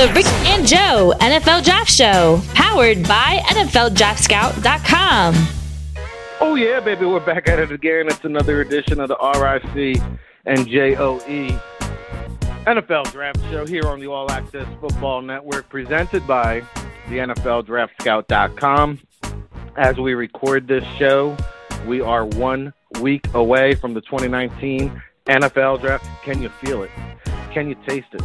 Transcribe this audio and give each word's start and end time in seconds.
The 0.00 0.08
Ric 0.14 0.24
and 0.46 0.66
Joe 0.66 1.12
NFL 1.18 1.62
Draft 1.62 1.90
Show, 1.90 2.40
powered 2.54 3.06
by 3.06 3.42
NFLDraftScout.com. 3.48 5.34
Oh, 6.40 6.54
yeah, 6.54 6.80
baby, 6.80 7.04
we're 7.04 7.20
back 7.20 7.50
at 7.50 7.58
it 7.58 7.70
again. 7.70 8.06
It's 8.08 8.24
another 8.24 8.62
edition 8.62 8.98
of 8.98 9.08
the 9.08 9.16
RIC 9.18 10.00
and 10.46 10.66
JOE 10.66 11.48
NFL 12.64 13.12
Draft 13.12 13.42
Show 13.50 13.66
here 13.66 13.86
on 13.88 14.00
the 14.00 14.06
All 14.06 14.30
Access 14.30 14.66
Football 14.80 15.20
Network, 15.20 15.68
presented 15.68 16.26
by 16.26 16.62
the 17.10 17.18
NFLDraftScout.com. 17.18 19.00
As 19.76 19.98
we 19.98 20.14
record 20.14 20.66
this 20.66 20.84
show, 20.96 21.36
we 21.86 22.00
are 22.00 22.24
one 22.24 22.72
week 23.02 23.26
away 23.34 23.74
from 23.74 23.92
the 23.92 24.00
2019 24.00 25.02
NFL 25.26 25.82
Draft. 25.82 26.06
Can 26.24 26.40
you 26.40 26.48
feel 26.48 26.84
it? 26.84 26.90
Can 27.52 27.68
you 27.68 27.74
taste 27.86 28.14
it? 28.14 28.22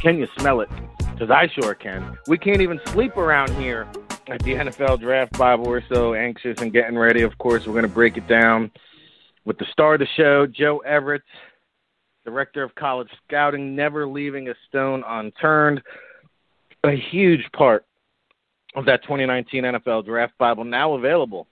Can 0.00 0.18
you 0.18 0.28
smell 0.38 0.60
it? 0.60 0.68
Because 1.16 1.30
I 1.30 1.48
sure 1.48 1.74
can. 1.74 2.18
We 2.26 2.36
can't 2.36 2.60
even 2.60 2.78
sleep 2.88 3.16
around 3.16 3.54
here 3.56 3.88
at 4.26 4.42
the 4.42 4.52
NFL 4.54 5.00
Draft 5.00 5.38
Bible. 5.38 5.64
We're 5.64 5.86
so 5.88 6.12
anxious 6.12 6.60
and 6.60 6.70
getting 6.70 6.98
ready. 6.98 7.22
Of 7.22 7.38
course, 7.38 7.66
we're 7.66 7.72
going 7.72 7.84
to 7.84 7.88
break 7.88 8.18
it 8.18 8.28
down 8.28 8.70
with 9.46 9.56
the 9.56 9.64
star 9.72 9.94
of 9.94 10.00
the 10.00 10.06
show, 10.14 10.46
Joe 10.46 10.78
Everett, 10.80 11.22
director 12.26 12.62
of 12.62 12.74
college 12.74 13.08
scouting, 13.26 13.74
never 13.74 14.06
leaving 14.06 14.48
a 14.48 14.54
stone 14.68 15.02
unturned. 15.06 15.80
A 16.84 16.90
huge 16.90 17.50
part 17.52 17.86
of 18.74 18.84
that 18.84 19.02
2019 19.04 19.64
NFL 19.64 20.04
Draft 20.04 20.36
Bible 20.36 20.64
now 20.64 20.92
available 20.92 21.46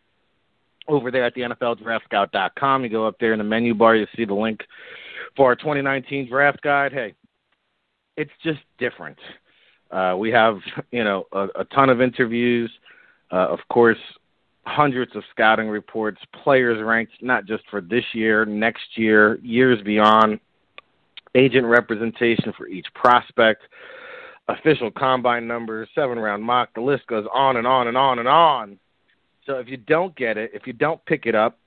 over 0.88 1.10
there 1.10 1.24
at 1.24 1.32
the 1.32 1.40
NFLDraftScout.com. 1.40 2.84
You 2.84 2.90
go 2.90 3.06
up 3.06 3.16
there 3.18 3.32
in 3.32 3.38
the 3.38 3.44
menu 3.44 3.72
bar, 3.72 3.96
you 3.96 4.06
see 4.14 4.26
the 4.26 4.34
link 4.34 4.60
for 5.38 5.46
our 5.46 5.56
2019 5.56 6.28
draft 6.28 6.60
guide. 6.60 6.92
Hey, 6.92 7.14
it's 8.16 8.30
just 8.42 8.60
different. 8.78 9.18
Uh, 9.94 10.16
we 10.16 10.30
have, 10.30 10.58
you 10.90 11.04
know, 11.04 11.24
a, 11.32 11.46
a 11.60 11.64
ton 11.66 11.88
of 11.88 12.00
interviews, 12.00 12.70
uh, 13.32 13.46
of 13.48 13.60
course, 13.70 13.98
hundreds 14.66 15.14
of 15.14 15.22
scouting 15.30 15.68
reports, 15.68 16.20
players 16.42 16.82
ranked 16.82 17.12
not 17.22 17.44
just 17.46 17.62
for 17.70 17.80
this 17.80 18.04
year, 18.12 18.44
next 18.44 18.96
year, 18.96 19.38
years 19.40 19.80
beyond, 19.82 20.40
agent 21.36 21.66
representation 21.66 22.52
for 22.56 22.66
each 22.66 22.86
prospect, 22.94 23.62
official 24.48 24.90
combine 24.90 25.46
numbers, 25.46 25.88
seven 25.94 26.18
round 26.18 26.42
mock. 26.42 26.70
The 26.74 26.80
list 26.80 27.06
goes 27.06 27.26
on 27.32 27.56
and 27.56 27.66
on 27.66 27.86
and 27.86 27.96
on 27.96 28.18
and 28.18 28.28
on. 28.28 28.78
So 29.46 29.58
if 29.58 29.68
you 29.68 29.76
don't 29.76 30.16
get 30.16 30.36
it, 30.36 30.50
if 30.54 30.66
you 30.66 30.72
don't 30.72 31.04
pick 31.06 31.26
it 31.26 31.34
up, 31.34 31.58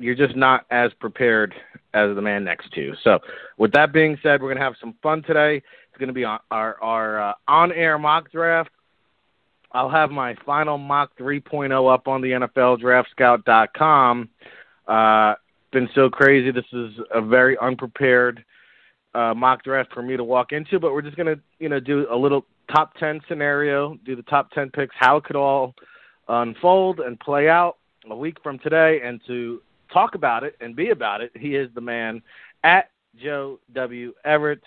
you're 0.00 0.14
just 0.14 0.34
not 0.34 0.64
as 0.70 0.92
prepared 0.98 1.54
as 1.92 2.14
the 2.14 2.22
man 2.22 2.42
next 2.44 2.72
to 2.72 2.80
you. 2.80 2.94
So, 3.04 3.18
with 3.58 3.72
that 3.72 3.92
being 3.92 4.18
said, 4.22 4.40
we're 4.40 4.48
going 4.48 4.58
to 4.58 4.64
have 4.64 4.76
some 4.80 4.94
fun 5.02 5.22
today. 5.22 5.56
It's 5.56 5.98
going 5.98 6.08
to 6.08 6.14
be 6.14 6.24
our 6.24 6.40
our 6.50 7.20
uh, 7.20 7.34
on-air 7.46 7.98
mock 7.98 8.32
draft. 8.32 8.70
I'll 9.72 9.90
have 9.90 10.10
my 10.10 10.34
final 10.44 10.78
mock 10.78 11.16
3.0 11.18 11.92
up 11.92 12.08
on 12.08 12.20
the 12.22 12.30
NFLDraftScout.com. 12.32 14.28
Uh, 14.88 15.34
been 15.70 15.88
so 15.94 16.10
crazy. 16.10 16.50
This 16.50 16.64
is 16.72 16.94
a 17.14 17.20
very 17.22 17.56
unprepared 17.58 18.44
uh, 19.14 19.32
mock 19.34 19.62
draft 19.62 19.92
for 19.92 20.02
me 20.02 20.16
to 20.16 20.24
walk 20.24 20.50
into, 20.50 20.80
but 20.80 20.92
we're 20.92 21.02
just 21.02 21.16
going 21.16 21.34
to 21.34 21.40
you 21.58 21.68
know 21.68 21.78
do 21.78 22.06
a 22.10 22.16
little 22.16 22.44
top 22.72 22.94
10 22.94 23.20
scenario, 23.28 23.96
do 24.04 24.16
the 24.16 24.22
top 24.22 24.50
10 24.52 24.70
picks, 24.70 24.94
how 24.98 25.18
it 25.18 25.24
could 25.24 25.36
all 25.36 25.74
unfold 26.28 27.00
and 27.00 27.18
play 27.20 27.48
out 27.48 27.76
a 28.08 28.16
week 28.16 28.36
from 28.42 28.58
today, 28.60 29.00
and 29.04 29.20
to 29.26 29.60
talk 29.92 30.14
about 30.14 30.44
it 30.44 30.56
and 30.60 30.76
be 30.76 30.90
about 30.90 31.20
it, 31.20 31.32
he 31.34 31.54
is 31.54 31.68
the 31.74 31.80
man 31.80 32.22
at 32.64 32.90
Joe 33.16 33.58
W. 33.74 34.12
Everett. 34.24 34.62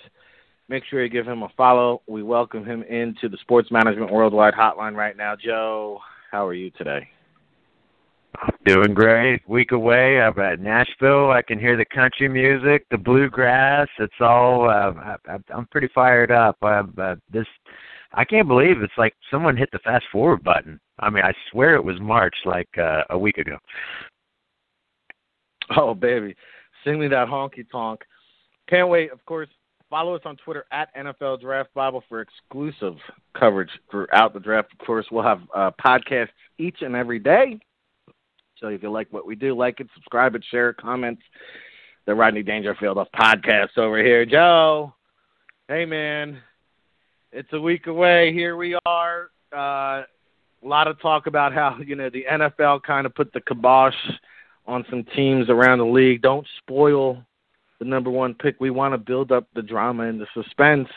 Make 0.70 0.84
sure 0.86 1.04
you 1.04 1.10
give 1.10 1.28
him 1.28 1.44
a 1.44 1.50
follow. 1.58 2.02
We 2.08 2.24
welcome 2.24 2.66
him 2.66 2.84
into 2.84 3.30
the 3.30 3.38
Sports 3.42 3.70
Management 3.72 4.12
Worldwide 4.12 4.54
Hotline 4.54 4.96
right 4.96 5.18
now. 5.18 5.36
Joe, 5.36 6.00
how 6.32 6.48
are 6.48 6.54
you 6.54 6.72
today? 6.72 7.08
I'm 8.42 8.56
doing 8.66 8.94
great. 8.94 9.48
Week 9.48 9.72
away. 9.72 10.20
I'm 10.20 10.38
at 10.40 10.60
Nashville. 10.60 11.32
I 11.32 11.42
can 11.42 11.60
hear 11.60 11.78
the 11.78 11.86
country 11.86 12.28
music, 12.28 12.86
the 12.90 12.98
bluegrass. 12.98 13.88
It's 14.00 14.14
all. 14.20 14.70
Uh, 14.70 15.16
I, 15.28 15.38
I'm 15.54 15.68
pretty 15.68 15.90
fired 15.94 16.32
up. 16.32 16.58
Uh, 16.62 16.84
uh, 17.00 17.16
this, 17.32 17.46
I 18.14 18.26
can't 18.26 18.48
believe 18.48 18.82
it's 18.82 18.94
like 18.98 19.14
someone 19.30 19.56
hit 19.56 19.70
the 19.72 19.80
fast 19.80 20.06
forward 20.12 20.44
button. 20.44 20.80
I 21.00 21.10
mean, 21.10 21.24
I 21.24 21.34
swear 21.52 21.76
it 21.76 21.84
was 21.84 22.00
March, 22.00 22.36
like 22.46 22.70
uh, 22.78 23.04
a 23.12 23.18
week 23.18 23.38
ago. 23.38 23.58
Oh, 25.78 25.94
baby. 25.94 26.36
Sing 26.84 27.00
me 27.00 27.08
that 27.08 27.28
honky 27.28 27.66
tonk. 27.72 28.02
Can't 28.70 28.90
wait. 28.90 29.12
Of 29.12 29.24
course, 29.26 29.50
follow 29.90 30.16
us 30.16 30.22
on 30.26 30.38
Twitter 30.38 30.66
at 30.72 30.94
NFL 30.96 31.42
Draft 31.42 31.74
Bible 31.74 32.04
for 32.10 32.22
exclusive 32.22 32.96
coverage 33.38 33.70
throughout 33.92 34.34
the 34.34 34.40
draft. 34.40 34.70
Of 34.74 34.86
course, 34.86 35.06
we'll 35.12 35.24
have 35.24 35.42
uh, 35.56 35.72
podcasts 35.84 36.30
each 36.58 36.82
and 36.82 36.96
every 36.96 37.20
day. 37.20 37.60
So 38.60 38.68
if 38.68 38.84
you 38.84 38.92
like 38.92 39.08
what 39.12 39.26
we 39.26 39.36
do, 39.36 39.56
like 39.56 39.80
it, 39.80 39.88
subscribe 39.94 40.36
it, 40.36 40.44
share 40.50 40.70
it, 40.70 40.78
comments. 40.78 41.22
The 42.06 42.14
Rodney 42.14 42.44
Dangerfield 42.44 42.98
of 42.98 43.08
podcasts 43.16 43.78
over 43.78 44.04
here. 44.04 44.26
Joe, 44.26 44.94
hey, 45.68 45.86
man. 45.86 46.40
It's 47.32 47.52
a 47.54 47.60
week 47.60 47.88
away. 47.88 48.34
Here 48.34 48.58
we 48.58 48.78
are. 48.86 49.30
Uh, 49.56 50.04
a 50.04 50.68
lot 50.68 50.88
of 50.88 51.00
talk 51.02 51.28
about 51.28 51.54
how, 51.54 51.78
you 51.86 51.96
know, 51.96 52.10
the 52.10 52.26
NFL 52.30 52.84
kind 52.84 53.06
of 53.06 53.16
put 53.16 53.32
the 53.34 53.42
kibosh– 53.42 53.96
on 54.66 54.86
some 54.90 55.04
teams 55.16 55.50
around 55.50 55.80
the 55.80 55.86
league. 55.86 56.22
Don't 56.22 56.48
spoil 56.60 57.24
the 57.80 57.86
number 57.86 58.10
one 58.10 58.34
pick. 58.34 58.60
We 58.60 58.70
want 58.70 58.94
to 58.94 58.98
build 58.98 59.32
up 59.32 59.48
the 59.56 59.62
drama 59.62 60.04
and 60.04 60.20
the 60.20 60.28
suspense 60.34 60.88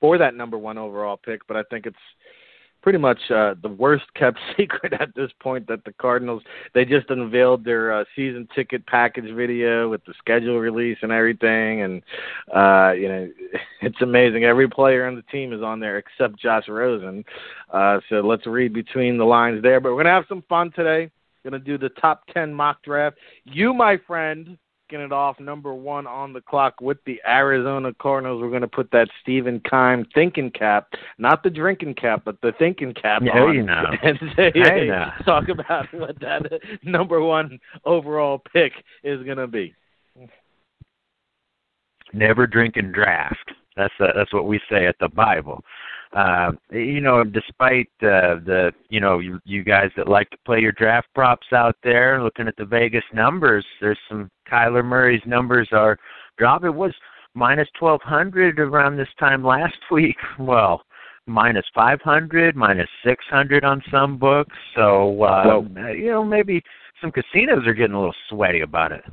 for 0.00 0.16
that 0.18 0.34
number 0.34 0.56
one 0.56 0.78
overall 0.78 1.18
pick, 1.18 1.46
but 1.46 1.56
I 1.56 1.62
think 1.64 1.86
it's 1.86 1.96
pretty 2.82 2.98
much 2.98 3.18
uh, 3.30 3.54
the 3.62 3.68
worst 3.68 4.04
kept 4.14 4.38
secret 4.56 4.92
at 4.94 5.14
this 5.14 5.30
point 5.40 5.66
that 5.68 5.84
the 5.84 5.92
Cardinals 5.92 6.42
they 6.74 6.84
just 6.84 7.10
unveiled 7.10 7.64
their 7.64 7.92
uh, 7.92 8.04
season 8.16 8.48
ticket 8.54 8.86
package 8.86 9.34
video 9.34 9.88
with 9.88 10.04
the 10.04 10.14
schedule 10.18 10.58
release 10.58 10.98
and 11.02 11.12
everything 11.12 11.82
and 11.82 12.02
uh 12.54 12.92
you 12.92 13.08
know 13.08 13.28
it's 13.82 14.00
amazing 14.00 14.44
every 14.44 14.68
player 14.68 15.06
on 15.06 15.14
the 15.14 15.22
team 15.22 15.52
is 15.52 15.62
on 15.62 15.80
there 15.80 15.98
except 15.98 16.38
Josh 16.38 16.68
Rosen 16.68 17.24
uh 17.72 18.00
so 18.08 18.16
let's 18.16 18.46
read 18.46 18.72
between 18.72 19.18
the 19.18 19.24
lines 19.24 19.62
there 19.62 19.80
but 19.80 19.94
we're 19.94 20.02
to 20.02 20.10
have 20.10 20.24
some 20.28 20.42
fun 20.48 20.72
today 20.72 21.10
Going 21.42 21.52
to 21.52 21.58
do 21.58 21.78
the 21.78 21.88
top 22.00 22.22
10 22.34 22.52
mock 22.52 22.82
draft. 22.82 23.16
You, 23.44 23.72
my 23.72 23.98
friend, 24.06 24.58
getting 24.90 25.06
it 25.06 25.12
off 25.12 25.38
number 25.40 25.72
one 25.72 26.06
on 26.06 26.32
the 26.32 26.40
clock 26.40 26.80
with 26.80 26.98
the 27.06 27.20
Arizona 27.26 27.94
Cardinals. 28.00 28.42
We're 28.42 28.50
going 28.50 28.60
to 28.60 28.68
put 28.68 28.90
that 28.90 29.08
Stephen 29.22 29.62
Keim 29.70 30.04
thinking 30.14 30.50
cap, 30.50 30.88
not 31.16 31.42
the 31.42 31.50
drinking 31.50 31.94
cap, 31.94 32.22
but 32.24 32.40
the 32.42 32.52
thinking 32.58 32.92
cap 32.92 33.22
yeah, 33.24 33.40
on. 33.40 33.54
You 33.54 33.62
know. 33.62 33.84
And 34.02 34.18
say, 34.36 34.50
hey, 34.54 34.88
know. 34.88 35.10
talk 35.24 35.48
about 35.48 35.86
what 35.94 36.18
that 36.20 36.60
number 36.82 37.20
one 37.20 37.58
overall 37.84 38.42
pick 38.52 38.72
is 39.04 39.22
going 39.22 39.38
to 39.38 39.46
be. 39.46 39.74
Never 42.12 42.46
drink 42.46 42.76
and 42.76 42.92
draft. 42.92 43.52
That's 43.76 43.94
uh, 44.00 44.08
that's 44.16 44.32
what 44.32 44.46
we 44.46 44.60
say 44.68 44.86
at 44.86 44.96
the 44.98 45.08
Bible 45.08 45.62
uh, 46.12 46.50
you 46.72 47.00
know, 47.00 47.22
despite 47.22 47.88
uh, 48.02 48.42
the, 48.44 48.72
you 48.88 49.00
know, 49.00 49.20
you, 49.20 49.38
you 49.44 49.62
guys 49.62 49.90
that 49.96 50.08
like 50.08 50.28
to 50.30 50.36
play 50.44 50.58
your 50.58 50.72
draft 50.72 51.08
props 51.14 51.46
out 51.52 51.76
there, 51.84 52.22
looking 52.22 52.48
at 52.48 52.56
the 52.56 52.64
Vegas 52.64 53.04
numbers, 53.12 53.64
there's 53.80 53.98
some 54.08 54.28
Kyler 54.50 54.84
Murray's 54.84 55.22
numbers 55.24 55.68
are 55.72 55.96
dropping. 56.36 56.68
It 56.68 56.74
was 56.74 56.92
minus 57.34 57.68
1200 57.78 58.58
around 58.58 58.96
this 58.96 59.08
time 59.18 59.44
last 59.44 59.78
week. 59.90 60.16
Well, 60.38 60.82
minus 61.26 61.64
500, 61.74 62.56
minus 62.56 62.88
600 63.04 63.64
on 63.64 63.82
some 63.90 64.18
books. 64.18 64.56
So, 64.74 65.22
uh, 65.22 65.44
well, 65.46 65.94
you 65.94 66.10
know, 66.10 66.24
maybe 66.24 66.62
some 67.00 67.12
casinos 67.12 67.66
are 67.66 67.74
getting 67.74 67.94
a 67.94 67.98
little 67.98 68.14
sweaty 68.28 68.60
about 68.60 68.92
it. 68.92 69.04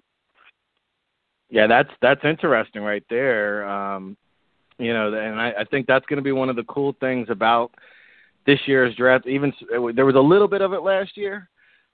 Yeah, 1.49 1.67
that's 1.67 1.91
that's 2.01 2.25
interesting 2.25 2.81
right 2.81 3.03
there. 3.09 3.67
Um, 3.69 4.17
you 4.77 4.93
know, 4.93 5.13
and 5.13 5.39
I, 5.39 5.53
I 5.59 5.63
think 5.65 5.87
that's 5.87 6.05
going 6.05 6.17
to 6.17 6.23
be 6.23 6.31
one 6.31 6.49
of 6.49 6.55
the 6.55 6.63
cool 6.63 6.95
things 6.99 7.27
about 7.29 7.71
this 8.45 8.59
year's 8.65 8.95
draft. 8.95 9.27
Even 9.27 9.53
there 9.69 10.05
was 10.05 10.15
a 10.15 10.19
little 10.19 10.47
bit 10.47 10.61
of 10.61 10.73
it 10.73 10.81
last 10.81 11.17
year, 11.17 11.49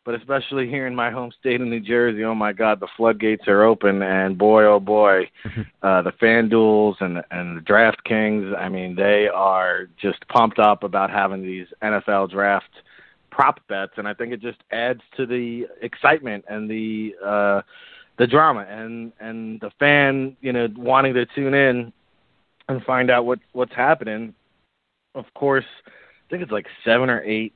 but 0.06 0.16
especially 0.16 0.68
here 0.68 0.86
in 0.86 0.96
my 0.96 1.10
home 1.10 1.32
state 1.40 1.62
of 1.62 1.68
New 1.68 1.80
Jersey, 1.80 2.24
oh 2.24 2.36
my 2.36 2.52
God, 2.52 2.80
the 2.80 2.88
floodgates 2.98 3.48
are 3.48 3.64
open, 3.64 4.02
and 4.02 4.38
boy, 4.38 4.66
oh 4.66 4.80
boy, 4.80 5.30
uh, 5.82 6.02
the 6.02 6.12
FanDuels 6.22 6.96
and 7.00 7.24
and 7.32 7.58
the 7.58 7.62
DraftKings, 7.62 8.58
I 8.58 8.70
mean, 8.70 8.96
they 8.96 9.28
are 9.34 9.88
just 10.02 10.28
pumped 10.28 10.60
up 10.60 10.84
about 10.84 11.10
having 11.10 11.42
these 11.42 11.68
NFL 11.82 12.32
draft 12.32 12.70
prop 13.32 13.60
bets, 13.68 13.94
and 13.98 14.08
I 14.08 14.14
think 14.14 14.32
it 14.32 14.42
just 14.42 14.60
adds 14.72 15.02
to 15.18 15.26
the 15.26 15.68
excitement 15.82 16.46
and 16.48 16.70
the 16.70 17.16
uh, 17.26 17.62
the 18.18 18.28
drama 18.28 18.68
and 18.70 19.12
and 19.20 19.60
the 19.62 19.72
fan, 19.80 20.38
you 20.42 20.54
know, 20.54 20.68
wanting 20.76 21.14
to 21.16 21.26
tune 21.28 21.54
in 21.54 21.94
and 22.70 22.84
find 22.84 23.10
out 23.10 23.26
what 23.26 23.40
what's 23.52 23.74
happening. 23.74 24.34
Of 25.16 25.26
course, 25.36 25.66
I 25.86 26.30
think 26.30 26.44
it's 26.44 26.52
like 26.52 26.68
seven 26.84 27.10
or 27.10 27.22
eight 27.24 27.54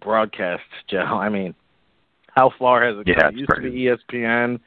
broadcasts, 0.00 0.64
Joe. 0.88 0.98
I 0.98 1.28
mean, 1.28 1.54
how 2.28 2.52
far 2.58 2.84
has 2.84 2.98
it 2.98 3.08
yeah, 3.08 3.14
come? 3.20 3.34
It 3.34 3.38
used 3.38 3.50
to 3.54 3.60
be 3.60 4.18
ESPN, 4.18 4.60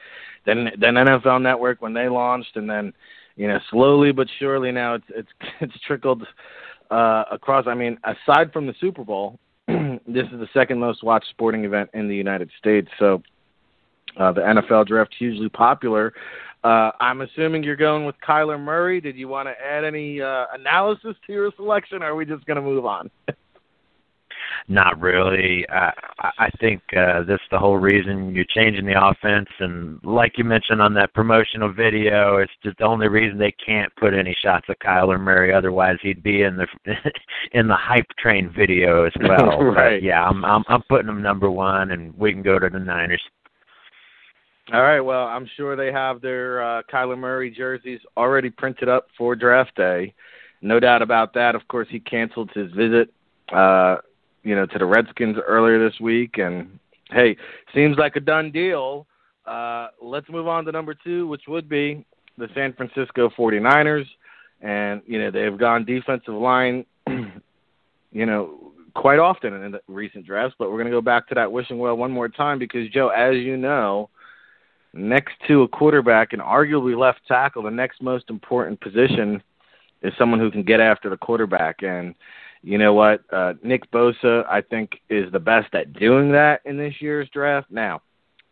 then 0.45 0.71
then 0.79 0.95
NFL 0.95 1.41
Network 1.41 1.81
when 1.81 1.93
they 1.93 2.09
launched, 2.09 2.55
and 2.55 2.69
then 2.69 2.93
you 3.35 3.47
know 3.47 3.59
slowly 3.69 4.11
but 4.11 4.27
surely 4.39 4.71
now 4.71 4.95
it's 4.95 5.05
it's 5.09 5.29
it's 5.61 5.79
trickled 5.85 6.25
uh, 6.91 7.23
across. 7.31 7.65
I 7.67 7.73
mean, 7.73 7.97
aside 8.03 8.51
from 8.53 8.67
the 8.67 8.75
Super 8.79 9.03
Bowl, 9.03 9.39
this 9.67 10.25
is 10.31 10.39
the 10.39 10.49
second 10.53 10.79
most 10.79 11.03
watched 11.03 11.29
sporting 11.29 11.65
event 11.65 11.89
in 11.93 12.07
the 12.07 12.15
United 12.15 12.49
States. 12.59 12.89
So 12.99 13.21
uh, 14.17 14.31
the 14.31 14.41
NFL 14.41 14.87
draft 14.87 15.13
hugely 15.17 15.49
popular. 15.49 16.13
Uh, 16.65 16.89
I'm 16.99 17.21
assuming 17.21 17.61
you're 17.61 17.75
going 17.75 18.05
with 18.05 18.15
Kyler 18.27 18.59
Murray. 18.59 18.99
Did 18.99 19.15
you 19.15 19.27
want 19.27 19.47
to 19.47 19.53
add 19.63 19.83
any 19.83 20.19
uh, 20.19 20.45
analysis 20.51 21.15
to 21.27 21.31
your 21.31 21.51
selection, 21.55 22.01
or 22.01 22.07
are 22.07 22.15
we 22.15 22.25
just 22.25 22.43
going 22.47 22.55
to 22.55 22.61
move 22.63 22.87
on? 22.87 23.11
Not 24.67 24.99
really. 24.99 25.63
I, 25.69 25.91
I 26.39 26.49
think 26.59 26.81
uh, 26.97 27.21
that's 27.27 27.43
the 27.51 27.59
whole 27.59 27.77
reason 27.77 28.33
you're 28.33 28.45
changing 28.49 28.87
the 28.87 28.99
offense. 28.99 29.49
And 29.59 29.99
like 30.03 30.39
you 30.39 30.43
mentioned 30.43 30.81
on 30.81 30.95
that 30.95 31.13
promotional 31.13 31.71
video, 31.71 32.37
it's 32.37 32.51
just 32.63 32.79
the 32.79 32.85
only 32.85 33.09
reason 33.09 33.37
they 33.37 33.53
can't 33.63 33.95
put 33.97 34.15
any 34.15 34.35
shots 34.41 34.65
of 34.67 34.79
Kyler 34.79 35.19
Murray. 35.19 35.53
Otherwise, 35.53 35.97
he'd 36.01 36.23
be 36.23 36.41
in 36.41 36.57
the 36.57 36.65
in 37.51 37.67
the 37.67 37.75
hype 37.75 38.09
train 38.17 38.51
video 38.57 39.05
as 39.05 39.13
well. 39.21 39.59
right. 39.63 39.97
But 39.97 40.03
yeah, 40.03 40.27
I'm 40.27 40.43
I'm 40.43 40.63
I'm 40.67 40.81
putting 40.89 41.09
him 41.09 41.21
number 41.21 41.51
one, 41.51 41.91
and 41.91 42.17
we 42.17 42.33
can 42.33 42.41
go 42.41 42.57
to 42.57 42.69
the 42.69 42.79
Niners. 42.79 43.21
All 44.73 44.81
right. 44.81 45.01
Well, 45.01 45.27
I'm 45.27 45.47
sure 45.57 45.75
they 45.75 45.91
have 45.91 46.21
their 46.21 46.63
uh, 46.63 46.81
Kyler 46.91 47.17
Murray 47.17 47.51
jerseys 47.51 47.99
already 48.17 48.49
printed 48.49 48.89
up 48.89 49.07
for 49.17 49.35
draft 49.35 49.75
day. 49.75 50.13
No 50.61 50.79
doubt 50.79 51.01
about 51.01 51.33
that. 51.35 51.53
Of 51.53 51.67
course, 51.67 51.87
he 51.89 51.99
canceled 51.99 52.49
his 52.55 52.71
visit. 52.71 53.13
Uh, 53.51 53.97
you 54.45 54.55
know, 54.55 54.65
to 54.67 54.77
the 54.77 54.85
Redskins 54.85 55.37
earlier 55.45 55.83
this 55.83 55.99
week. 55.99 56.37
And 56.37 56.79
hey, 57.11 57.35
seems 57.73 57.97
like 57.97 58.15
a 58.15 58.21
done 58.21 58.51
deal. 58.51 59.07
Uh, 59.45 59.87
let's 60.01 60.29
move 60.29 60.47
on 60.47 60.63
to 60.65 60.71
number 60.71 60.93
two, 60.93 61.27
which 61.27 61.41
would 61.47 61.67
be 61.67 62.05
the 62.37 62.47
San 62.55 62.73
Francisco 62.73 63.29
49ers. 63.37 64.05
And, 64.61 65.01
you 65.05 65.19
know, 65.19 65.31
they've 65.31 65.57
gone 65.57 65.83
defensive 65.83 66.33
line, 66.33 66.85
you 67.07 68.25
know, 68.25 68.71
quite 68.93 69.19
often 69.19 69.53
in 69.53 69.71
the 69.71 69.81
recent 69.87 70.25
drafts. 70.25 70.55
But 70.57 70.69
we're 70.69 70.77
going 70.77 70.91
to 70.91 70.91
go 70.91 71.01
back 71.01 71.27
to 71.29 71.35
that 71.35 71.51
wishing 71.51 71.79
well 71.79 71.95
one 71.95 72.11
more 72.11 72.29
time 72.29 72.59
because, 72.59 72.89
Joe, 72.89 73.09
as 73.09 73.35
you 73.35 73.57
know, 73.57 74.09
next 74.95 75.33
to 75.47 75.63
a 75.63 75.67
quarterback 75.67 76.33
and 76.33 76.41
arguably 76.41 76.97
left 76.97 77.19
tackle, 77.27 77.63
the 77.63 77.69
next 77.69 78.01
most 78.01 78.29
important 78.29 78.79
position 78.79 79.43
is 80.01 80.13
someone 80.17 80.39
who 80.39 80.49
can 80.49 80.63
get 80.63 80.79
after 80.79 81.09
the 81.09 81.17
quarterback. 81.17 81.83
And, 81.83 82.15
you 82.63 82.77
know 82.77 82.93
what? 82.93 83.21
Uh, 83.31 83.53
Nick 83.61 83.89
Bosa, 83.91 84.45
I 84.49 84.61
think, 84.61 85.01
is 85.09 85.31
the 85.31 85.39
best 85.39 85.73
at 85.75 85.93
doing 85.93 86.31
that 86.31 86.61
in 86.65 86.77
this 86.77 86.95
year's 86.99 87.29
draft. 87.29 87.69
Now, 87.69 88.01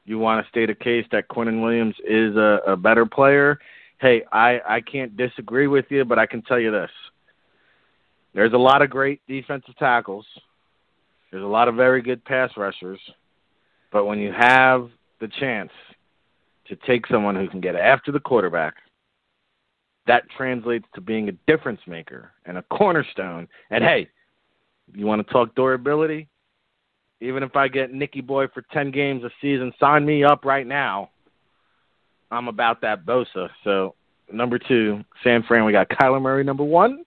you 0.06 0.19
want 0.19 0.44
to 0.45 0.50
state 0.50 0.69
a 0.69 0.75
case 0.75 1.06
that 1.12 1.30
Quinnen 1.30 1.63
Williams 1.63 1.95
is 2.06 2.36
a, 2.36 2.60
a 2.68 2.75
better 2.75 3.06
player. 3.06 3.60
Hey, 4.00 4.24
I, 4.31 4.60
I 4.68 4.81
can't 4.81 5.16
disagree 5.16 5.68
with 5.68 5.86
you, 5.90 6.04
but 6.04 6.19
I 6.19 6.25
can 6.25 6.42
tell 6.42 6.60
you 6.60 6.72
this. 6.72 6.92
There's 8.34 8.54
a 8.54 8.57
lot 8.57 8.81
of 8.81 8.90
great 8.90 9.22
defensive 9.28 9.78
tackles. 9.78 10.25
There's 11.31 11.44
a 11.44 11.48
lot 11.48 11.68
of 11.68 11.75
very 11.75 12.01
good 12.01 12.25
pass 12.25 12.51
rushers. 12.57 13.00
But 13.92 14.06
when 14.06 14.19
you 14.19 14.34
have 14.38 14.90
the 15.22 15.30
chance 15.40 15.72
to 16.75 16.87
take 16.87 17.07
someone 17.07 17.35
who 17.35 17.47
can 17.47 17.61
get 17.61 17.75
after 17.75 18.11
the 18.11 18.19
quarterback– 18.19 18.75
that 20.07 20.29
translates 20.35 20.85
to 20.95 21.01
being 21.01 21.29
a 21.29 21.31
difference 21.47 21.81
maker 21.87 22.31
and 22.45 22.57
a 22.57 22.63
cornerstone. 22.63 23.47
And 23.69 23.83
hey, 23.83 24.09
you 24.93 25.05
want 25.05 25.25
to 25.25 25.33
talk 25.33 25.55
durability? 25.55 26.27
Even 27.21 27.43
if 27.43 27.55
I 27.55 27.69
get 27.69 27.93
Nicky 27.93 28.21
Boy 28.21 28.47
for 28.53 28.63
10 28.73 28.91
games 28.91 29.23
a 29.23 29.29
season, 29.41 29.71
sign 29.79 30.05
me 30.05 30.23
up 30.23 30.43
right 30.43 30.67
now. 30.67 31.09
I'm 32.31 32.47
about 32.47 32.81
that 32.81 33.05
Bosa. 33.05 33.49
So, 33.63 33.95
number 34.31 34.59
two, 34.59 35.03
San 35.23 35.43
Fran, 35.43 35.63
we 35.63 35.71
got 35.71 35.89
Kyler 35.89 36.21
Murray, 36.21 36.43
number 36.43 36.63
one. 36.63 37.05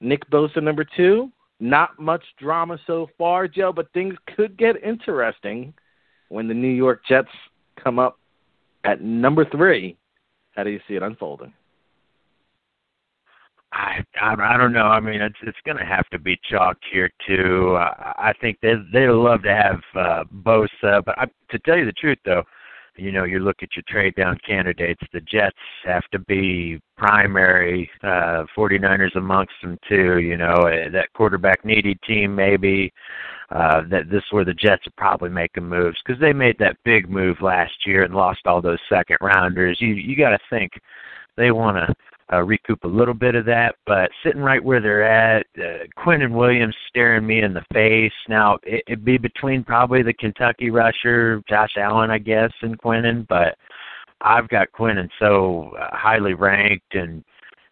Nick 0.00 0.28
Bosa, 0.28 0.62
number 0.62 0.84
two. 0.84 1.30
Not 1.60 1.98
much 1.98 2.22
drama 2.38 2.78
so 2.86 3.08
far, 3.16 3.48
Joe, 3.48 3.72
but 3.72 3.90
things 3.92 4.14
could 4.36 4.58
get 4.58 4.82
interesting 4.82 5.72
when 6.28 6.48
the 6.48 6.54
New 6.54 6.68
York 6.68 7.02
Jets 7.08 7.28
come 7.82 7.98
up 7.98 8.18
at 8.84 9.02
number 9.02 9.44
three. 9.50 9.96
How 10.54 10.62
do 10.62 10.70
you 10.70 10.80
see 10.86 10.94
it 10.94 11.02
unfolding? 11.02 11.52
I, 13.72 14.04
I 14.20 14.54
I 14.54 14.56
don't 14.56 14.72
know. 14.72 14.86
I 14.86 15.00
mean, 15.00 15.20
it's 15.20 15.34
it's 15.42 15.58
going 15.64 15.78
to 15.78 15.84
have 15.84 16.08
to 16.10 16.18
be 16.18 16.38
chalk 16.48 16.76
here 16.92 17.10
too. 17.26 17.76
I, 17.76 18.30
I 18.30 18.32
think 18.40 18.58
they 18.62 18.74
they 18.92 19.08
love 19.08 19.42
to 19.42 19.54
have 19.54 19.80
uh, 19.96 20.24
Bosa, 20.44 21.04
but 21.04 21.18
I, 21.18 21.26
to 21.50 21.58
tell 21.60 21.76
you 21.76 21.84
the 21.84 21.92
truth, 21.92 22.18
though, 22.24 22.44
you 22.96 23.10
know, 23.10 23.24
you 23.24 23.40
look 23.40 23.56
at 23.62 23.74
your 23.74 23.82
trade 23.88 24.14
down 24.14 24.38
candidates. 24.46 25.02
The 25.12 25.20
Jets 25.22 25.56
have 25.84 26.04
to 26.12 26.20
be 26.20 26.80
primary. 26.96 27.90
Uh, 28.02 28.44
49ers 28.56 29.16
amongst 29.16 29.54
them 29.62 29.76
too. 29.88 30.20
You 30.20 30.36
know, 30.36 30.54
uh, 30.54 30.90
that 30.90 31.12
quarterback 31.14 31.64
needy 31.64 31.96
team 32.06 32.34
maybe. 32.34 32.92
That 33.50 34.10
this 34.10 34.22
is 34.22 34.32
where 34.32 34.44
the 34.44 34.54
Jets 34.54 34.86
are 34.86 34.92
probably 34.96 35.30
making 35.30 35.68
moves 35.68 35.98
because 36.04 36.20
they 36.20 36.32
made 36.32 36.58
that 36.58 36.76
big 36.84 37.08
move 37.08 37.40
last 37.40 37.86
year 37.86 38.02
and 38.02 38.14
lost 38.14 38.40
all 38.46 38.60
those 38.60 38.80
second 38.88 39.18
rounders. 39.20 39.78
You 39.80 39.94
you 39.94 40.16
got 40.16 40.30
to 40.30 40.38
think 40.50 40.72
they 41.36 41.50
want 41.50 41.76
to 41.76 41.94
uh, 42.32 42.42
recoup 42.42 42.82
a 42.84 42.88
little 42.88 43.14
bit 43.14 43.34
of 43.34 43.44
that. 43.46 43.76
But 43.86 44.10
sitting 44.24 44.40
right 44.40 44.62
where 44.62 44.80
they're 44.80 45.02
at, 45.04 45.46
uh, 45.58 45.84
Quinnen 45.98 46.32
Williams 46.32 46.74
staring 46.88 47.26
me 47.26 47.42
in 47.42 47.52
the 47.52 47.64
face. 47.72 48.12
Now 48.28 48.58
it, 48.62 48.82
it'd 48.86 49.04
be 49.04 49.18
between 49.18 49.64
probably 49.64 50.02
the 50.02 50.14
Kentucky 50.14 50.70
rusher 50.70 51.42
Josh 51.48 51.72
Allen, 51.76 52.10
I 52.10 52.18
guess, 52.18 52.52
and 52.62 52.78
Quinnen, 52.78 53.26
but 53.28 53.56
I've 54.20 54.48
got 54.48 54.72
Quinnen 54.72 55.08
so 55.18 55.72
uh, 55.78 55.94
highly 55.94 56.34
ranked 56.34 56.94
and 56.94 57.22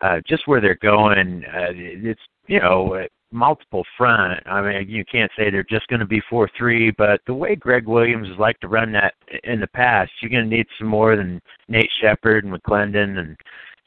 uh, 0.03 0.21
just 0.27 0.47
where 0.47 0.61
they're 0.61 0.79
going. 0.83 1.45
Uh, 1.47 1.73
it's 1.73 2.21
you 2.47 2.61
know 2.61 3.07
multiple 3.33 3.85
front. 3.97 4.41
I 4.47 4.61
mean, 4.61 4.89
you 4.89 5.05
can't 5.05 5.31
say 5.37 5.51
they're 5.51 5.65
just 5.65 5.89
going 5.89 6.01
to 6.01 6.07
be 6.07 6.23
four 6.29 6.51
three, 6.57 6.91
but 6.91 7.21
the 7.27 7.35
way 7.35 7.57
Gregg 7.57 7.87
Williams 7.87 8.29
has 8.29 8.39
liked 8.39 8.61
to 8.63 8.69
run 8.69 8.93
that 8.93 9.15
in 9.45 9.61
the 9.61 9.69
past, 9.69 10.11
you're 10.21 10.31
going 10.31 10.49
to 10.49 10.57
need 10.57 10.67
some 10.79 10.89
more 10.89 11.17
than 11.17 11.41
Nate 11.69 11.91
Shepherd 12.01 12.45
and 12.45 12.55
McLendon 12.55 13.19
and 13.19 13.37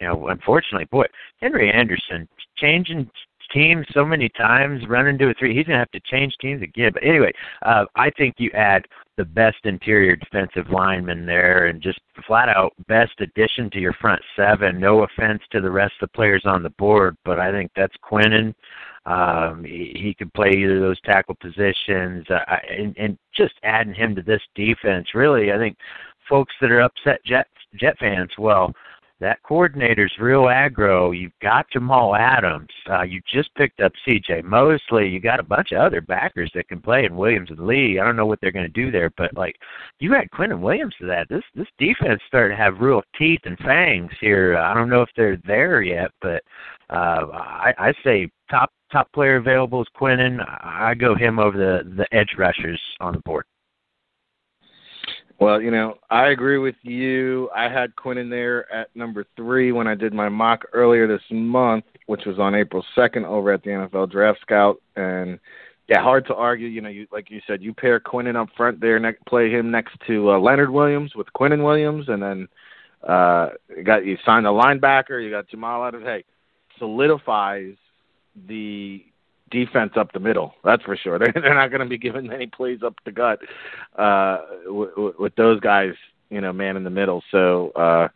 you 0.01 0.07
know, 0.07 0.27
unfortunately, 0.27 0.85
boy, 0.91 1.05
Henry 1.41 1.71
Anderson 1.71 2.27
changing 2.57 3.09
teams 3.53 3.85
so 3.93 4.03
many 4.05 4.29
times, 4.29 4.87
running 4.87 5.17
to 5.17 5.29
a 5.29 5.33
three, 5.33 5.55
he's 5.55 5.65
gonna 5.65 5.79
have 5.79 5.91
to 5.91 5.99
change 6.01 6.35
teams 6.41 6.61
again. 6.61 6.91
But 6.93 7.03
anyway, 7.03 7.31
uh, 7.61 7.85
I 7.95 8.09
think 8.11 8.35
you 8.37 8.51
add 8.51 8.85
the 9.17 9.25
best 9.25 9.57
interior 9.63 10.15
defensive 10.15 10.69
lineman 10.69 11.25
there, 11.25 11.67
and 11.67 11.81
just 11.81 11.99
flat 12.27 12.49
out 12.49 12.73
best 12.87 13.13
addition 13.19 13.69
to 13.71 13.79
your 13.79 13.93
front 13.93 14.21
seven. 14.35 14.79
No 14.79 15.03
offense 15.03 15.41
to 15.51 15.61
the 15.61 15.71
rest 15.71 15.93
of 16.01 16.09
the 16.09 16.15
players 16.15 16.43
on 16.45 16.63
the 16.63 16.71
board, 16.71 17.15
but 17.23 17.39
I 17.39 17.51
think 17.51 17.71
that's 17.75 17.95
Quinnen. 18.03 18.53
Um, 19.05 19.63
he, 19.63 19.95
he 19.95 20.15
could 20.17 20.33
play 20.33 20.51
either 20.51 20.77
of 20.77 20.81
those 20.81 21.01
tackle 21.01 21.35
positions, 21.35 22.25
uh, 22.29 22.39
and, 22.69 22.95
and 22.97 23.17
just 23.35 23.53
adding 23.63 23.93
him 23.93 24.15
to 24.15 24.21
this 24.21 24.41
defense, 24.55 25.07
really, 25.13 25.51
I 25.51 25.57
think 25.57 25.77
folks 26.27 26.53
that 26.61 26.71
are 26.71 26.81
upset 26.81 27.23
Jet 27.23 27.47
Jet 27.75 27.97
fans, 27.99 28.31
well, 28.37 28.73
that 29.21 29.41
coordinator's 29.43 30.13
real 30.19 30.43
aggro. 30.43 31.17
You've 31.17 31.39
got 31.41 31.69
Jamal 31.71 32.15
Adams. 32.15 32.69
Uh, 32.89 33.03
you 33.03 33.21
just 33.31 33.53
picked 33.55 33.79
up 33.79 33.93
C.J. 34.03 34.41
Mosley. 34.41 35.07
You 35.07 35.21
got 35.21 35.39
a 35.39 35.43
bunch 35.43 35.71
of 35.71 35.79
other 35.79 36.01
backers 36.01 36.51
that 36.53 36.67
can 36.67 36.81
play 36.81 37.05
in 37.05 37.15
Williams 37.15 37.49
and 37.49 37.65
Lee. 37.65 37.97
I 37.97 38.03
don't 38.03 38.17
know 38.17 38.25
what 38.25 38.39
they're 38.41 38.51
going 38.51 38.71
to 38.71 38.83
do 38.85 38.91
there, 38.91 39.11
but 39.17 39.33
like 39.35 39.55
you 39.99 40.13
add 40.15 40.29
Quinnen 40.31 40.59
Williams 40.59 40.95
to 40.99 41.07
that, 41.07 41.29
this 41.29 41.43
this 41.55 41.67
defense 41.79 42.21
started 42.27 42.55
to 42.55 42.61
have 42.61 42.81
real 42.81 43.01
teeth 43.17 43.41
and 43.45 43.57
fangs 43.59 44.11
here. 44.19 44.57
I 44.57 44.73
don't 44.73 44.89
know 44.89 45.01
if 45.01 45.09
they're 45.15 45.41
there 45.47 45.81
yet, 45.81 46.11
but 46.21 46.43
uh, 46.89 47.27
I, 47.33 47.73
I 47.77 47.93
say 48.03 48.29
top 48.49 48.71
top 48.91 49.11
player 49.11 49.37
available 49.37 49.81
is 49.81 49.87
Quinnen. 49.99 50.39
I 50.47 50.93
go 50.93 51.15
him 51.15 51.39
over 51.39 51.57
the 51.57 51.95
the 51.95 52.07
edge 52.15 52.35
rushers 52.37 52.81
on 52.99 53.13
the 53.13 53.19
board. 53.19 53.45
Well, 55.39 55.61
you 55.61 55.69
know, 55.69 55.95
I 56.09 56.27
agree 56.27 56.59
with 56.59 56.75
you. 56.83 57.49
I 57.53 57.67
had 57.67 57.93
Quinnen 57.95 58.29
there 58.29 58.71
at 58.71 58.95
number 58.95 59.25
three 59.35 59.73
when 59.73 59.85
I 59.85 59.93
did 59.93 60.13
my 60.13 60.29
mock 60.29 60.63
earlier 60.71 61.07
this 61.07 61.21
month, 61.29 61.83
which 62.05 62.21
was 62.25 62.39
on 62.39 62.55
April 62.55 62.85
2nd 62.97 63.25
over 63.25 63.51
at 63.51 63.61
the 63.63 63.71
NFL 63.71 64.11
Draft 64.11 64.39
Scout. 64.41 64.81
And 64.95 65.37
yeah, 65.89 66.01
hard 66.01 66.25
to 66.27 66.35
argue. 66.35 66.67
You 66.67 66.79
know, 66.79 66.89
you 66.89 67.05
like 67.11 67.29
you 67.29 67.41
said, 67.45 67.61
you 67.61 67.73
pair 67.73 67.99
Quinnen 67.99 68.37
up 68.37 68.47
front 68.55 68.79
there, 68.79 68.97
ne- 68.97 69.11
play 69.27 69.51
him 69.51 69.69
next 69.71 69.97
to 70.07 70.31
uh, 70.31 70.39
Leonard 70.39 70.69
Williams 70.69 71.15
with 71.15 71.27
Quinnen 71.37 71.63
Williams, 71.63 72.07
and 72.07 72.23
then 72.23 72.47
uh, 73.07 73.49
you 73.75 73.83
got 73.83 74.05
you 74.05 74.17
signed 74.25 74.47
a 74.47 74.49
linebacker. 74.49 75.21
You 75.21 75.29
got 75.29 75.49
Jamal 75.49 75.85
Adams. 75.85 76.05
Hey, 76.05 76.23
solidifies 76.77 77.75
the 78.47 79.03
defense 79.51 79.93
up 79.95 80.11
the 80.13 80.19
middle. 80.19 80.53
That's 80.63 80.83
for 80.83 80.95
sure. 80.95 81.19
They're, 81.19 81.33
they're 81.33 81.55
not 81.55 81.69
going 81.69 81.81
to 81.81 81.87
be 81.87 81.97
giving 81.97 82.27
many 82.27 82.47
plays 82.47 82.79
up 82.83 82.95
the 83.05 83.11
gut 83.11 83.39
uh, 83.97 84.39
with, 84.65 85.15
with 85.19 85.35
those 85.35 85.59
guys, 85.59 85.93
you 86.29 86.41
know, 86.41 86.51
man 86.51 86.77
in 86.77 86.83
the 86.83 86.89
middle. 86.89 87.23
So 87.31 87.69
uh, 87.71 88.07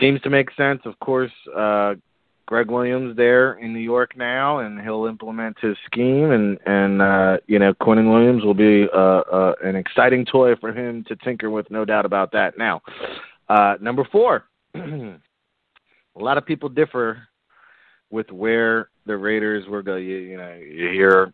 seems 0.00 0.20
to 0.22 0.30
make 0.30 0.50
sense. 0.56 0.80
Of 0.84 0.98
course, 1.00 1.32
uh, 1.56 1.94
Gregg 2.46 2.70
Williams 2.70 3.16
there 3.16 3.54
in 3.54 3.72
New 3.72 3.80
York 3.80 4.16
now, 4.16 4.58
and 4.58 4.80
he'll 4.80 5.06
implement 5.06 5.58
his 5.60 5.76
scheme, 5.84 6.30
and 6.30 6.58
and 6.64 7.02
uh, 7.02 7.38
you 7.48 7.58
know, 7.58 7.74
Quinnen 7.74 8.12
Williams 8.12 8.44
will 8.44 8.54
be 8.54 8.86
uh, 8.94 8.98
uh, 8.98 9.54
an 9.64 9.74
exciting 9.74 10.24
toy 10.24 10.54
for 10.54 10.72
him 10.72 11.02
to 11.08 11.16
tinker 11.16 11.50
with, 11.50 11.68
no 11.72 11.84
doubt 11.84 12.06
about 12.06 12.30
that. 12.32 12.56
Now, 12.56 12.82
uh, 13.48 13.74
number 13.80 14.06
four. 14.12 14.44
a 14.74 15.18
lot 16.14 16.38
of 16.38 16.46
people 16.46 16.68
differ 16.68 17.26
with 18.10 18.30
where 18.30 18.88
the 19.06 19.16
Raiders 19.16 19.66
were 19.66 19.82
going. 19.82 20.04
You, 20.04 20.16
you 20.16 20.36
know, 20.36 20.54
you 20.54 20.90
hear 20.90 21.32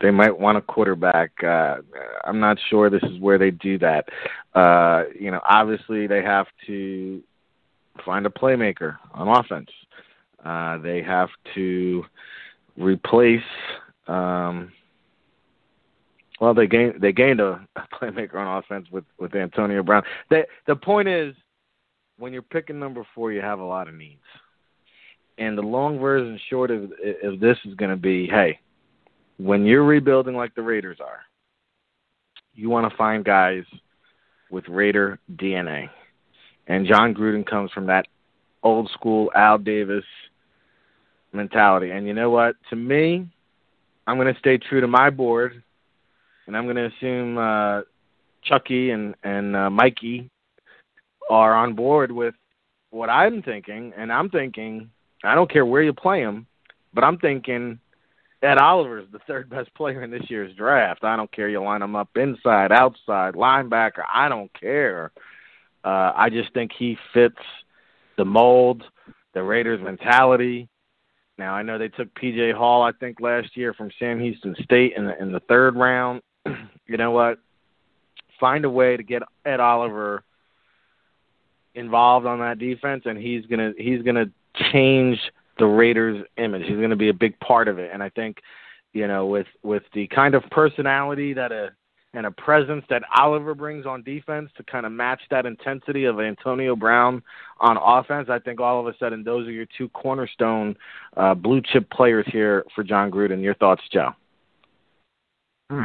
they 0.00 0.10
might 0.10 0.38
want 0.38 0.58
a 0.58 0.60
quarterback. 0.60 1.30
Uh, 1.42 1.76
I'm 2.24 2.40
not 2.40 2.58
sure 2.68 2.90
this 2.90 3.02
is 3.04 3.18
where 3.20 3.38
they 3.38 3.50
do 3.50 3.78
that. 3.78 4.08
Uh, 4.54 5.04
you 5.18 5.30
know, 5.30 5.40
obviously 5.48 6.06
they 6.06 6.22
have 6.22 6.46
to 6.66 7.22
find 8.04 8.26
a 8.26 8.30
playmaker 8.30 8.96
on 9.12 9.28
offense. 9.28 9.70
Uh, 10.44 10.78
they 10.78 11.02
have 11.02 11.30
to 11.54 12.04
replace. 12.76 13.40
Um, 14.06 14.72
well, 16.40 16.52
they 16.52 16.66
gained 16.66 17.00
they 17.00 17.12
gained 17.12 17.40
a, 17.40 17.66
a 17.76 17.82
playmaker 17.94 18.34
on 18.34 18.58
offense 18.58 18.86
with 18.90 19.04
with 19.18 19.34
Antonio 19.34 19.82
Brown. 19.82 20.02
The 20.28 20.46
the 20.66 20.76
point 20.76 21.08
is, 21.08 21.34
when 22.18 22.32
you're 22.32 22.42
picking 22.42 22.78
number 22.78 23.06
four, 23.14 23.32
you 23.32 23.40
have 23.40 23.60
a 23.60 23.64
lot 23.64 23.88
of 23.88 23.94
needs. 23.94 24.20
And 25.38 25.58
the 25.58 25.62
long 25.62 25.98
version, 25.98 26.38
short 26.48 26.70
of, 26.70 26.92
of 27.22 27.40
this 27.40 27.58
is 27.64 27.74
going 27.74 27.90
to 27.90 27.96
be, 27.96 28.26
hey, 28.26 28.60
when 29.38 29.66
you're 29.66 29.84
rebuilding 29.84 30.36
like 30.36 30.54
the 30.54 30.62
Raiders 30.62 30.98
are, 31.00 31.20
you 32.54 32.70
want 32.70 32.88
to 32.88 32.96
find 32.96 33.24
guys 33.24 33.64
with 34.50 34.68
Raider 34.68 35.18
DNA. 35.34 35.88
And 36.66 36.86
Jon 36.86 37.14
Gruden 37.14 37.44
comes 37.44 37.72
from 37.72 37.86
that 37.86 38.06
old 38.62 38.90
school 38.92 39.30
Al 39.34 39.58
Davis 39.58 40.04
mentality. 41.32 41.90
And 41.90 42.06
you 42.06 42.14
know 42.14 42.30
what? 42.30 42.54
To 42.70 42.76
me, 42.76 43.28
I'm 44.06 44.16
going 44.16 44.32
to 44.32 44.38
stay 44.38 44.58
true 44.58 44.80
to 44.80 44.86
my 44.86 45.10
board, 45.10 45.62
and 46.46 46.56
I'm 46.56 46.64
going 46.64 46.76
to 46.76 46.86
assume 46.86 47.38
uh, 47.38 47.82
Chucky 48.42 48.90
and 48.90 49.14
and 49.24 49.56
uh, 49.56 49.70
Mikey 49.70 50.30
are 51.30 51.54
on 51.54 51.74
board 51.74 52.12
with 52.12 52.34
what 52.90 53.08
I'm 53.08 53.42
thinking. 53.42 53.92
And 53.96 54.12
I'm 54.12 54.28
thinking, 54.28 54.90
I 55.26 55.34
don't 55.34 55.50
care 55.50 55.66
where 55.66 55.82
you 55.82 55.92
play 55.92 56.20
him, 56.20 56.46
but 56.92 57.04
I'm 57.04 57.18
thinking 57.18 57.78
Ed 58.42 58.58
Oliver 58.58 58.98
is 58.98 59.06
the 59.10 59.20
third 59.20 59.48
best 59.48 59.72
player 59.74 60.02
in 60.02 60.10
this 60.10 60.28
year's 60.28 60.54
draft. 60.54 61.02
I 61.02 61.16
don't 61.16 61.32
care 61.32 61.48
you 61.48 61.62
line 61.62 61.82
him 61.82 61.96
up 61.96 62.10
inside, 62.16 62.72
outside, 62.72 63.34
linebacker. 63.34 64.02
I 64.12 64.28
don't 64.28 64.52
care. 64.58 65.12
Uh, 65.82 66.12
I 66.14 66.28
just 66.30 66.52
think 66.52 66.72
he 66.78 66.98
fits 67.12 67.38
the 68.16 68.24
mold, 68.24 68.84
the 69.32 69.42
Raiders' 69.42 69.82
mentality. 69.82 70.68
Now 71.38 71.54
I 71.54 71.62
know 71.62 71.78
they 71.78 71.88
took 71.88 72.14
P.J. 72.14 72.52
Hall, 72.52 72.82
I 72.82 72.92
think, 72.92 73.20
last 73.20 73.56
year 73.56 73.72
from 73.74 73.90
Sam 73.98 74.20
Houston 74.20 74.54
State 74.62 74.92
in 74.96 75.06
the 75.06 75.20
in 75.20 75.32
the 75.32 75.40
third 75.40 75.74
round. 75.74 76.22
you 76.86 76.96
know 76.96 77.10
what? 77.10 77.38
Find 78.38 78.64
a 78.64 78.70
way 78.70 78.96
to 78.96 79.02
get 79.02 79.22
Ed 79.44 79.60
Oliver 79.60 80.22
involved 81.74 82.26
on 82.26 82.38
that 82.40 82.58
defense, 82.58 83.02
and 83.06 83.18
he's 83.18 83.46
gonna 83.46 83.72
he's 83.76 84.02
gonna 84.02 84.26
change 84.72 85.18
the 85.58 85.66
Raiders' 85.66 86.24
image. 86.36 86.62
He's 86.62 86.76
going 86.76 86.90
to 86.90 86.96
be 86.96 87.08
a 87.08 87.14
big 87.14 87.38
part 87.40 87.68
of 87.68 87.78
it, 87.78 87.90
and 87.92 88.02
I 88.02 88.08
think, 88.10 88.38
you 88.92 89.06
know, 89.06 89.26
with 89.26 89.46
with 89.62 89.82
the 89.92 90.06
kind 90.08 90.34
of 90.34 90.42
personality 90.50 91.32
that 91.34 91.52
a 91.52 91.70
and 92.14 92.26
a 92.26 92.30
presence 92.30 92.84
that 92.88 93.02
Oliver 93.16 93.54
brings 93.54 93.86
on 93.86 94.02
defense 94.02 94.48
to 94.56 94.62
kind 94.62 94.86
of 94.86 94.92
match 94.92 95.20
that 95.30 95.46
intensity 95.46 96.04
of 96.04 96.20
Antonio 96.20 96.76
Brown 96.76 97.22
on 97.58 97.76
offense, 97.76 98.28
I 98.30 98.38
think 98.38 98.60
all 98.60 98.80
of 98.80 98.86
a 98.86 98.96
sudden 98.98 99.24
those 99.24 99.48
are 99.48 99.52
your 99.52 99.66
two 99.76 99.88
cornerstone 99.90 100.76
uh, 101.16 101.34
blue 101.34 101.60
chip 101.60 101.90
players 101.90 102.24
here 102.30 102.64
for 102.74 102.84
Jon 102.84 103.10
Gruden. 103.10 103.42
Your 103.42 103.54
thoughts, 103.54 103.82
Joe? 103.92 104.10
Hmm. 105.70 105.84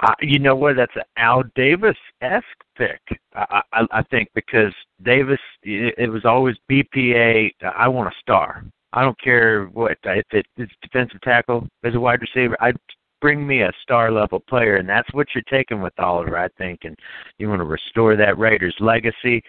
Uh, 0.00 0.14
you 0.20 0.38
know 0.38 0.54
what? 0.54 0.76
That's 0.76 0.94
an 0.94 1.02
Al 1.16 1.42
Davis 1.54 1.96
esque 2.22 2.44
pick. 2.76 3.00
I, 3.34 3.62
I, 3.72 3.86
I 3.90 4.02
think 4.04 4.28
because 4.34 4.72
Davis, 5.02 5.40
it, 5.62 5.94
it 5.98 6.08
was 6.08 6.24
always 6.24 6.56
BPA. 6.70 7.50
I 7.76 7.88
want 7.88 8.08
a 8.08 8.18
star. 8.20 8.64
I 8.92 9.02
don't 9.02 9.20
care 9.20 9.66
what 9.66 9.92
if 9.92 10.24
it, 10.32 10.46
it's 10.56 10.72
defensive 10.82 11.20
tackle 11.22 11.66
as 11.84 11.94
a 11.94 12.00
wide 12.00 12.20
receiver. 12.20 12.56
I 12.60 12.72
bring 13.20 13.46
me 13.46 13.62
a 13.62 13.72
star 13.82 14.12
level 14.12 14.40
player, 14.40 14.76
and 14.76 14.88
that's 14.88 15.12
what 15.12 15.26
you're 15.34 15.42
taking 15.50 15.82
with 15.82 15.98
Oliver, 15.98 16.38
I 16.38 16.48
think. 16.56 16.80
And 16.84 16.96
you 17.38 17.48
want 17.48 17.60
to 17.60 17.64
restore 17.64 18.16
that 18.16 18.38
Raiders 18.38 18.76
legacy. 18.80 19.42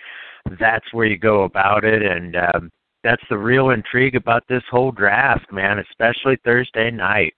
That's 0.59 0.91
where 0.93 1.05
you 1.05 1.17
go 1.17 1.43
about 1.43 1.83
it, 1.83 2.01
and 2.01 2.35
um, 2.35 2.71
that's 3.03 3.23
the 3.29 3.37
real 3.37 3.69
intrigue 3.69 4.15
about 4.15 4.43
this 4.49 4.63
whole 4.71 4.91
draft, 4.91 5.51
man. 5.51 5.79
Especially 5.79 6.37
Thursday 6.43 6.89
night 6.89 7.33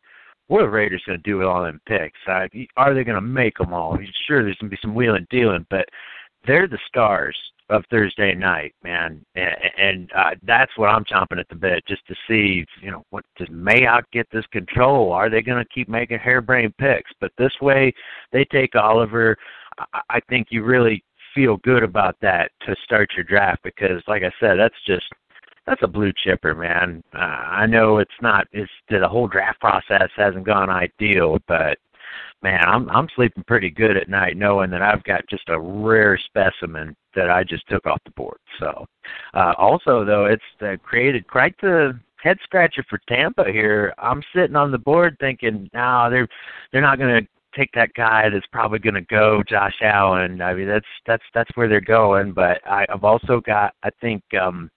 what 0.51 0.63
are 0.63 0.65
the 0.65 0.70
Raiders 0.70 1.01
going 1.05 1.17
to 1.17 1.24
do 1.24 1.38
with 1.38 1.48
all 1.48 1.63
them 1.63 1.79
picks? 1.88 2.20
Are 2.27 2.50
they 2.93 3.03
going 3.05 3.15
to 3.15 3.22
make 3.22 3.58
them 3.58 3.74
all? 3.74 3.98
Sure, 4.27 4.43
there's 4.43 4.58
going 4.58 4.70
to 4.70 4.75
be 4.75 4.79
some 4.81 4.93
wheeling 4.93 5.25
dealing, 5.29 5.65
but 5.70 5.88
they're 6.46 6.67
the 6.67 6.77
stars 6.89 7.38
of 7.70 7.86
Thursday 7.89 8.36
night, 8.36 8.75
man, 8.84 9.25
and, 9.36 9.55
and 9.77 10.12
uh, 10.13 10.31
that's 10.43 10.77
what 10.77 10.89
I'm 10.89 11.05
chomping 11.05 11.39
at 11.39 11.48
the 11.48 11.55
bit 11.55 11.86
just 11.88 12.05
to 12.08 12.15
see, 12.27 12.65
you 12.81 12.91
know, 12.91 13.05
what 13.12 13.24
does 13.38 13.48
Mayock 13.48 14.03
get 14.12 14.27
this 14.34 14.46
control? 14.51 15.13
Are 15.13 15.29
they 15.29 15.41
going 15.41 15.63
to 15.63 15.70
keep 15.74 15.88
making 15.88 16.20
harebrained 16.20 16.75
picks? 16.75 17.12
But 17.22 17.31
this 17.38 17.53
way, 17.62 17.93
they 18.34 18.43
take 18.43 18.75
Oliver. 18.75 19.38
I 20.10 20.20
think 20.27 20.48
you 20.50 20.65
really 20.65 21.01
feel 21.34 21.58
good 21.63 21.81
about 21.81 22.17
that 22.22 22.51
to 22.67 22.75
start 22.84 23.12
your 23.15 23.24
draft 23.24 23.63
because, 23.63 24.03
like 24.05 24.24
I 24.24 24.31
said, 24.38 24.60
that's 24.60 24.75
just 24.86 25.05
that's 25.65 25.84
a 25.84 25.88
blue 25.88 26.12
chipper, 26.24 26.56
man. 26.56 27.03
Uh, 27.13 27.18
I 27.20 27.65
know 27.65 27.98
it's 28.00 28.12
not. 28.22 28.48
It's 28.51 28.72
the 28.89 29.08
whole 29.08 29.27
draft 29.27 29.60
process 29.60 30.10
hasn't 30.15 30.46
gone 30.46 30.70
ideal, 30.70 31.38
but 31.48 31.77
man, 32.41 32.63
I'm 32.68 32.89
I'm 32.89 33.08
sleeping 33.15 33.44
pretty 33.48 33.70
good 33.70 33.96
at 33.98 34.10
night 34.10 34.38
knowing 34.38 34.72
that 34.72 34.82
I've 34.82 35.03
got 35.03 35.27
just 35.30 35.50
a 35.50 35.60
rare 35.60 36.18
specimen 36.18 36.96
that 37.15 37.30
I 37.30 37.44
just 37.44 37.68
took 37.68 37.86
off 37.86 38.01
the 38.06 38.12
board. 38.12 38.39
So, 38.60 38.86
uh, 39.34 39.53
also 39.58 40.03
though, 40.03 40.25
it's 40.25 40.44
uh, 40.62 40.77
created 40.84 41.27
quite 41.27 41.56
the 41.62 42.00
head 42.18 42.38
scratcher 42.44 42.84
for 42.89 43.00
Tampa 43.08 43.46
here. 43.51 43.94
I'm 43.98 44.24
sitting 44.36 44.56
on 44.56 44.72
the 44.72 44.77
board 44.77 45.15
thinking, 45.20 45.70
no, 45.74 46.10
they're 46.10 46.27
they're 46.72 46.82
not 46.82 46.98
going 47.00 47.22
to 47.24 47.27
take 47.56 47.72
that 47.74 47.94
guy 47.94 48.30
that's 48.30 48.46
probably 48.51 48.80
going 48.80 48.96
to 48.96 49.01
go, 49.01 49.44
Josh 49.48 49.75
Allen. 49.82 50.41
I 50.41 50.53
mean, 50.56 50.68
that's 50.68 50.86
that's 51.06 51.24
that's 51.34 51.51
where 51.56 51.68
they're 51.68 51.82
going. 51.82 52.34
But 52.34 52.62
I, 52.68 52.86
I've 52.89 53.03
also 53.03 53.41
got, 53.41 53.75
I 53.84 53.91
think. 54.01 54.24
um 54.34 54.72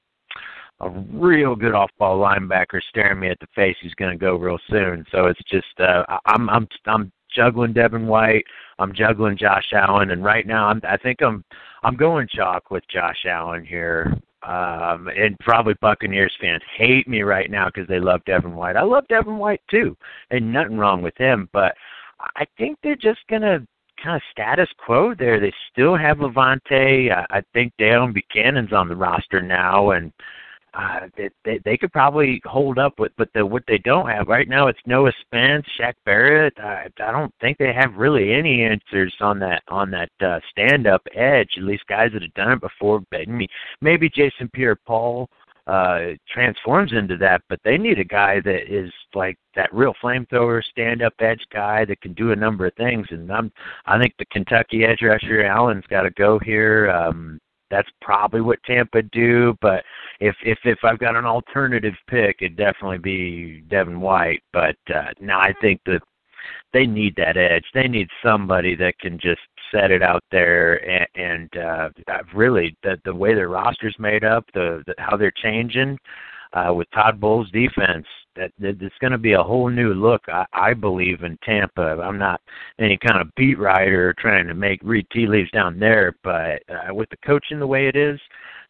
a 0.84 0.90
real 1.12 1.56
good 1.56 1.74
off-ball 1.74 2.18
linebacker 2.18 2.80
staring 2.88 3.20
me 3.20 3.28
at 3.28 3.40
the 3.40 3.46
face. 3.54 3.76
He's 3.80 3.94
going 3.94 4.12
to 4.12 4.18
go 4.22 4.36
real 4.36 4.58
soon. 4.68 5.04
So 5.10 5.26
it's 5.26 5.40
just 5.50 5.80
uh, 5.80 6.04
I'm 6.26 6.48
I'm 6.50 6.68
I'm 6.86 7.12
juggling 7.34 7.72
Devin 7.72 8.06
White. 8.06 8.44
I'm 8.78 8.94
juggling 8.94 9.36
Josh 9.36 9.72
Allen, 9.72 10.10
and 10.10 10.24
right 10.24 10.46
now 10.46 10.68
I'm 10.68 10.80
I 10.88 10.96
think 10.96 11.22
I'm 11.22 11.44
I'm 11.82 11.96
going 11.96 12.28
chalk 12.30 12.70
with 12.70 12.84
Josh 12.88 13.24
Allen 13.26 13.64
here. 13.64 14.14
Um, 14.42 15.08
and 15.08 15.38
probably 15.40 15.72
Buccaneers 15.80 16.32
fans 16.38 16.60
hate 16.76 17.08
me 17.08 17.22
right 17.22 17.50
now 17.50 17.66
because 17.66 17.88
they 17.88 17.98
love 17.98 18.20
Devin 18.26 18.54
White. 18.54 18.76
I 18.76 18.82
love 18.82 19.08
Devin 19.08 19.38
White 19.38 19.62
too, 19.70 19.96
and 20.30 20.52
nothing 20.52 20.76
wrong 20.76 21.00
with 21.00 21.16
him. 21.16 21.48
But 21.52 21.74
I 22.36 22.44
think 22.58 22.78
they're 22.82 22.94
just 22.94 23.20
gonna 23.30 23.66
kind 24.02 24.16
of 24.16 24.22
status 24.30 24.68
quo 24.84 25.14
there. 25.14 25.40
They 25.40 25.52
still 25.72 25.96
have 25.96 26.18
Lavonte. 26.18 27.10
I, 27.10 27.24
I 27.30 27.42
think 27.54 27.72
Deone 27.80 28.14
Bucannon's 28.14 28.72
on 28.74 28.88
the 28.88 28.96
roster 28.96 29.40
now, 29.40 29.92
and 29.92 30.12
uh, 30.76 31.00
they, 31.16 31.30
they 31.44 31.60
they 31.64 31.76
could 31.76 31.92
probably 31.92 32.40
hold 32.44 32.78
up 32.78 32.98
with, 32.98 33.12
but 33.16 33.28
the 33.34 33.46
what 33.46 33.62
they 33.68 33.78
don't 33.78 34.08
have 34.08 34.26
right 34.26 34.48
now 34.48 34.66
it's 34.66 34.78
Noah 34.86 35.12
Spence, 35.20 35.66
Shaq 35.78 35.94
Barrett. 36.04 36.54
I, 36.58 36.88
I 36.98 37.12
don't 37.12 37.32
think 37.40 37.58
they 37.58 37.72
have 37.72 37.94
really 37.94 38.32
any 38.32 38.62
answers 38.62 39.14
on 39.20 39.38
that 39.38 39.62
on 39.68 39.90
that 39.92 40.10
uh, 40.20 40.40
stand 40.50 40.86
up 40.86 41.02
edge. 41.14 41.50
At 41.56 41.62
least 41.62 41.86
guys 41.86 42.10
that 42.12 42.22
have 42.22 42.34
done 42.34 42.52
it 42.52 42.60
before. 42.60 43.02
Maybe 43.12 43.48
maybe 43.80 44.08
Jason 44.08 44.48
Pierre-Paul 44.52 45.28
uh 45.66 46.08
transforms 46.28 46.92
into 46.92 47.16
that, 47.16 47.40
but 47.48 47.58
they 47.64 47.78
need 47.78 47.98
a 47.98 48.04
guy 48.04 48.40
that 48.40 48.70
is 48.70 48.92
like 49.14 49.38
that 49.54 49.72
real 49.72 49.94
flamethrower, 50.02 50.62
stand 50.64 51.02
up 51.02 51.14
edge 51.20 51.42
guy 51.52 51.84
that 51.84 52.00
can 52.00 52.12
do 52.14 52.32
a 52.32 52.36
number 52.36 52.66
of 52.66 52.74
things. 52.74 53.06
And 53.10 53.30
I'm 53.32 53.52
I 53.86 53.98
think 53.98 54.14
the 54.18 54.26
Kentucky 54.26 54.84
edge 54.84 55.02
rusher 55.02 55.44
Allen's 55.44 55.86
got 55.88 56.02
to 56.02 56.10
go 56.10 56.38
here. 56.38 56.90
Um, 56.90 57.38
that's 57.70 57.88
probably 58.00 58.40
what 58.40 58.62
Tampa 58.64 59.02
do. 59.02 59.56
But 59.60 59.84
if 60.20 60.36
if 60.44 60.58
if 60.64 60.78
I've 60.84 60.98
got 60.98 61.16
an 61.16 61.24
alternative 61.24 61.94
pick, 62.08 62.36
it'd 62.40 62.56
definitely 62.56 62.98
be 62.98 63.62
Devin 63.68 64.00
White. 64.00 64.42
But 64.52 64.76
uh, 64.94 65.10
no, 65.20 65.38
I 65.38 65.54
think 65.60 65.80
that 65.86 66.02
they 66.72 66.86
need 66.86 67.14
that 67.16 67.36
edge. 67.36 67.64
They 67.72 67.88
need 67.88 68.08
somebody 68.22 68.74
that 68.76 68.98
can 68.98 69.18
just 69.18 69.40
set 69.72 69.90
it 69.90 70.02
out 70.02 70.22
there 70.30 70.76
and, 70.88 71.06
and 71.14 71.56
uh, 71.56 71.88
really 72.34 72.76
the 72.82 72.96
the 73.04 73.14
way 73.14 73.34
their 73.34 73.48
roster's 73.48 73.96
made 73.98 74.24
up, 74.24 74.44
the, 74.54 74.82
the 74.86 74.94
how 74.98 75.16
they're 75.16 75.32
changing 75.42 75.98
uh, 76.54 76.72
with 76.72 76.88
Todd 76.92 77.20
Bowles' 77.20 77.50
defense. 77.50 78.06
That, 78.36 78.50
that 78.58 78.82
it's 78.82 78.94
going 79.00 79.12
to 79.12 79.18
be 79.18 79.34
a 79.34 79.42
whole 79.42 79.68
new 79.68 79.94
look. 79.94 80.22
I, 80.26 80.44
I 80.52 80.74
believe 80.74 81.22
in 81.22 81.38
Tampa. 81.44 82.00
I'm 82.02 82.18
not 82.18 82.40
any 82.80 82.98
kind 82.98 83.20
of 83.20 83.32
beat 83.36 83.60
writer 83.60 84.12
trying 84.18 84.48
to 84.48 84.54
make 84.54 84.80
read 84.82 85.06
tea 85.12 85.28
leaves 85.28 85.50
down 85.52 85.78
there, 85.78 86.16
but 86.24 86.60
uh, 86.68 86.92
with 86.92 87.08
the 87.10 87.16
coaching 87.24 87.60
the 87.60 87.66
way 87.66 87.86
it 87.86 87.94
is, 87.94 88.18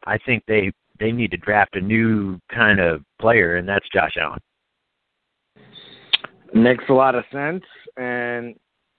I 0.07 0.19
think 0.19 0.43
they 0.47 0.71
they 1.01 1.13
need 1.13 1.31
to 1.31 1.37
draft 1.39 1.77
a 1.77 1.81
new 1.81 2.39
kind 2.55 2.79
of 2.79 3.03
player, 3.21 3.57
and 3.57 3.67
that's 3.67 3.89
Josh 3.93 4.17
Allen. 4.21 4.41
Makes 6.53 6.85
a 6.91 6.93
lot 6.93 7.15
of 7.15 7.25
sense, 7.33 7.65
and 7.97 8.55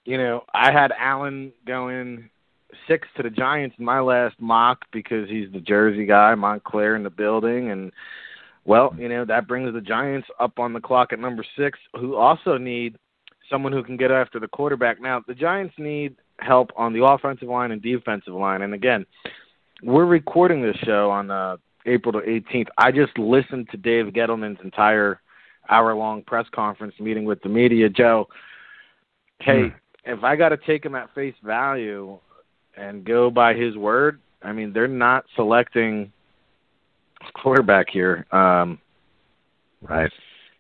you 0.06 0.18
know 0.18 0.46
I 0.54 0.72
had 0.72 0.92
Allen 1.00 1.54
going 1.68 2.28
six 2.88 3.08
to 3.18 3.24
the 3.24 3.30
Giants 3.30 3.76
in 3.80 3.86
my 3.86 4.00
last 4.00 4.36
mock 4.40 4.80
because 4.92 5.30
he's 5.30 5.52
the 5.54 5.62
Jersey 5.62 6.06
guy, 6.06 6.36
Montclair 6.36 6.96
in 6.96 7.04
the 7.04 7.10
building, 7.10 7.70
and 7.72 7.92
Well, 8.66 8.96
you 8.98 9.08
know 9.10 9.26
that 9.26 9.48
brings 9.48 9.72
the 9.74 9.82
Giants 9.82 10.28
up 10.40 10.60
on 10.60 10.74
the 10.74 10.80
clock 10.80 11.14
at 11.14 11.20
number 11.20 11.46
six, 11.58 11.78
who 12.00 12.16
also 12.16 12.58
need 12.58 12.98
someone 13.50 13.72
who 13.72 13.84
can 13.84 13.96
get 13.96 14.12
after 14.12 14.40
the 14.40 14.48
quarterback. 14.48 15.00
Now, 15.00 15.22
the 15.28 15.36
Giants 15.36 15.76
need 15.78 16.16
help 16.40 16.72
on 16.76 16.92
the 16.92 17.06
offensive 17.06 17.48
line 17.48 17.72
and 17.72 17.82
defensive 17.82 18.34
line. 18.34 18.64
And 18.64 18.74
again, 18.74 19.06
we're 19.84 20.06
recording 20.06 20.62
this 20.62 20.76
show 20.78 21.12
on 21.12 21.30
uh, 21.30 21.58
April 21.86 22.12
the 22.12 22.20
18th. 22.20 22.68
I 22.78 22.92
just 22.92 23.18
listened 23.18 23.70
to 23.72 23.78
Dave 23.78 24.06
Gettleman's 24.08 24.60
entire 24.64 25.22
hour-long 25.70 26.24
press 26.24 26.46
conference 26.54 26.96
meeting 27.00 27.26
with 27.26 27.42
the 27.42 27.50
media. 27.50 27.90
Joe, 27.90 28.28
hey, 29.40 29.70
hmm. 29.70 29.76
if 30.06 30.24
I 30.24 30.36
got 30.36 30.50
to 30.50 30.58
take 30.58 30.86
him 30.86 30.96
at 30.96 31.14
face 31.14 31.36
value 31.44 32.18
and 32.78 33.04
go 33.04 33.30
by 33.30 33.54
his 33.54 33.76
word, 33.76 34.20
I 34.42 34.52
mean 34.52 34.74
they're 34.74 34.88
not 34.88 35.26
selecting 35.36 36.12
quarterback 37.34 37.88
here. 37.90 38.26
Um, 38.32 38.80
right. 39.82 40.12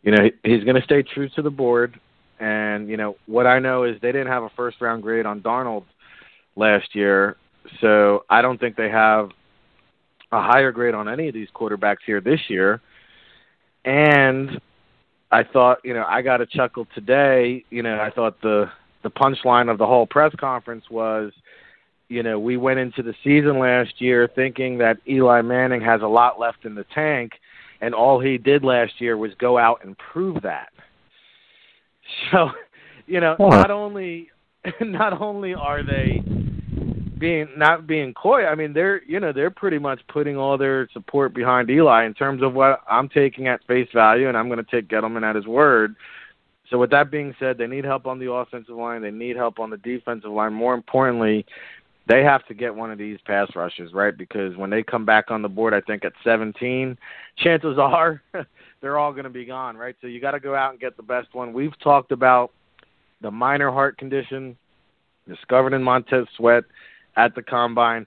You 0.03 0.11
know 0.11 0.29
he's 0.43 0.63
going 0.63 0.75
to 0.75 0.83
stay 0.83 1.03
true 1.03 1.29
to 1.35 1.41
the 1.41 1.49
board. 1.49 1.99
And 2.39 2.89
you 2.89 2.97
know 2.97 3.15
what 3.27 3.47
I 3.47 3.59
know 3.59 3.85
is 3.85 3.95
they 4.01 4.11
didn't 4.11 4.27
have 4.27 4.43
a 4.43 4.49
first 4.55 4.81
round 4.81 5.03
grade 5.03 5.25
on 5.25 5.41
Darnold 5.41 5.85
last 6.55 6.93
year, 6.93 7.37
so 7.81 8.25
I 8.29 8.41
don't 8.41 8.59
think 8.59 8.75
they 8.75 8.89
have 8.89 9.29
a 10.31 10.41
higher 10.41 10.71
grade 10.71 10.93
on 10.93 11.07
any 11.07 11.27
of 11.27 11.33
these 11.33 11.47
quarterbacks 11.55 12.03
here 12.05 12.19
this 12.19 12.41
year. 12.49 12.81
And 13.85 14.59
I 15.31 15.43
thought, 15.43 15.79
you 15.83 15.93
know, 15.93 16.05
I 16.07 16.21
got 16.21 16.41
a 16.41 16.45
chuckle 16.45 16.87
today. 16.93 17.63
You 17.69 17.83
know, 17.83 17.99
I 17.99 18.09
thought 18.09 18.41
the 18.41 18.69
the 19.03 19.11
punchline 19.11 19.71
of 19.71 19.77
the 19.77 19.85
whole 19.85 20.07
press 20.07 20.33
conference 20.39 20.85
was, 20.89 21.31
you 22.07 22.23
know, 22.23 22.39
we 22.39 22.57
went 22.57 22.79
into 22.79 23.01
the 23.01 23.13
season 23.23 23.59
last 23.59 23.99
year 23.99 24.29
thinking 24.35 24.77
that 24.77 24.97
Eli 25.07 25.41
Manning 25.41 25.81
has 25.81 26.01
a 26.01 26.07
lot 26.07 26.39
left 26.39 26.65
in 26.65 26.75
the 26.75 26.85
tank, 26.93 27.33
and 27.81 27.93
all 27.93 28.19
he 28.19 28.37
did 28.37 28.63
last 28.63 28.93
year 28.99 29.17
was 29.17 29.31
go 29.39 29.57
out 29.57 29.83
and 29.83 29.97
prove 29.97 30.41
that. 30.43 30.69
So, 32.31 32.51
you 33.07 33.19
know, 33.19 33.35
huh. 33.39 33.49
not 33.49 33.71
only 33.71 34.29
not 34.79 35.19
only 35.19 35.55
are 35.55 35.81
they 35.81 36.21
being 37.17 37.47
not 37.57 37.87
being 37.87 38.13
coy, 38.13 38.45
I 38.45 38.53
mean 38.53 38.73
they're 38.73 39.03
you 39.05 39.19
know 39.19 39.33
they're 39.33 39.49
pretty 39.49 39.79
much 39.79 40.01
putting 40.07 40.37
all 40.37 40.55
their 40.55 40.87
support 40.93 41.33
behind 41.33 41.67
Eli 41.71 42.05
in 42.05 42.13
terms 42.13 42.43
of 42.43 42.53
what 42.53 42.81
I'm 42.87 43.09
taking 43.09 43.47
at 43.47 43.65
face 43.65 43.89
value, 43.91 44.27
and 44.27 44.37
I'm 44.37 44.49
going 44.49 44.63
to 44.63 44.71
take 44.71 44.87
Gettleman 44.87 45.27
at 45.27 45.35
his 45.35 45.47
word. 45.47 45.95
So 46.69 46.77
with 46.77 46.89
that 46.91 47.11
being 47.11 47.35
said, 47.39 47.57
they 47.57 47.67
need 47.67 47.85
help 47.85 48.07
on 48.07 48.19
the 48.19 48.31
offensive 48.31 48.75
line. 48.75 49.01
They 49.01 49.11
need 49.11 49.35
help 49.35 49.59
on 49.59 49.69
the 49.69 49.77
defensive 49.77 50.31
line. 50.31 50.53
More 50.53 50.73
importantly, 50.73 51.45
they 52.07 52.23
have 52.23 52.45
to 52.47 52.53
get 52.53 52.73
one 52.73 52.91
of 52.91 52.97
these 52.97 53.17
pass 53.25 53.49
rushers, 53.55 53.91
right? 53.93 54.15
Because 54.15 54.55
when 54.57 54.69
they 54.69 54.83
come 54.83 55.05
back 55.05 55.31
on 55.31 55.41
the 55.41 55.49
board, 55.49 55.73
I 55.73 55.81
think 55.81 56.05
at 56.05 56.13
17, 56.23 56.97
chances 57.37 57.77
are 57.79 58.21
they're 58.81 58.97
all 58.97 59.11
going 59.11 59.23
to 59.23 59.29
be 59.29 59.45
gone, 59.45 59.75
right? 59.75 59.95
So 60.01 60.07
you 60.07 60.21
got 60.21 60.31
to 60.31 60.39
go 60.39 60.55
out 60.55 60.71
and 60.71 60.79
get 60.79 60.97
the 60.97 61.03
best 61.03 61.33
one. 61.33 61.53
We've 61.53 61.77
talked 61.79 62.11
about 62.11 62.51
the 63.21 63.31
minor 63.31 63.71
heart 63.71 63.97
condition 63.97 64.55
discovered 65.27 65.73
in 65.73 65.81
Montez 65.81 66.27
Sweat 66.37 66.63
at 67.15 67.33
the 67.33 67.41
combine. 67.41 68.05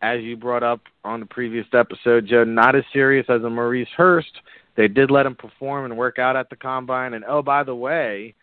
As 0.00 0.20
you 0.22 0.36
brought 0.36 0.62
up 0.62 0.80
on 1.02 1.18
the 1.18 1.26
previous 1.26 1.66
episode, 1.72 2.28
Joe, 2.28 2.44
not 2.44 2.76
as 2.76 2.84
serious 2.92 3.26
as 3.28 3.42
a 3.42 3.50
Maurice 3.50 3.88
Hurst. 3.96 4.30
They 4.76 4.86
did 4.86 5.10
let 5.10 5.26
him 5.26 5.34
perform 5.34 5.86
and 5.86 5.96
work 5.96 6.20
out 6.20 6.36
at 6.36 6.50
the 6.50 6.56
combine. 6.56 7.14
And 7.14 7.24
oh, 7.24 7.42
by 7.42 7.64
the 7.64 7.74
way, 7.74 8.36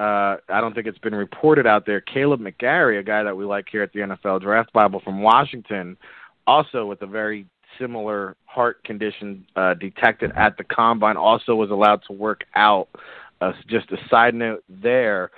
uh, 0.00 0.38
I 0.48 0.62
don't 0.62 0.74
think 0.74 0.86
it's 0.86 0.98
been 0.98 1.14
reported 1.14 1.66
out 1.66 1.84
there. 1.84 2.00
Kaleb 2.00 2.40
McGary, 2.40 2.98
a 2.98 3.02
guy 3.02 3.22
that 3.22 3.36
we 3.36 3.44
like 3.44 3.66
here 3.70 3.82
at 3.82 3.92
the 3.92 4.00
NFL 4.00 4.40
Draft 4.40 4.72
Bible 4.72 5.02
from 5.04 5.20
Washington, 5.20 5.94
also 6.46 6.86
with 6.86 7.02
a 7.02 7.06
very 7.06 7.44
similar 7.78 8.34
heart 8.46 8.82
condition 8.84 9.44
uh, 9.56 9.74
detected 9.74 10.32
at 10.36 10.56
the 10.56 10.64
combine. 10.64 11.18
Also 11.18 11.54
was 11.54 11.70
allowed 11.70 12.00
to 12.06 12.14
work 12.14 12.44
out. 12.54 12.88
Uh, 13.42 13.52
just 13.68 13.90
a 13.90 13.98
side 14.08 14.34
note 14.34 14.64
there. 14.70 15.30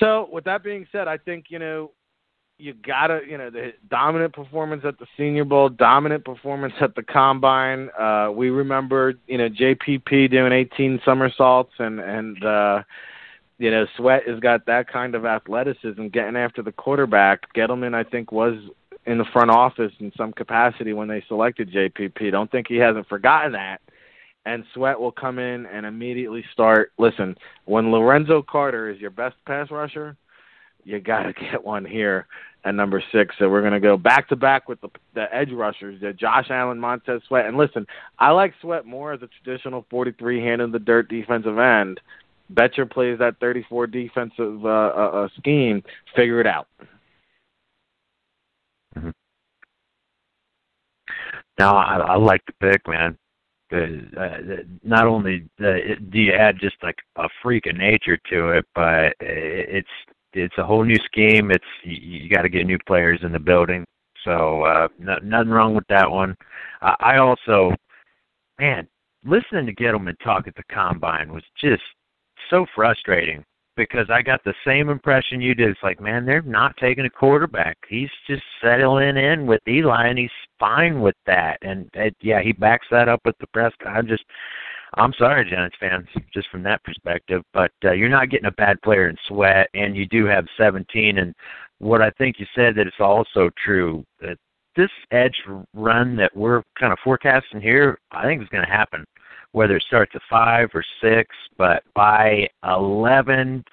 So 0.00 0.30
with 0.32 0.44
that 0.44 0.64
being 0.64 0.86
said, 0.90 1.06
I 1.06 1.18
think 1.18 1.46
you 1.50 1.58
know 1.58 1.90
you 2.56 2.72
gotta 2.72 3.20
you 3.28 3.36
know 3.36 3.50
the 3.50 3.72
dominant 3.90 4.32
performance 4.32 4.82
at 4.86 4.98
the 4.98 5.06
Senior 5.18 5.44
Bowl, 5.44 5.68
dominant 5.68 6.24
performance 6.24 6.72
at 6.80 6.94
the 6.94 7.02
combine. 7.02 7.90
Uh, 8.00 8.30
we 8.34 8.48
remember 8.48 9.12
you 9.26 9.36
know 9.36 9.50
JPP 9.50 10.30
doing 10.30 10.52
18 10.54 11.02
somersaults 11.04 11.72
and 11.78 12.00
and. 12.00 12.42
Uh, 12.42 12.82
you 13.62 13.70
know, 13.70 13.86
Sweat 13.96 14.26
has 14.26 14.40
got 14.40 14.66
that 14.66 14.88
kind 14.88 15.14
of 15.14 15.24
athleticism, 15.24 16.08
getting 16.08 16.34
after 16.34 16.62
the 16.62 16.72
quarterback. 16.72 17.54
Gettleman, 17.54 17.94
I 17.94 18.02
think, 18.02 18.32
was 18.32 18.56
in 19.06 19.18
the 19.18 19.24
front 19.32 19.52
office 19.52 19.92
in 20.00 20.10
some 20.16 20.32
capacity 20.32 20.92
when 20.92 21.06
they 21.06 21.22
selected 21.28 21.70
JPP. 21.70 22.32
Don't 22.32 22.50
think 22.50 22.66
he 22.66 22.74
hasn't 22.78 23.08
forgotten 23.08 23.52
that. 23.52 23.80
And 24.44 24.64
Sweat 24.74 24.98
will 24.98 25.12
come 25.12 25.38
in 25.38 25.66
and 25.66 25.86
immediately 25.86 26.44
start. 26.52 26.90
Listen, 26.98 27.36
when 27.64 27.92
Lorenzo 27.92 28.42
Carter 28.42 28.90
is 28.90 28.98
your 28.98 29.10
best 29.10 29.36
pass 29.46 29.70
rusher, 29.70 30.16
you 30.82 30.98
got 30.98 31.22
to 31.22 31.32
get 31.52 31.62
one 31.62 31.84
here 31.84 32.26
at 32.64 32.74
number 32.74 33.00
six. 33.12 33.36
So 33.38 33.48
we're 33.48 33.60
going 33.60 33.74
to 33.74 33.80
go 33.80 33.96
back 33.96 34.28
to 34.30 34.36
back 34.36 34.68
with 34.68 34.80
the, 34.80 34.88
the 35.14 35.32
edge 35.32 35.52
rushers, 35.52 36.00
the 36.00 36.12
Josh 36.12 36.46
Allen, 36.50 36.80
Montez 36.80 37.22
Sweat. 37.28 37.46
And 37.46 37.56
listen, 37.56 37.86
I 38.18 38.30
like 38.32 38.54
Sweat 38.60 38.86
more 38.86 39.12
as 39.12 39.22
a 39.22 39.28
traditional 39.28 39.86
43 39.88 40.40
hand 40.40 40.62
in 40.62 40.72
the 40.72 40.80
dirt 40.80 41.08
defensive 41.08 41.58
end. 41.58 42.00
Bettcher 42.54 42.90
plays 42.90 43.18
that 43.18 43.38
34 43.40 43.86
defensive 43.86 44.64
uh, 44.64 44.68
uh, 44.68 45.10
uh, 45.14 45.28
scheme. 45.38 45.82
Figure 46.14 46.40
it 46.40 46.46
out. 46.46 46.68
Mm-hmm. 48.96 49.10
Now 51.58 51.76
I, 51.76 51.96
I 51.98 52.16
like 52.16 52.42
the 52.46 52.52
pick, 52.60 52.86
man. 52.88 53.16
Uh, 53.72 54.62
not 54.82 55.06
only 55.06 55.48
do 55.58 56.18
you 56.18 56.32
add 56.32 56.58
just 56.60 56.76
like 56.82 56.98
a 57.16 57.26
freak 57.42 57.64
of 57.66 57.76
nature 57.76 58.18
to 58.30 58.50
it, 58.50 58.66
but 58.74 59.14
it's 59.20 59.88
it's 60.34 60.58
a 60.58 60.64
whole 60.64 60.84
new 60.84 60.98
scheme. 61.06 61.50
It's 61.50 61.64
you, 61.82 61.96
you 61.96 62.28
got 62.28 62.42
to 62.42 62.50
get 62.50 62.66
new 62.66 62.78
players 62.86 63.20
in 63.22 63.32
the 63.32 63.38
building, 63.38 63.86
so 64.24 64.62
uh, 64.64 64.88
no, 64.98 65.16
nothing 65.22 65.50
wrong 65.50 65.74
with 65.74 65.86
that 65.88 66.10
one. 66.10 66.36
Uh, 66.82 66.96
I 67.00 67.16
also, 67.16 67.74
man, 68.58 68.86
listening 69.24 69.66
to 69.66 69.74
Gettleman 69.74 70.18
talk 70.22 70.46
at 70.46 70.54
the 70.54 70.64
combine 70.70 71.32
was 71.32 71.44
just 71.58 71.82
so 72.52 72.66
frustrating 72.74 73.44
because 73.76 74.10
I 74.10 74.20
got 74.20 74.44
the 74.44 74.54
same 74.66 74.90
impression 74.90 75.40
you 75.40 75.54
did. 75.54 75.70
It's 75.70 75.82
like, 75.82 76.00
man, 76.00 76.26
they're 76.26 76.42
not 76.42 76.76
taking 76.76 77.06
a 77.06 77.10
quarterback. 77.10 77.78
He's 77.88 78.10
just 78.26 78.42
settling 78.62 79.16
in 79.16 79.46
with 79.46 79.60
Eli, 79.66 80.08
and 80.08 80.18
he's 80.18 80.30
fine 80.60 81.00
with 81.00 81.16
that. 81.26 81.56
And 81.62 81.88
it, 81.94 82.14
yeah, 82.20 82.42
he 82.42 82.52
backs 82.52 82.86
that 82.90 83.08
up 83.08 83.20
with 83.24 83.36
the 83.38 83.46
press. 83.48 83.72
I'm 83.86 84.06
just, 84.06 84.24
I'm 84.94 85.14
sorry, 85.14 85.48
Giants 85.48 85.76
fans, 85.80 86.06
just 86.34 86.50
from 86.50 86.62
that 86.64 86.84
perspective. 86.84 87.42
But 87.54 87.72
uh, 87.84 87.92
you're 87.92 88.10
not 88.10 88.28
getting 88.28 88.46
a 88.46 88.52
bad 88.52 88.80
player 88.82 89.08
in 89.08 89.16
Sweat, 89.26 89.68
and 89.72 89.96
you 89.96 90.06
do 90.06 90.26
have 90.26 90.44
17. 90.58 91.18
And 91.18 91.34
what 91.78 92.02
I 92.02 92.10
think 92.10 92.38
you 92.38 92.46
said 92.54 92.74
that 92.74 92.86
it's 92.86 93.00
also 93.00 93.48
true 93.64 94.04
that 94.20 94.36
this 94.76 94.90
edge 95.10 95.36
run 95.74 96.16
that 96.16 96.36
we're 96.36 96.62
kind 96.78 96.92
of 96.92 96.98
forecasting 97.02 97.62
here, 97.62 97.98
I 98.10 98.24
think 98.24 98.42
is 98.42 98.48
going 98.48 98.64
to 98.64 98.70
happen 98.70 99.06
whether 99.52 99.76
it 99.76 99.84
starts 99.86 100.12
at 100.14 100.22
five 100.28 100.68
or 100.74 100.84
six, 101.00 101.34
but 101.56 101.82
by 101.94 102.48
eleven, 102.64 103.64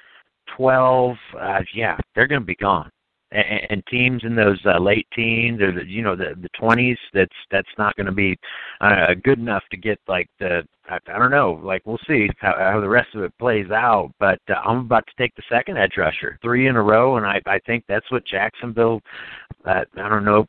twelve, 0.55 1.15
uh, 1.39 1.61
yeah, 1.73 1.97
they're 2.15 2.27
going 2.27 2.41
to 2.41 2.45
be 2.45 2.55
gone. 2.55 2.89
And, 3.31 3.61
and 3.69 3.83
teams 3.85 4.23
in 4.23 4.35
those 4.35 4.59
uh, 4.65 4.79
late 4.79 5.05
teens 5.15 5.61
or 5.61 5.71
the 5.71 5.85
you 5.85 6.01
know 6.01 6.15
the 6.15 6.33
the 6.41 6.49
twenties, 6.59 6.97
that's 7.13 7.35
that's 7.51 7.69
not 7.77 7.95
going 7.95 8.07
to 8.07 8.11
be 8.11 8.37
uh, 8.81 9.13
good 9.23 9.37
enough 9.37 9.63
to 9.71 9.77
get 9.77 9.99
like 10.07 10.27
the 10.39 10.63
I, 10.89 10.97
I 11.07 11.19
don't 11.19 11.29
know, 11.31 11.59
like 11.63 11.83
we'll 11.85 11.99
see 12.07 12.27
how, 12.39 12.55
how 12.57 12.81
the 12.81 12.89
rest 12.89 13.13
of 13.13 13.21
it 13.21 13.37
plays 13.37 13.69
out. 13.69 14.11
But 14.19 14.39
uh, 14.49 14.55
I'm 14.65 14.79
about 14.79 15.05
to 15.05 15.13
take 15.17 15.35
the 15.35 15.43
second 15.47 15.77
edge 15.77 15.97
rusher, 15.97 16.39
three 16.41 16.67
in 16.67 16.75
a 16.75 16.81
row, 16.81 17.17
and 17.17 17.25
I 17.25 17.39
I 17.45 17.59
think 17.59 17.83
that's 17.87 18.09
what 18.11 18.25
Jacksonville. 18.25 19.01
Uh, 19.63 19.83
I 19.97 20.09
don't 20.09 20.25
know 20.25 20.47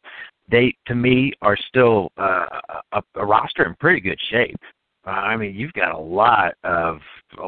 they 0.50 0.74
to 0.86 0.94
me 0.94 1.32
are 1.42 1.56
still 1.56 2.10
uh, 2.18 2.46
a, 2.92 3.02
a 3.14 3.24
roster 3.24 3.64
in 3.64 3.74
pretty 3.76 4.00
good 4.00 4.18
shape. 4.30 4.58
I 5.04 5.36
mean, 5.36 5.54
you've 5.54 5.72
got 5.72 5.94
a 5.94 5.98
lot 5.98 6.54
of 6.64 6.98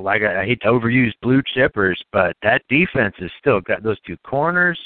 like 0.01 0.23
I, 0.23 0.43
I 0.43 0.47
hate 0.47 0.61
to 0.62 0.69
overuse 0.69 1.12
blue 1.21 1.43
chippers, 1.57 1.97
but 2.12 2.37
that 2.43 2.62
defense 2.69 3.15
has 3.19 3.31
still 3.38 3.61
got 3.61 3.83
those 3.83 4.01
two 4.07 4.17
corners. 4.19 4.79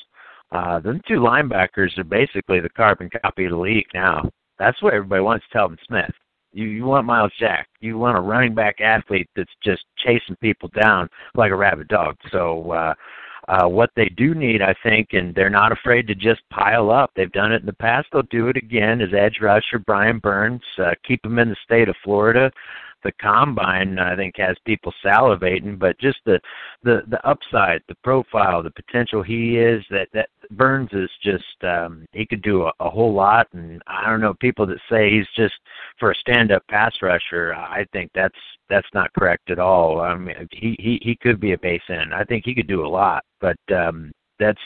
Uh, 0.53 0.81
them 0.81 1.01
two 1.07 1.21
linebackers 1.21 1.97
are 1.99 2.05
basically 2.05 2.61
the 2.61 2.69
carbon 2.71 3.11
copy 3.23 3.45
of 3.45 3.53
the 3.53 3.57
league 3.57 3.87
now. 3.95 4.29
That's 4.59 4.81
what 4.83 4.95
everybody 4.95 5.23
wants. 5.23 5.45
Telvin 5.55 5.79
Smith. 5.87 6.13
You 6.53 6.67
you 6.67 6.85
want 6.85 7.07
Myles 7.07 7.33
Jack. 7.39 7.69
You 7.81 7.99
want 7.99 8.17
a 8.17 8.21
running 8.21 8.55
back 8.55 8.81
athlete 8.81 9.29
that's 9.37 9.53
just 9.63 9.85
chasing 9.99 10.37
people 10.41 10.71
down 10.81 11.09
like 11.35 11.53
a 11.53 11.57
rabid 11.57 11.89
dog. 11.89 12.17
So 12.33 12.71
uh, 12.73 12.95
uh, 13.49 13.69
what 13.69 13.91
they 13.97 14.09
do 14.17 14.35
need, 14.35 14.63
I 14.63 14.75
think, 14.83 15.09
and 15.13 15.35
they're 15.35 15.51
not 15.51 15.73
afraid 15.73 16.07
to 16.09 16.15
just 16.15 16.41
pile 16.51 16.91
up. 16.91 17.11
They've 17.15 17.31
done 17.33 17.53
it 17.53 17.61
in 17.61 17.67
the 17.67 17.73
past. 17.73 18.09
They'll 18.13 18.23
do 18.23 18.49
it 18.49 18.57
again. 18.57 19.01
Is 19.01 19.15
edge 19.15 19.39
rusher 19.41 19.79
Brian 19.79 20.19
Burns, 20.19 20.63
uh, 20.79 20.95
keep 21.07 21.25
him 21.25 21.39
in 21.39 21.51
the 21.51 21.57
state 21.65 21.89
of 21.89 21.97
Florida. 22.03 22.51
The 23.03 23.13
combine 23.21 23.99
I 23.99 24.17
think 24.17 24.37
has 24.39 24.57
people 24.65 24.93
salivating, 25.05 25.79
but 25.79 25.99
just 25.99 26.19
the 26.25 26.41
the 26.83 27.03
the 27.09 27.25
upside, 27.29 27.83
the 27.89 27.97
profile, 28.03 28.63
the 28.63 28.71
potential 28.71 29.23
he 29.23 29.57
is 29.59 29.85
that 29.91 30.09
that 30.13 30.29
Burns 30.51 30.91
is 30.93 31.11
just 31.23 31.65
um 31.65 32.07
he 32.13 32.27
could 32.27 32.43
do 32.43 32.65
a, 32.65 32.73
a 32.81 32.91
whole 32.91 33.15
lot 33.15 33.49
and 33.53 33.83
I 33.87 34.09
don't 34.09 34.21
know 34.21 34.35
people 34.35 34.67
that 34.67 34.81
say 34.91 35.11
he's 35.11 35.29
just 35.37 35.55
for 35.99 36.11
a 36.11 36.15
stand 36.17 36.53
up 36.53 36.67
pass 36.69 36.95
rusher, 37.03 37.55
I 37.55 37.87
think 37.93 38.11
that's 38.15 38.39
that's 38.69 38.89
not 38.95 39.13
correct 39.15 39.51
at 39.51 39.59
all. 39.59 40.01
I 40.01 40.15
mean 40.17 40.49
he 40.53 40.77
he 40.79 40.99
he 41.03 41.17
could 41.17 41.41
be 41.41 41.53
a 41.53 41.59
base 41.59 41.83
end. 41.89 42.15
I 42.15 42.25
think 42.25 42.45
he 42.45 42.55
could 42.55 42.69
do 42.69 42.85
a 42.85 42.89
lot, 42.89 43.25
but 43.41 43.59
um 43.75 44.13
that's 44.39 44.61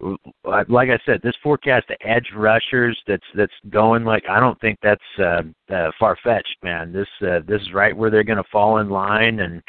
like 0.00 0.90
I 0.90 0.98
said, 1.06 1.20
this 1.22 1.34
forecast 1.42 1.88
of 1.90 1.96
edge 2.02 2.30
rushers 2.36 2.98
that's 3.06 3.24
that's 3.34 3.52
going 3.70 4.04
like 4.04 4.24
I 4.28 4.38
don't 4.38 4.60
think 4.60 4.78
that's 4.82 5.00
uh, 5.18 5.42
uh, 5.72 5.90
far 5.98 6.18
fetched, 6.22 6.56
man. 6.62 6.92
This 6.92 7.08
uh, 7.22 7.40
this 7.46 7.62
is 7.62 7.72
right 7.72 7.96
where 7.96 8.10
they're 8.10 8.24
going 8.24 8.36
to 8.36 8.50
fall 8.52 8.78
in 8.78 8.90
line, 8.90 9.40
and 9.40 9.62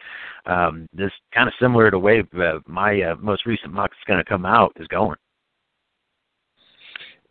um, 0.46 0.88
this 0.94 1.12
kind 1.34 1.48
of 1.48 1.54
similar 1.62 1.90
to 1.90 2.00
way 2.00 2.24
uh, 2.38 2.60
my 2.68 3.02
uh, 3.02 3.16
most 3.16 3.46
recent 3.46 3.74
mock 3.74 3.92
is 3.92 4.06
going 4.06 4.20
to 4.20 4.30
come 4.30 4.46
out 4.46 4.74
is 4.78 4.88
going. 4.88 5.18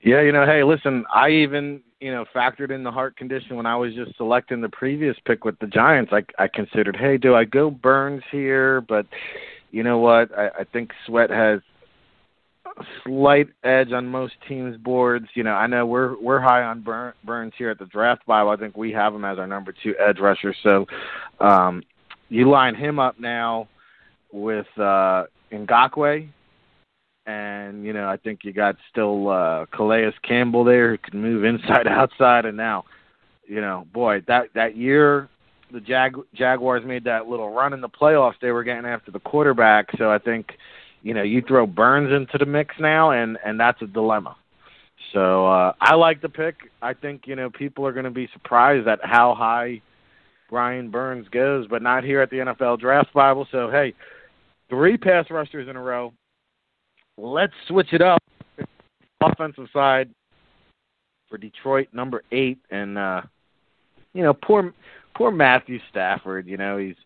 Yeah, 0.00 0.22
you 0.22 0.32
know, 0.32 0.46
hey, 0.46 0.62
listen, 0.62 1.04
I 1.14 1.28
even 1.30 1.82
you 2.00 2.12
know 2.12 2.24
factored 2.34 2.70
in 2.70 2.82
the 2.82 2.90
heart 2.90 3.16
condition 3.16 3.56
when 3.56 3.66
I 3.66 3.76
was 3.76 3.92
just 3.94 4.16
selecting 4.16 4.62
the 4.62 4.70
previous 4.70 5.16
pick 5.26 5.44
with 5.44 5.58
the 5.58 5.66
Giants. 5.66 6.12
I 6.14 6.24
I 6.42 6.48
considered, 6.48 6.96
hey, 6.96 7.18
do 7.18 7.34
I 7.34 7.44
go 7.44 7.70
Burns 7.70 8.22
here? 8.32 8.80
But 8.80 9.04
you 9.70 9.82
know 9.82 9.98
what? 9.98 10.36
I, 10.38 10.48
I 10.60 10.64
think 10.72 10.92
Sweat 11.06 11.28
has 11.28 11.60
slight 13.04 13.48
edge 13.64 13.92
on 13.92 14.06
most 14.06 14.34
teams' 14.48 14.76
boards. 14.76 15.26
You 15.34 15.42
know, 15.42 15.52
I 15.52 15.66
know 15.66 15.86
we're 15.86 16.20
we're 16.20 16.40
high 16.40 16.62
on 16.62 16.82
Burns 17.24 17.52
here 17.56 17.70
at 17.70 17.78
the 17.78 17.86
draft 17.86 18.26
Bible. 18.26 18.50
I 18.50 18.56
think 18.56 18.76
we 18.76 18.92
have 18.92 19.14
him 19.14 19.24
as 19.24 19.38
our 19.38 19.46
number 19.46 19.74
two 19.82 19.94
edge 19.98 20.18
rusher. 20.18 20.54
So 20.62 20.86
um, 21.40 21.82
you 22.28 22.48
line 22.48 22.74
him 22.74 22.98
up 22.98 23.18
now 23.18 23.68
with 24.32 24.66
uh, 24.76 25.24
Ngakoue, 25.52 26.28
and 27.26 27.84
you 27.84 27.92
know 27.92 28.08
I 28.08 28.16
think 28.16 28.40
you 28.44 28.52
got 28.52 28.76
still 28.90 29.28
uh, 29.28 29.66
Calais 29.66 30.12
Campbell 30.22 30.64
there 30.64 30.90
who 30.90 30.98
can 30.98 31.20
move 31.20 31.44
inside 31.44 31.86
outside, 31.88 32.44
and 32.44 32.56
now 32.56 32.84
you 33.46 33.60
know 33.60 33.86
boy 33.92 34.22
that 34.26 34.48
that 34.54 34.76
year 34.76 35.28
the 35.72 35.80
Jag- 35.80 36.14
Jaguars 36.34 36.84
made 36.84 37.04
that 37.04 37.26
little 37.26 37.50
run 37.50 37.72
in 37.72 37.80
the 37.80 37.88
playoffs. 37.88 38.34
They 38.40 38.52
were 38.52 38.62
getting 38.62 38.86
after 38.86 39.10
the 39.10 39.18
quarterback, 39.18 39.88
so 39.98 40.10
I 40.10 40.18
think 40.18 40.52
you 41.06 41.14
know, 41.14 41.22
you 41.22 41.40
throw 41.40 41.68
Burns 41.68 42.12
into 42.12 42.36
the 42.36 42.50
mix 42.50 42.74
now, 42.80 43.12
and 43.12 43.38
and 43.44 43.60
that's 43.60 43.80
a 43.80 43.86
dilemma. 43.86 44.36
So 45.12 45.46
uh, 45.46 45.72
I 45.80 45.94
like 45.94 46.20
the 46.20 46.28
pick. 46.28 46.56
I 46.82 46.94
think 46.94 47.28
you 47.28 47.36
know 47.36 47.48
people 47.48 47.86
are 47.86 47.92
going 47.92 48.06
to 48.06 48.10
be 48.10 48.28
surprised 48.32 48.88
at 48.88 48.98
how 49.04 49.32
high 49.36 49.80
Brian 50.50 50.90
Burns 50.90 51.28
goes, 51.28 51.68
but 51.68 51.80
not 51.80 52.02
here 52.02 52.20
at 52.22 52.30
the 52.30 52.38
NFL 52.38 52.80
Draft 52.80 53.14
Bible. 53.14 53.46
So 53.52 53.70
hey, 53.70 53.94
three 54.68 54.96
pass 54.96 55.26
rushers 55.30 55.68
in 55.68 55.76
a 55.76 55.80
row. 55.80 56.12
Let's 57.16 57.54
switch 57.68 57.92
it 57.92 58.02
up. 58.02 58.20
Offensive 59.20 59.68
side 59.72 60.10
for 61.28 61.38
Detroit, 61.38 61.86
number 61.92 62.24
eight, 62.32 62.58
and 62.72 62.98
uh, 62.98 63.22
you 64.12 64.24
know, 64.24 64.34
poor 64.34 64.74
poor 65.14 65.30
Matthew 65.30 65.78
Stafford. 65.88 66.48
You 66.48 66.56
know, 66.56 66.78
he's 66.78 66.96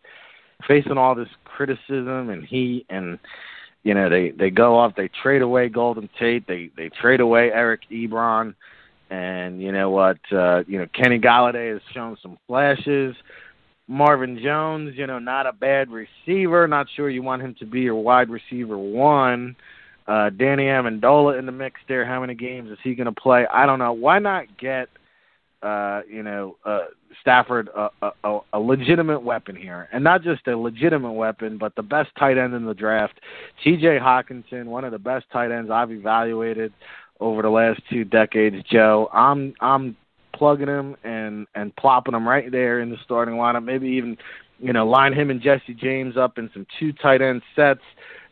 facing 0.66 0.96
all 0.96 1.14
this 1.14 1.28
criticism 1.44 2.30
and 2.30 2.46
heat 2.46 2.86
and 2.88 3.18
you 3.82 3.94
know 3.94 4.08
they 4.08 4.30
they 4.30 4.50
go 4.50 4.78
off 4.78 4.94
they 4.96 5.08
trade 5.22 5.42
away 5.42 5.68
Golden 5.68 6.08
Tate 6.18 6.46
they 6.46 6.70
they 6.76 6.88
trade 6.88 7.20
away 7.20 7.50
Eric 7.52 7.80
Ebron 7.90 8.54
and 9.10 9.60
you 9.62 9.72
know 9.72 9.90
what 9.90 10.18
uh 10.32 10.62
you 10.66 10.78
know 10.78 10.86
Kenny 10.94 11.18
Golladay 11.18 11.72
has 11.72 11.82
shown 11.92 12.16
some 12.22 12.38
flashes. 12.46 13.14
Marvin 13.88 14.38
Jones 14.42 14.94
you 14.96 15.06
know 15.06 15.18
not 15.18 15.46
a 15.46 15.52
bad 15.52 15.88
receiver. 15.90 16.68
Not 16.68 16.86
sure 16.94 17.10
you 17.10 17.22
want 17.22 17.42
him 17.42 17.54
to 17.58 17.66
be 17.66 17.80
your 17.80 17.96
wide 17.96 18.28
receiver 18.28 18.78
one. 18.78 19.56
Uh 20.06 20.30
Danny 20.30 20.64
Amendola 20.64 21.38
in 21.38 21.46
the 21.46 21.52
mix 21.52 21.80
there. 21.88 22.04
How 22.04 22.20
many 22.20 22.34
games 22.34 22.70
is 22.70 22.78
he 22.82 22.94
going 22.94 23.12
to 23.12 23.20
play? 23.20 23.46
I 23.52 23.66
don't 23.66 23.78
know. 23.78 23.92
Why 23.92 24.18
not 24.18 24.58
get 24.58 24.88
uh, 25.62 26.00
you 26.08 26.22
know, 26.22 26.56
uh, 26.64 26.86
Stafford 27.20 27.68
a, 27.76 27.90
a, 28.24 28.38
a 28.54 28.58
legitimate 28.58 29.20
weapon 29.20 29.54
here, 29.54 29.88
and 29.92 30.02
not 30.02 30.22
just 30.22 30.46
a 30.46 30.56
legitimate 30.56 31.12
weapon, 31.12 31.58
but 31.58 31.74
the 31.76 31.82
best 31.82 32.10
tight 32.18 32.38
end 32.38 32.54
in 32.54 32.64
the 32.64 32.74
draft. 32.74 33.20
T.J. 33.62 33.98
Hockenson, 33.98 34.66
one 34.66 34.84
of 34.84 34.92
the 34.92 34.98
best 34.98 35.26
tight 35.32 35.50
ends 35.50 35.70
I've 35.70 35.90
evaluated 35.90 36.72
over 37.20 37.42
the 37.42 37.50
last 37.50 37.80
two 37.90 38.04
decades. 38.04 38.56
Joe, 38.70 39.10
I'm 39.12 39.54
I'm 39.60 39.96
plugging 40.34 40.68
him 40.68 40.96
and 41.04 41.46
and 41.54 41.74
plopping 41.76 42.14
him 42.14 42.26
right 42.26 42.50
there 42.50 42.80
in 42.80 42.90
the 42.90 42.96
starting 43.04 43.34
lineup. 43.34 43.64
Maybe 43.64 43.88
even 43.88 44.16
you 44.58 44.72
know 44.72 44.88
line 44.88 45.12
him 45.12 45.30
and 45.30 45.42
Jesse 45.42 45.74
James 45.74 46.16
up 46.16 46.38
in 46.38 46.48
some 46.54 46.66
two 46.78 46.92
tight 46.94 47.20
end 47.20 47.42
sets. 47.54 47.82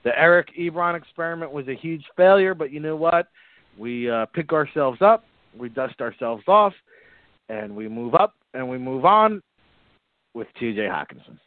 The 0.05 0.19
Eric 0.19 0.49
Ebron 0.59 0.97
experiment 0.97 1.53
was 1.53 1.69
a 1.69 1.75
huge 1.75 2.05
failure, 2.17 2.55
but 2.55 2.73
you 2.73 2.81
know 2.81 2.97
what? 2.97 3.29
We 3.77 4.11
uh, 4.11 4.27
pick 4.27 4.53
ourselves 4.53 5.03
up, 5.03 5.25
we 5.57 5.69
dust 5.69 6.01
ourselves 6.01 6.45
off, 6.49 6.73
and 7.48 7.74
we 7.74 7.88
move 7.88 8.14
up 8.14 8.34
and 8.54 8.68
we 8.68 8.78
move 8.78 9.04
on 9.04 9.42
with 10.34 10.48
T.J. 10.58 10.82
Hockenson. 10.82 11.38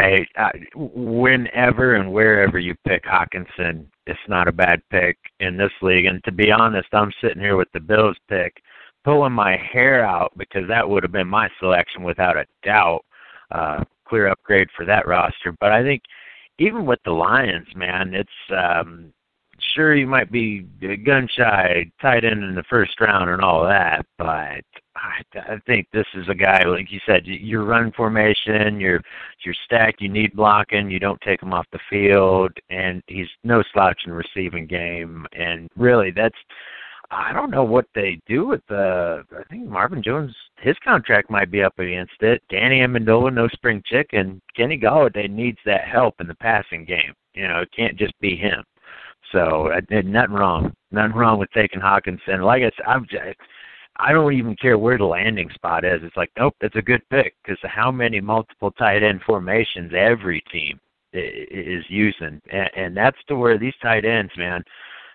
Hey, 0.00 0.26
uh, 0.38 0.50
whenever 0.74 1.94
and 1.94 2.12
wherever 2.12 2.58
you 2.58 2.74
pick 2.86 3.04
Hockenson, 3.04 3.86
it's 4.06 4.18
not 4.28 4.48
a 4.48 4.52
bad 4.52 4.82
pick 4.90 5.16
in 5.40 5.56
this 5.56 5.72
league. 5.80 6.04
And 6.04 6.22
to 6.24 6.32
be 6.32 6.52
honest, 6.52 6.88
I'm 6.92 7.12
sitting 7.22 7.40
here 7.40 7.56
with 7.56 7.68
the 7.72 7.80
Bills 7.80 8.16
pick, 8.28 8.62
pulling 9.04 9.32
my 9.32 9.56
hair 9.56 10.04
out 10.04 10.32
because 10.36 10.68
that 10.68 10.86
would 10.86 11.02
have 11.02 11.12
been 11.12 11.28
my 11.28 11.48
selection 11.58 12.02
without 12.02 12.36
a 12.36 12.44
doubt. 12.62 13.04
Uh, 13.50 13.84
clear 14.06 14.28
upgrade 14.28 14.68
for 14.76 14.84
that 14.84 15.06
roster. 15.06 15.52
But 15.60 15.72
I 15.72 15.82
think 15.82 16.02
even 16.58 16.84
with 16.84 16.98
the 17.04 17.12
Lions, 17.12 17.68
man, 17.74 18.14
it's 18.14 18.30
um, 18.50 19.12
sure 19.74 19.94
you 19.94 20.06
might 20.06 20.30
be 20.30 20.66
gun 21.04 21.28
shy, 21.36 21.90
tight 22.00 22.24
end 22.24 22.44
in 22.44 22.54
the 22.54 22.64
first 22.64 23.00
round, 23.00 23.30
and 23.30 23.42
all 23.42 23.64
that, 23.64 24.06
but 24.18 24.64
I, 24.96 25.22
I 25.34 25.58
think 25.66 25.88
this 25.92 26.06
is 26.14 26.28
a 26.28 26.34
guy 26.34 26.64
like 26.64 26.90
you 26.90 27.00
said. 27.06 27.26
Your 27.26 27.64
run 27.64 27.92
formation, 27.92 28.80
your 28.80 29.00
your 29.44 29.54
stack, 29.64 29.96
you 30.00 30.08
need 30.08 30.34
blocking. 30.34 30.90
You 30.90 30.98
don't 30.98 31.20
take 31.20 31.42
him 31.42 31.52
off 31.52 31.66
the 31.72 31.78
field, 31.90 32.52
and 32.70 33.02
he's 33.06 33.28
no 33.44 33.62
slouch 33.72 34.02
in 34.06 34.12
receiving 34.12 34.66
game. 34.66 35.26
And 35.32 35.68
really, 35.76 36.10
that's 36.10 36.38
I 37.10 37.32
don't 37.32 37.50
know 37.50 37.64
what 37.64 37.86
they 37.94 38.20
do 38.26 38.46
with 38.46 38.62
the. 38.68 39.24
I 39.32 39.42
think 39.50 39.68
Marvin 39.68 40.02
Jones, 40.02 40.34
his 40.58 40.76
contract 40.82 41.30
might 41.30 41.50
be 41.50 41.62
up 41.62 41.78
against 41.78 42.20
it. 42.20 42.42
Danny 42.48 42.80
Amendola, 42.80 43.32
no 43.32 43.48
spring 43.48 43.82
chicken. 43.84 44.40
Kenny 44.56 44.78
Golladay 44.78 45.30
needs 45.30 45.58
that 45.66 45.86
help 45.86 46.14
in 46.20 46.26
the 46.26 46.34
passing 46.34 46.84
game. 46.84 47.14
You 47.34 47.48
know, 47.48 47.60
it 47.60 47.68
can't 47.76 47.96
just 47.96 48.18
be 48.20 48.34
him. 48.36 48.64
So 49.36 49.70
I 49.70 49.80
did 49.80 50.06
nothing 50.06 50.34
wrong. 50.34 50.72
Nothing 50.90 51.16
wrong 51.16 51.38
with 51.38 51.50
taking 51.50 51.80
Hockenson. 51.80 52.42
Like 52.42 52.62
I 52.62 52.70
said, 52.76 52.86
I'm 52.86 53.06
I 53.98 54.12
don't 54.12 54.32
even 54.32 54.56
care 54.56 54.78
where 54.78 54.96
the 54.98 55.04
landing 55.04 55.50
spot 55.54 55.84
is. 55.84 56.00
It's 56.02 56.16
like, 56.16 56.30
nope, 56.38 56.54
that's 56.60 56.76
a 56.76 56.82
good 56.82 57.02
pick 57.10 57.34
because 57.42 57.58
how 57.62 57.90
many 57.90 58.20
multiple 58.20 58.70
tight 58.72 59.02
end 59.02 59.20
formations 59.26 59.92
every 59.96 60.42
team 60.52 60.78
is 61.12 61.84
using, 61.88 62.40
and, 62.50 62.70
and 62.76 62.96
that's 62.96 63.16
to 63.28 63.36
where 63.36 63.58
these 63.58 63.72
tight 63.82 64.04
ends, 64.04 64.32
man, 64.36 64.62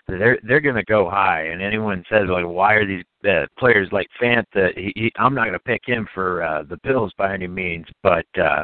they're 0.08 0.40
they're 0.44 0.62
going 0.62 0.76
to 0.76 0.84
go 0.84 1.10
high. 1.10 1.44
And 1.48 1.62
anyone 1.62 2.04
says 2.10 2.28
like, 2.28 2.46
why 2.46 2.74
are 2.74 2.88
these 2.88 3.04
uh, 3.28 3.46
players 3.58 3.88
like 3.92 4.08
Fanta? 4.22 4.76
He, 4.76 4.92
he, 4.96 5.12
I'm 5.18 5.36
not 5.36 5.44
going 5.44 5.54
to 5.54 5.60
pick 5.60 5.82
him 5.86 6.08
for 6.14 6.44
uh, 6.44 6.64
the 6.64 6.78
Bills 6.84 7.14
by 7.18 7.34
any 7.34 7.48
means, 7.48 7.86
but 8.04 8.26
uh, 8.40 8.64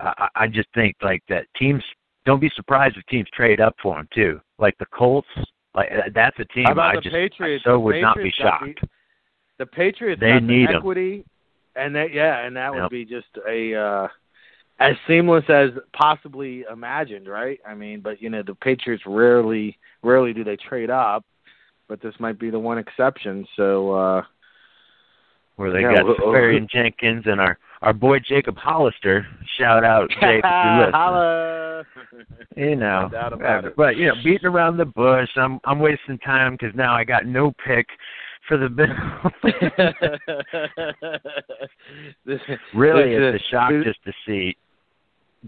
I, 0.00 0.28
I 0.34 0.46
just 0.46 0.68
think 0.74 0.96
like 1.02 1.22
that 1.28 1.46
teams 1.58 1.82
don't 2.24 2.40
be 2.40 2.50
surprised 2.56 2.96
if 2.96 3.06
teams 3.06 3.28
trade 3.34 3.60
up 3.60 3.74
for 3.82 3.98
him 3.98 4.08
too. 4.14 4.40
Like 4.58 4.76
the 4.78 4.86
Colts, 4.86 5.28
like 5.74 5.90
uh, 5.90 6.10
that's 6.14 6.38
a 6.38 6.44
team 6.46 6.66
I 6.78 6.94
just 6.94 7.14
Patriots? 7.14 7.64
I 7.66 7.68
so 7.68 7.72
the 7.72 7.80
would 7.80 7.94
Patriots 7.94 8.16
not 8.16 8.22
be 8.22 8.30
shocked. 8.30 8.80
The, 8.80 8.88
the 9.58 9.66
Patriots 9.66 10.20
they 10.20 10.38
need 10.40 10.68
the 10.68 10.76
equity, 10.76 11.24
and 11.74 11.94
that 11.96 12.12
yeah, 12.12 12.46
and 12.46 12.56
that 12.56 12.72
yep. 12.72 12.82
would 12.82 12.90
be 12.90 13.04
just 13.04 13.26
a 13.48 13.74
uh 13.74 14.08
as 14.80 14.96
seamless 15.06 15.44
as 15.48 15.70
possibly 15.92 16.64
imagined, 16.70 17.28
right? 17.28 17.60
I 17.66 17.74
mean, 17.74 18.00
but 18.00 18.20
you 18.20 18.30
know, 18.30 18.42
the 18.42 18.54
Patriots 18.54 19.04
rarely 19.06 19.78
rarely 20.02 20.32
do 20.32 20.44
they 20.44 20.56
trade 20.56 20.90
up, 20.90 21.24
but 21.88 22.00
this 22.00 22.14
might 22.18 22.38
be 22.38 22.50
the 22.50 22.58
one 22.58 22.78
exception. 22.78 23.46
So 23.56 23.92
uh 23.92 24.22
where 25.56 25.72
they 25.72 25.82
yeah, 25.82 25.96
got 25.96 26.06
well, 26.06 26.16
Seferian-Jenkins 26.20 27.24
and 27.26 27.40
our 27.40 27.58
our 27.82 27.92
boy 27.92 28.18
Jacob 28.18 28.56
Hollister. 28.56 29.26
Shout 29.58 29.84
out, 29.84 30.08
Jake, 30.20 30.42
if 30.42 30.64
you 30.64 30.80
listen. 30.80 30.94
You 32.56 32.76
know, 32.76 33.10
but 33.76 33.96
you 33.96 34.06
know, 34.06 34.14
beating 34.22 34.46
around 34.46 34.76
the 34.76 34.84
bush. 34.84 35.28
I'm 35.36 35.60
I'm 35.64 35.80
wasting 35.80 36.18
time 36.18 36.52
because 36.52 36.74
now 36.74 36.94
I 36.94 37.04
got 37.04 37.26
no 37.26 37.52
pick 37.64 37.86
for 38.48 38.56
the 38.56 38.68
Bills. 38.68 38.90
really, 42.74 43.12
it's 43.14 43.42
a 43.42 43.50
shock 43.50 43.72
just 43.84 44.02
to 44.04 44.12
see 44.26 44.56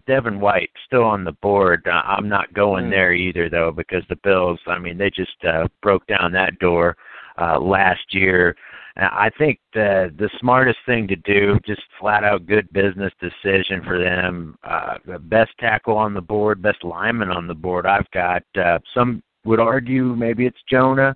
Devin 0.06 0.40
White 0.40 0.70
still 0.86 1.04
on 1.04 1.24
the 1.24 1.32
board. 1.32 1.86
Uh, 1.86 2.02
I'm 2.04 2.28
not 2.28 2.52
going 2.52 2.86
mm. 2.86 2.90
there 2.90 3.12
either, 3.12 3.48
though, 3.48 3.72
because 3.72 4.02
the 4.08 4.16
Bills. 4.16 4.60
I 4.66 4.78
mean, 4.78 4.98
they 4.98 5.10
just 5.10 5.36
uh, 5.46 5.68
broke 5.82 6.06
down 6.06 6.32
that 6.32 6.58
door 6.58 6.96
uh, 7.38 7.58
last 7.60 8.14
year 8.14 8.56
I 8.98 9.30
think 9.38 9.58
the 9.74 10.12
the 10.18 10.30
smartest 10.40 10.78
thing 10.86 11.06
to 11.08 11.16
do, 11.16 11.58
just 11.66 11.82
flat 12.00 12.24
out 12.24 12.46
good 12.46 12.72
business 12.72 13.12
decision 13.20 13.82
for 13.84 13.98
them. 13.98 14.56
Uh, 14.64 14.94
the 15.04 15.18
best 15.18 15.50
tackle 15.60 15.96
on 15.96 16.14
the 16.14 16.20
board, 16.20 16.62
best 16.62 16.82
lineman 16.82 17.30
on 17.30 17.46
the 17.46 17.54
board. 17.54 17.84
I've 17.84 18.10
got 18.12 18.42
uh, 18.58 18.78
some 18.94 19.22
would 19.44 19.60
argue 19.60 20.16
maybe 20.16 20.46
it's 20.46 20.62
Jonah, 20.68 21.14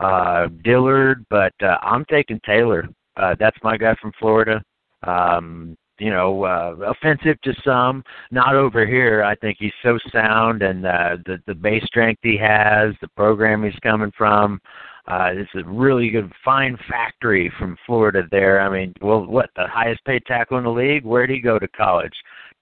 uh, 0.00 0.48
Dillard, 0.64 1.24
but 1.28 1.52
uh, 1.62 1.76
I'm 1.82 2.04
taking 2.06 2.40
Taylor. 2.44 2.88
Uh, 3.16 3.34
that's 3.38 3.58
my 3.62 3.76
guy 3.76 3.94
from 4.00 4.12
Florida. 4.18 4.62
Um, 5.02 5.76
you 5.98 6.08
know, 6.08 6.44
uh, 6.44 6.74
offensive 6.86 7.38
to 7.42 7.52
some, 7.62 8.02
not 8.30 8.54
over 8.54 8.86
here. 8.86 9.22
I 9.22 9.34
think 9.34 9.58
he's 9.60 9.72
so 9.82 9.98
sound, 10.10 10.62
and 10.62 10.86
uh, 10.86 11.18
the 11.26 11.38
the 11.46 11.54
base 11.54 11.84
strength 11.84 12.20
he 12.22 12.38
has, 12.38 12.94
the 13.02 13.08
program 13.08 13.62
he's 13.62 13.78
coming 13.82 14.10
from. 14.16 14.58
It's 15.08 15.50
a 15.54 15.64
really 15.64 16.10
good, 16.10 16.32
fine 16.44 16.78
factory 16.88 17.52
from 17.58 17.76
Florida. 17.86 18.22
There, 18.30 18.60
I 18.60 18.68
mean, 18.68 18.94
well, 19.00 19.24
what 19.24 19.50
the 19.56 19.66
highest 19.66 20.04
paid 20.04 20.24
tackle 20.26 20.58
in 20.58 20.64
the 20.64 20.70
league? 20.70 21.04
Where 21.04 21.26
did 21.26 21.34
he 21.34 21.40
go 21.40 21.58
to 21.58 21.68
college? 21.68 22.14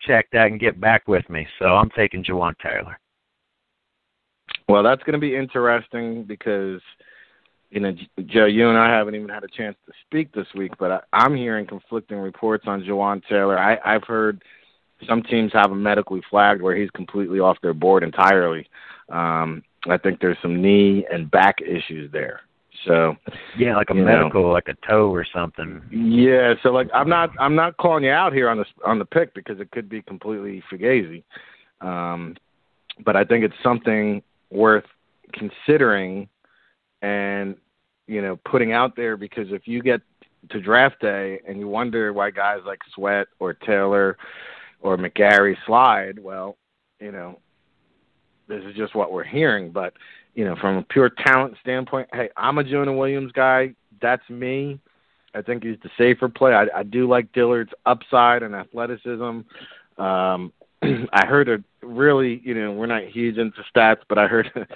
Check 0.06 0.28
that 0.32 0.46
and 0.46 0.60
get 0.60 0.80
back 0.80 1.08
with 1.08 1.28
me. 1.28 1.46
So 1.58 1.66
I'm 1.66 1.90
taking 1.90 2.24
Jawaan 2.24 2.54
Taylor. 2.58 2.98
Well, 4.68 4.82
that's 4.82 5.02
going 5.02 5.14
to 5.14 5.18
be 5.18 5.34
interesting 5.34 6.24
because 6.24 6.80
you 7.70 7.80
know, 7.80 7.92
Joe, 8.26 8.46
you 8.46 8.68
and 8.68 8.78
I 8.78 8.88
haven't 8.88 9.14
even 9.14 9.28
had 9.28 9.44
a 9.44 9.48
chance 9.48 9.76
to 9.86 9.92
speak 10.06 10.32
this 10.32 10.46
week, 10.54 10.72
but 10.78 10.90
I, 10.90 11.00
I'm 11.12 11.36
hearing 11.36 11.66
conflicting 11.66 12.18
reports 12.18 12.64
on 12.66 12.82
Jawaan 12.82 13.22
Taylor. 13.28 13.58
I, 13.58 13.78
I've 13.84 14.04
heard 14.04 14.42
some 15.06 15.22
teams 15.22 15.52
have 15.52 15.70
him 15.70 15.82
medically 15.82 16.22
flagged 16.30 16.62
where 16.62 16.74
he's 16.74 16.90
completely 16.90 17.40
off 17.40 17.58
their 17.62 17.74
board 17.74 18.02
entirely. 18.02 18.66
Um, 19.10 19.62
I 19.86 19.96
think 19.98 20.20
there's 20.20 20.36
some 20.42 20.60
knee 20.60 21.06
and 21.10 21.30
back 21.30 21.56
issues 21.60 22.10
there. 22.12 22.40
So 22.86 23.16
yeah, 23.58 23.76
like 23.76 23.90
a 23.90 23.94
medical, 23.94 24.42
know, 24.42 24.48
like 24.50 24.68
a 24.68 24.86
toe 24.86 25.10
or 25.10 25.26
something. 25.34 25.82
Yeah, 25.90 26.54
so 26.62 26.70
like 26.70 26.88
I'm 26.94 27.08
not 27.08 27.30
I'm 27.38 27.54
not 27.54 27.76
calling 27.76 28.04
you 28.04 28.10
out 28.10 28.32
here 28.32 28.48
on 28.48 28.58
the 28.58 28.64
on 28.84 28.98
the 28.98 29.04
pick 29.04 29.34
because 29.34 29.60
it 29.60 29.70
could 29.72 29.88
be 29.88 30.00
completely 30.02 30.62
fugazi, 30.70 31.24
um, 31.80 32.36
but 33.04 33.16
I 33.16 33.24
think 33.24 33.44
it's 33.44 33.54
something 33.62 34.22
worth 34.50 34.84
considering 35.32 36.28
and 37.02 37.56
you 38.06 38.22
know 38.22 38.38
putting 38.44 38.72
out 38.72 38.94
there 38.94 39.16
because 39.16 39.48
if 39.50 39.66
you 39.66 39.82
get 39.82 40.00
to 40.50 40.60
draft 40.60 41.00
day 41.00 41.40
and 41.46 41.58
you 41.58 41.66
wonder 41.66 42.12
why 42.12 42.30
guys 42.30 42.60
like 42.64 42.78
Sweat 42.94 43.26
or 43.40 43.54
Taylor 43.54 44.16
or 44.80 44.96
McGary 44.96 45.56
slide, 45.66 46.18
well, 46.18 46.56
you 47.00 47.10
know, 47.10 47.38
this 48.48 48.64
is 48.64 48.74
just 48.74 48.94
what 48.94 49.12
we're 49.12 49.24
hearing. 49.24 49.70
But 49.70 49.94
you 50.34 50.44
know, 50.44 50.56
from 50.56 50.76
a 50.76 50.82
pure 50.82 51.10
talent 51.10 51.56
standpoint, 51.60 52.08
hey, 52.12 52.30
I'm 52.36 52.58
a 52.58 52.64
Jonah 52.64 52.92
Williams 52.92 53.32
guy. 53.32 53.74
That's 54.00 54.28
me. 54.30 54.78
I 55.34 55.42
think 55.42 55.62
he's 55.62 55.78
the 55.82 55.90
safer 55.98 56.28
play. 56.28 56.52
I, 56.52 56.66
I 56.74 56.82
do 56.82 57.08
like 57.08 57.32
Dillard's 57.32 57.72
upside 57.86 58.42
and 58.42 58.54
athleticism. 58.54 59.40
Um, 59.98 60.52
I 60.82 61.26
heard 61.26 61.48
a 61.48 61.62
really, 61.84 62.40
you 62.44 62.54
know, 62.54 62.72
we're 62.72 62.86
not 62.86 63.04
huge 63.04 63.36
into 63.36 63.62
stats, 63.74 64.00
but 64.08 64.18
I 64.18 64.26
heard 64.26 64.50
an 64.54 64.66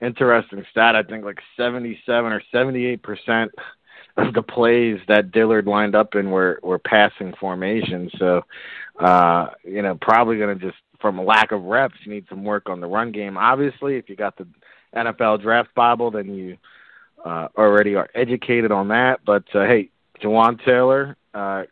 interesting 0.00 0.64
stat. 0.70 0.96
I 0.96 1.02
think 1.02 1.24
like 1.24 1.38
77 1.56 2.32
or 2.32 2.42
78 2.50 3.02
percent 3.02 3.52
of 4.16 4.34
the 4.34 4.42
plays 4.42 4.98
that 5.08 5.32
Dillard 5.32 5.66
lined 5.66 5.94
up 5.94 6.14
in 6.14 6.30
were 6.30 6.60
were 6.62 6.78
passing 6.78 7.32
formations. 7.38 8.10
So, 8.18 8.42
uh, 8.98 9.48
you 9.64 9.82
know, 9.82 9.96
probably 10.00 10.38
going 10.38 10.58
to 10.58 10.64
just 10.66 10.78
from 11.00 11.18
a 11.18 11.22
lack 11.22 11.52
of 11.52 11.64
reps, 11.64 11.94
you 12.04 12.12
need 12.12 12.26
some 12.28 12.44
work 12.44 12.68
on 12.68 12.80
the 12.80 12.86
run 12.86 13.12
game. 13.12 13.36
Obviously, 13.36 13.96
if 13.96 14.08
you 14.08 14.16
got 14.16 14.36
the 14.36 14.46
NFL 14.94 15.42
Draft 15.42 15.74
Bible, 15.74 16.10
then 16.10 16.34
you 16.34 16.56
uh, 17.24 17.48
already 17.56 17.94
are 17.94 18.08
educated 18.14 18.72
on 18.72 18.88
that. 18.88 19.20
But 19.24 19.44
uh, 19.54 19.64
hey, 19.64 19.90
Jawaan 20.22 20.62
Taylor, 20.64 21.16
uh, 21.34 21.64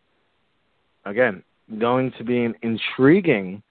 again, 1.04 1.42
going 1.78 2.12
to 2.18 2.24
be 2.24 2.44
an 2.44 2.54
intriguing 2.62 3.62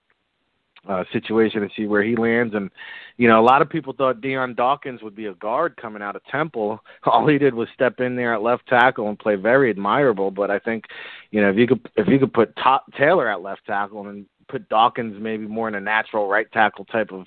uh, 0.87 1.03
situation 1.11 1.61
to 1.61 1.69
see 1.75 1.85
where 1.85 2.03
he 2.03 2.15
lands. 2.15 2.53
And 2.55 2.69
you 3.17 3.27
know, 3.27 3.39
a 3.39 3.43
lot 3.43 3.61
of 3.61 3.69
people 3.69 3.93
thought 3.93 4.21
Dion 4.21 4.53
Dawkins 4.55 5.01
would 5.01 5.15
be 5.15 5.25
a 5.25 5.33
guard 5.33 5.75
coming 5.75 6.01
out 6.01 6.15
of 6.15 6.23
Temple. 6.25 6.79
All 7.03 7.27
he 7.27 7.37
did 7.37 7.53
was 7.53 7.67
step 7.73 7.99
in 7.99 8.15
there 8.15 8.33
at 8.33 8.41
left 8.41 8.67
tackle 8.67 9.09
and 9.09 9.17
play 9.17 9.35
very 9.35 9.69
admirable. 9.69 10.31
But 10.31 10.51
I 10.51 10.59
think, 10.59 10.85
you 11.31 11.41
know, 11.41 11.49
if 11.49 11.57
you 11.57 11.67
could 11.67 11.89
if 11.95 12.07
you 12.07 12.19
could 12.19 12.33
put 12.33 12.55
top, 12.55 12.85
Taylor 12.97 13.29
at 13.29 13.41
left 13.41 13.65
tackle 13.65 14.07
and 14.07 14.25
put 14.47 14.67
Dawkins 14.69 15.17
maybe 15.19 15.47
more 15.47 15.67
in 15.67 15.75
a 15.75 15.81
natural 15.81 16.27
right 16.27 16.51
tackle 16.51 16.85
type 16.85 17.11
of 17.11 17.25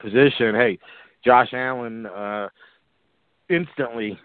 position, 0.00 0.54
hey, 0.54 0.78
Josh 1.24 1.52
Allen 1.52 2.06
uh, 2.06 2.48
instantly 3.48 4.18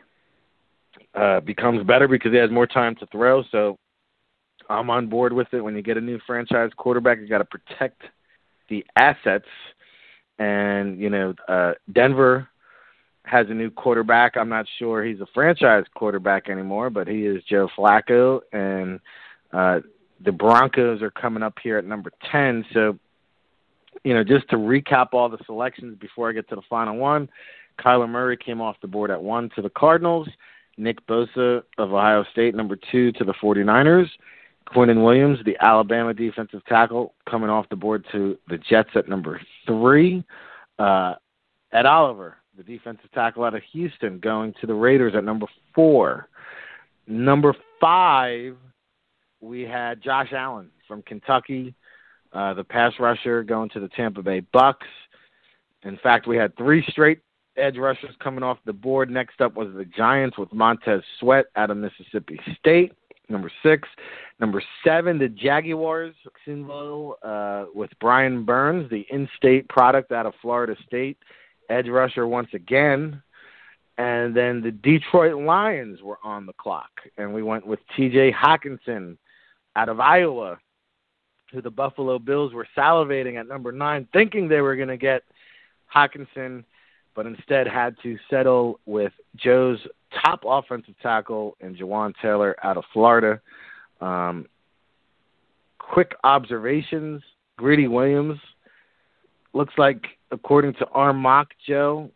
uh, 1.13 1.39
becomes 1.41 1.86
better 1.86 2.08
because 2.08 2.32
he 2.32 2.38
has 2.38 2.50
more 2.50 2.67
time 2.67 2.95
to 2.95 3.06
throw. 3.08 3.43
So 3.52 3.78
I'm 4.69 4.89
on 4.89 5.08
board 5.08 5.34
with 5.34 5.47
it. 5.54 5.62
When 5.62 5.76
you 5.76 5.82
get 5.82 5.97
a 5.97 6.02
new 6.02 6.19
franchise 6.26 6.71
quarterback, 6.76 7.19
you 7.19 7.28
got 7.28 7.39
to 7.39 7.45
protect 7.45 8.02
the 8.69 8.86
assets. 8.95 9.47
And 10.39 11.00
you 11.00 11.10
know, 11.10 11.34
uh, 11.47 11.73
Denver 11.93 12.47
has 13.23 13.47
a 13.50 13.54
new 13.54 13.69
quarterback. 13.69 14.38
I'm 14.38 14.50
not 14.50 14.65
sure 14.80 15.04
he's 15.04 15.19
a 15.19 15.28
franchise 15.34 15.84
quarterback 15.95 16.50
anymore, 16.50 16.89
but 16.89 17.08
he 17.08 17.26
is 17.26 17.43
Joe 17.50 17.67
Flacco, 17.78 18.39
and 18.54 19.00
uh, 19.52 19.80
the 20.23 20.32
Broncos 20.32 21.01
are 21.01 21.12
coming 21.12 21.43
up 21.43 21.58
here 21.62 21.77
at 21.77 21.86
number 21.86 22.12
ten. 22.32 22.65
So, 22.73 22.97
you 24.03 24.13
know, 24.13 24.23
just 24.23 24.49
to 24.49 24.58
recap 24.58 25.10
all 25.13 25.30
the 25.30 25.39
selections 25.45 25.97
before 25.99 26.30
I 26.30 26.34
get 26.34 26.49
to 26.49 26.56
the 26.56 26.62
final 26.69 26.97
one, 26.97 27.30
Kyler 27.80 28.10
Murray 28.10 28.38
came 28.38 28.62
off 28.62 28.77
the 28.82 28.88
board 28.88 29.12
at 29.12 29.21
one 29.21 29.49
to 29.56 29.62
the 29.62 29.69
Cardinals. 29.69 30.27
Nick 30.77 31.06
Bosa 31.08 31.63
of 31.77 31.93
Ohio 31.93 32.23
State, 32.32 32.56
number 32.56 32.77
two 32.91 33.12
to 33.13 33.23
the 33.23 33.34
49ers. 33.34 34.08
Quinnen 34.67 35.03
Williams, 35.03 35.39
the 35.45 35.58
Alabama 35.62 36.13
defensive 36.13 36.63
tackle, 36.65 37.13
coming 37.27 37.49
off 37.49 37.69
the 37.69 37.75
board 37.75 38.06
to 38.12 38.38
the 38.47 38.58
Jets 38.58 38.89
at 38.95 39.08
number 39.08 39.39
three. 39.65 40.23
Uh, 40.77 41.15
Ed 41.71 41.86
Oliver, 41.86 42.38
the 42.56 42.63
defensive 42.63 43.12
tackle 43.12 43.43
out 43.43 43.56
of 43.56 43.62
Houston, 43.71 44.19
going 44.19 44.53
to 44.60 44.67
the 44.67 44.73
Raiders 44.73 45.13
at 45.15 45.23
number 45.23 45.47
four. 45.73 46.27
Number 47.08 47.56
five, 47.80 48.58
we 49.41 49.62
had 49.62 50.02
Josh 50.02 50.34
Allen 50.34 50.69
from 50.88 51.02
Kentucky, 51.04 51.73
uh, 52.34 52.54
the 52.54 52.63
pass 52.63 52.93
rusher, 53.00 53.43
going 53.43 53.69
to 53.69 53.80
the 53.80 53.89
Tampa 53.89 54.21
Bay 54.21 54.41
Bucks. 54.52 54.88
In 55.84 55.97
fact, 55.97 56.28
we 56.28 56.38
had 56.38 56.56
three 56.58 56.84
straight 56.89 57.19
edge 57.56 57.78
rushers 57.78 58.15
coming 58.21 58.43
off 58.43 58.58
the 58.65 58.73
board. 58.73 59.10
Next 59.10 59.41
up 59.41 59.56
was 59.56 59.69
the 59.76 59.86
Giants 59.86 60.38
with 60.38 60.52
Montez 60.54 61.02
Sweat 61.19 61.45
out 61.56 61.71
of 61.71 61.78
Mississippi 61.78 62.39
State 62.60 62.93
number 63.30 63.52
six. 63.63 63.88
Number 64.39 64.62
seven, 64.84 65.17
the 65.17 65.30
Jaguars, 65.30 66.15
uh, 67.23 67.65
with 67.73 67.89
Brian 68.00 68.45
Burns, 68.45 68.89
the 68.89 69.06
in-state 69.10 69.67
product 69.67 70.12
out 70.12 70.26
of 70.26 70.34
Florida 70.41 70.76
State, 70.86 71.17
edge 71.69 71.88
rusher 71.88 72.28
once 72.28 72.50
again. 72.54 73.21
And 73.97 74.36
then 74.36 74.62
the 74.62 74.71
Detroit 74.71 75.43
Lions 75.43 76.04
were 76.04 76.19
on 76.23 76.45
the 76.45 76.54
clock, 76.54 76.91
and 77.17 77.34
we 77.34 77.41
went 77.41 77.65
with 77.65 77.80
T.J. 77.95 78.32
Hockenson 78.32 79.17
out 79.78 79.88
of 79.88 80.02
Iowa, 80.02 80.60
who 81.54 81.62
the 81.62 81.72
Buffalo 81.72 82.20
Bills 82.20 82.54
were 82.54 82.68
salivating 82.76 83.40
at 83.40 83.48
number 83.48 83.72
nine, 83.72 84.08
thinking 84.12 84.50
they 84.50 84.60
were 84.60 84.76
going 84.76 84.90
to 84.90 84.98
get 84.98 85.24
Hockenson– 85.94 86.66
but 87.18 87.26
instead 87.26 87.68
had 87.68 87.96
to 88.04 88.16
settle 88.30 88.80
with 88.86 89.12
Joe's 89.36 89.80
top 90.24 90.44
offensive 90.46 90.94
tackle 91.02 91.58
and 91.60 91.76
Jawaan 91.76 92.13
Taylor 92.22 92.56
out 92.63 92.78
of 92.78 92.84
Florida. 92.94 93.42
Um, 94.00 94.46
quick 95.80 96.12
observations: 96.24 97.24
Greedy 97.58 97.88
Williams 97.88 98.40
looks 99.54 99.74
like, 99.80 100.06
according 100.32 100.76
to 100.76 100.86
our 100.90 101.12
mock, 101.12 101.48
Joe 101.68 102.12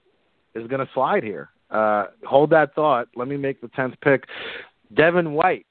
is 0.54 0.68
going 0.68 0.86
to 0.86 0.94
slide 0.94 1.24
here. 1.24 1.50
Uh, 1.72 2.06
hold 2.24 2.52
that 2.52 2.76
thought. 2.76 3.08
Let 3.16 3.28
me 3.28 3.38
make 3.38 3.60
the 3.60 3.70
tenth 3.70 3.96
pick. 4.02 4.26
Devin 4.94 5.34
White. 5.34 5.66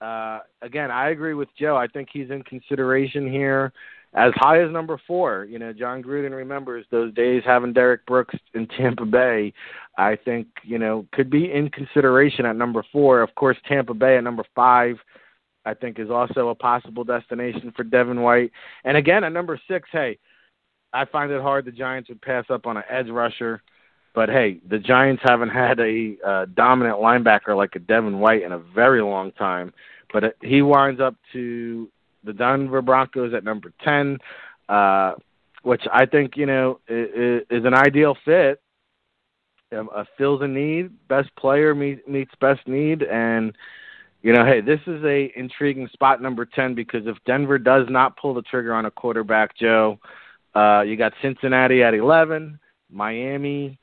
Uh, 0.00 0.40
again, 0.62 0.90
I 0.90 1.10
agree 1.10 1.34
with 1.34 1.48
Joe. 1.58 1.76
I 1.76 1.86
think 1.86 2.08
he's 2.12 2.30
in 2.30 2.42
consideration 2.42 3.30
here 3.30 3.72
as 4.14 4.32
high 4.36 4.62
as 4.62 4.70
number 4.72 5.00
four. 5.06 5.44
You 5.44 5.58
know, 5.58 5.72
Jon 5.72 6.02
Gruden 6.02 6.36
remembers 6.36 6.86
those 6.90 7.14
days 7.14 7.42
having 7.44 7.72
Derrick 7.72 8.04
Brooks 8.06 8.34
in 8.54 8.66
Tampa 8.66 9.04
Bay. 9.04 9.52
I 9.96 10.16
think 10.16 10.48
you 10.62 10.78
know 10.78 11.06
could 11.12 11.30
be 11.30 11.52
in 11.52 11.70
consideration 11.70 12.46
at 12.46 12.56
number 12.56 12.84
four. 12.92 13.22
Of 13.22 13.34
course, 13.34 13.56
Tampa 13.68 13.94
Bay 13.94 14.16
at 14.16 14.24
number 14.24 14.44
five. 14.54 14.96
I 15.64 15.74
think 15.74 15.98
is 15.98 16.10
also 16.10 16.48
a 16.48 16.54
possible 16.54 17.02
destination 17.02 17.72
for 17.76 17.82
Devin 17.82 18.20
White. 18.20 18.52
And 18.84 18.96
again, 18.96 19.24
at 19.24 19.32
number 19.32 19.60
six, 19.68 19.88
hey, 19.90 20.16
I 20.92 21.04
find 21.06 21.32
it 21.32 21.42
hard 21.42 21.64
the 21.64 21.72
Giants 21.72 22.08
would 22.08 22.22
pass 22.22 22.44
up 22.50 22.66
on 22.66 22.76
an 22.76 22.84
edge 22.88 23.08
rusher. 23.08 23.62
But 24.16 24.30
hey, 24.30 24.60
the 24.66 24.78
Giants 24.78 25.22
haven't 25.26 25.50
had 25.50 25.78
a 25.78 26.16
uh, 26.26 26.46
dominant 26.54 26.96
linebacker 26.96 27.54
like 27.54 27.76
a 27.76 27.78
Devin 27.78 28.18
White 28.18 28.42
in 28.42 28.52
a 28.52 28.58
very 28.58 29.02
long 29.02 29.30
time. 29.32 29.74
But 30.10 30.36
he 30.40 30.62
winds 30.62 31.02
up 31.02 31.16
to 31.34 31.90
the 32.24 32.32
Denver 32.32 32.80
Broncos 32.80 33.34
at 33.34 33.44
number 33.44 33.74
10, 33.84 34.16
uh, 34.70 35.16
which 35.64 35.82
I 35.92 36.06
think, 36.06 36.34
you 36.34 36.46
know, 36.46 36.80
is, 36.88 37.42
is 37.50 37.66
an 37.66 37.74
ideal 37.74 38.16
fit. 38.24 38.62
um, 39.76 39.90
uh, 39.94 40.04
fills 40.16 40.40
a 40.40 40.48
need. 40.48 40.92
Best 41.08 41.28
player 41.36 41.74
meet, 41.74 42.08
meets 42.08 42.32
best 42.40 42.66
need, 42.66 43.02
and 43.02 43.54
you 44.22 44.32
know, 44.32 44.46
hey, 44.46 44.62
this 44.62 44.80
is 44.86 45.04
a 45.04 45.30
intriguing 45.36 45.88
spot 45.92 46.22
number 46.22 46.46
ten 46.46 46.74
because 46.74 47.06
if 47.06 47.18
Denver 47.26 47.58
does 47.58 47.86
not 47.90 48.16
pull 48.16 48.32
the 48.32 48.42
trigger 48.42 48.72
on 48.72 48.86
a 48.86 48.90
quarterback, 48.90 49.54
Joe, 49.58 49.98
uh, 50.54 50.84
you 50.86 50.96
got 50.96 51.12
Cincinnati 51.20 51.82
at 51.82 51.92
eleven, 51.92 52.58
Miami 52.90 53.78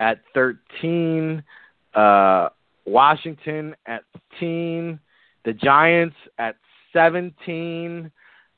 at 0.00 0.20
thirteen, 0.32 1.42
uh, 1.94 2.48
Washington 2.86 3.74
at 3.86 4.02
fifteen, 4.12 4.98
the 5.44 5.52
Giants 5.52 6.16
at 6.38 6.56
seventeen 6.92 8.10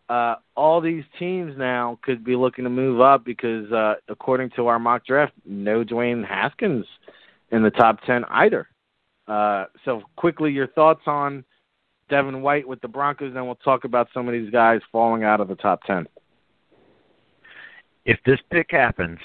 uh, 0.09 0.37
all 0.57 0.81
these 0.81 1.05
teams 1.18 1.55
now 1.59 1.99
could 2.03 2.25
be 2.25 2.37
looking 2.37 2.64
to 2.64 2.70
move 2.70 3.01
up 3.01 3.25
because, 3.25 3.70
uh, 3.72 3.94
according 4.09 4.51
to 4.51 4.68
our 4.68 4.79
mock 4.79 5.05
draft, 5.05 5.33
no 5.44 5.83
Dwayne 5.85 6.25
Haskins 6.25 6.87
in 7.51 7.62
the 7.62 7.70
top 7.70 8.01
10 8.03 8.25
either. 8.31 8.68
Uh, 9.27 9.64
so, 9.85 10.03
quickly, 10.14 10.53
your 10.53 10.68
thoughts 10.68 11.03
on 11.07 11.44
Devin 12.09 12.40
White 12.40 12.68
with 12.68 12.81
the 12.81 12.88
Broncos, 12.88 13.35
and 13.35 13.44
we'll 13.44 13.57
talk 13.57 13.83
about 13.83 14.09
some 14.14 14.29
of 14.29 14.33
these 14.33 14.51
guys 14.51 14.81
falling 14.92 15.25
out 15.25 15.40
of 15.40 15.49
the 15.49 15.57
top 15.57 15.83
10. 15.85 16.07
If 18.05 18.20
this 18.25 18.38
pick 18.53 18.68
happens, 18.70 19.18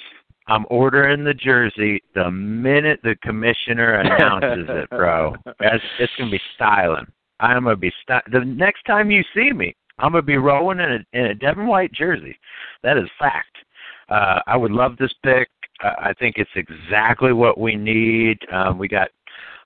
I'm 0.51 0.65
ordering 0.69 1.23
the 1.23 1.33
jersey 1.33 2.03
the 2.13 2.29
minute 2.29 2.99
the 3.03 3.15
commissioner 3.23 3.93
announces 3.93 4.65
it, 4.67 4.89
bro. 4.89 5.33
It's, 5.61 5.83
it's 5.97 6.11
to 6.17 6.29
be 6.29 6.41
styling. 6.55 7.05
I'm 7.39 7.63
to 7.63 7.77
be 7.77 7.91
st- 8.01 8.29
the 8.31 8.43
next 8.43 8.83
time 8.83 9.09
you 9.09 9.23
see 9.33 9.53
me, 9.53 9.73
I'm 9.97 10.11
gonna 10.11 10.23
be 10.23 10.37
rolling 10.37 10.79
in 10.79 10.91
a 10.91 11.17
in 11.17 11.25
a 11.27 11.35
Devin 11.35 11.67
White 11.67 11.93
jersey. 11.93 12.37
That 12.83 12.97
is 12.97 13.05
fact. 13.17 13.55
Uh, 14.09 14.41
I 14.45 14.57
would 14.57 14.71
love 14.71 14.97
this 14.97 15.13
pick. 15.23 15.49
Uh, 15.81 15.93
I 15.97 16.13
think 16.19 16.35
it's 16.37 16.51
exactly 16.55 17.31
what 17.31 17.57
we 17.57 17.75
need. 17.75 18.37
Um, 18.51 18.77
we 18.77 18.89
got, 18.89 19.07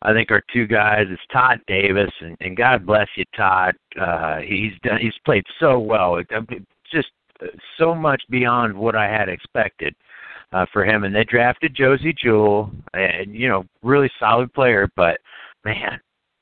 I 0.03 0.13
think 0.13 0.29
our 0.29 0.43
two 0.53 0.67
guys 0.67 1.07
is 1.09 1.17
Todd 1.33 1.59
Davis, 1.65 2.11
and, 2.21 2.37
and 2.41 2.55
God 2.55 2.85
bless 2.85 3.07
you, 3.15 3.25
Todd. 3.35 3.73
Uh, 3.99 4.37
he's 4.37 4.73
done. 4.83 4.99
He's 5.01 5.17
played 5.25 5.45
so 5.59 5.79
well. 5.79 6.21
Just 6.91 7.09
so 7.79 7.95
much 7.95 8.21
beyond 8.29 8.77
what 8.77 8.95
I 8.95 9.07
had 9.07 9.29
expected 9.29 9.95
uh, 10.55 10.65
for 10.71 10.85
him. 10.85 11.03
And 11.03 11.13
they 11.13 11.25
drafted 11.25 11.75
Josey 11.75 12.13
Jewell, 12.13 12.71
and 12.93 13.35
you 13.35 13.47
know, 13.49 13.65
really 13.83 14.09
solid 14.19 14.53
player. 14.53 14.87
But 14.95 15.19
man, 15.65 15.99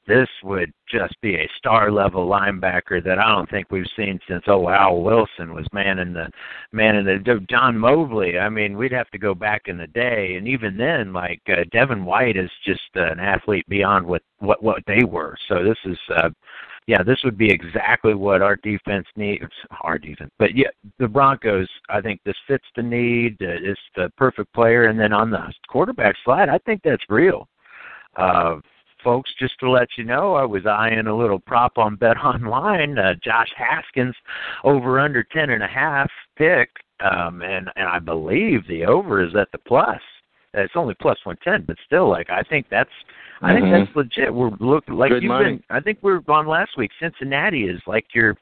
this 0.07 0.27
would 0.43 0.71
just 0.91 1.19
be 1.21 1.35
a 1.35 1.49
star 1.57 1.91
level 1.91 2.29
linebacker 2.29 3.03
that 3.03 3.17
I 3.17 3.29
don't 3.29 3.49
think 3.49 3.67
we've 3.71 3.85
seen 3.95 4.19
since 4.27 4.43
oh 4.47 4.69
Al 4.69 5.01
Wilson 5.01 5.55
was 5.55 5.65
man 5.73 5.97
in 5.99 6.13
the 6.13 6.29
man 6.71 6.95
in 6.95 7.05
the 7.05 7.45
John 7.49 7.77
Mobley. 7.77 8.37
I 8.37 8.49
mean, 8.49 8.77
we'd 8.77 8.91
have 8.91 9.09
to 9.11 9.17
go 9.17 9.33
back 9.33 9.63
in 9.65 9.77
the 9.77 9.87
day, 9.87 10.35
and 10.37 10.47
even 10.47 10.77
then, 10.77 11.11
like 11.11 11.41
uh, 11.47 11.63
Devin 11.71 12.05
White 12.05 12.37
is 12.37 12.51
just 12.65 12.81
uh, 12.95 13.11
an 13.11 13.19
athlete 13.19 13.67
beyond 13.67 14.05
what 14.05 14.21
what 14.39 14.61
what 14.61 14.83
they 14.85 15.03
were. 15.03 15.35
So 15.49 15.63
this 15.63 15.77
is. 15.85 15.97
uh 16.15 16.29
yeah, 16.87 17.03
this 17.03 17.19
would 17.23 17.37
be 17.37 17.49
exactly 17.49 18.13
what 18.13 18.41
our 18.41 18.55
defense 18.57 19.07
needs. 19.15 19.45
Our 19.81 19.97
defense, 19.97 20.31
but 20.37 20.55
yeah, 20.55 20.69
the 20.99 21.07
Broncos. 21.07 21.69
I 21.89 22.01
think 22.01 22.21
this 22.25 22.35
fits 22.47 22.65
the 22.75 22.83
need. 22.83 23.37
It's 23.39 23.79
the 23.95 24.11
perfect 24.17 24.53
player, 24.53 24.85
and 24.85 24.99
then 24.99 25.13
on 25.13 25.29
the 25.29 25.53
quarterback 25.67 26.15
slide, 26.23 26.49
I 26.49 26.57
think 26.59 26.81
that's 26.83 27.03
real. 27.09 27.47
Uh, 28.17 28.57
folks, 29.03 29.31
just 29.39 29.59
to 29.59 29.69
let 29.69 29.89
you 29.97 30.03
know, 30.03 30.35
I 30.35 30.45
was 30.45 30.65
eyeing 30.65 31.07
a 31.07 31.15
little 31.15 31.39
prop 31.39 31.77
on 31.77 31.95
Bet 32.01 32.17
Online. 32.17 32.97
Uh, 32.97 33.13
Josh 33.23 33.51
Haskins 33.55 34.15
over 34.63 34.99
under 34.99 35.23
ten 35.23 35.51
and 35.51 35.63
a 35.63 35.67
half 35.67 36.09
pick, 36.37 36.69
um, 36.99 37.41
and 37.41 37.69
and 37.75 37.87
I 37.87 37.99
believe 37.99 38.67
the 38.67 38.85
over 38.85 39.23
is 39.23 39.35
at 39.35 39.51
the 39.51 39.59
plus. 39.59 40.01
It's 40.53 40.75
only 40.75 40.93
plus 40.95 41.17
one 41.23 41.37
ten, 41.43 41.63
but 41.65 41.77
still, 41.85 42.09
like 42.09 42.29
I 42.29 42.43
think 42.43 42.67
that's 42.69 42.89
I 43.41 43.53
mm-hmm. 43.53 43.71
think 43.71 43.85
that's 43.85 43.95
legit. 43.95 44.33
We're 44.33 44.51
looking 44.59 44.95
like 44.95 45.09
Good 45.09 45.23
you've 45.23 45.29
money. 45.29 45.55
been. 45.55 45.63
I 45.69 45.79
think 45.79 45.99
we 46.01 46.11
were 46.11 46.23
on 46.27 46.47
last 46.47 46.77
week. 46.77 46.91
Cincinnati 46.99 47.63
is 47.63 47.81
like 47.87 48.05
your 48.13 48.37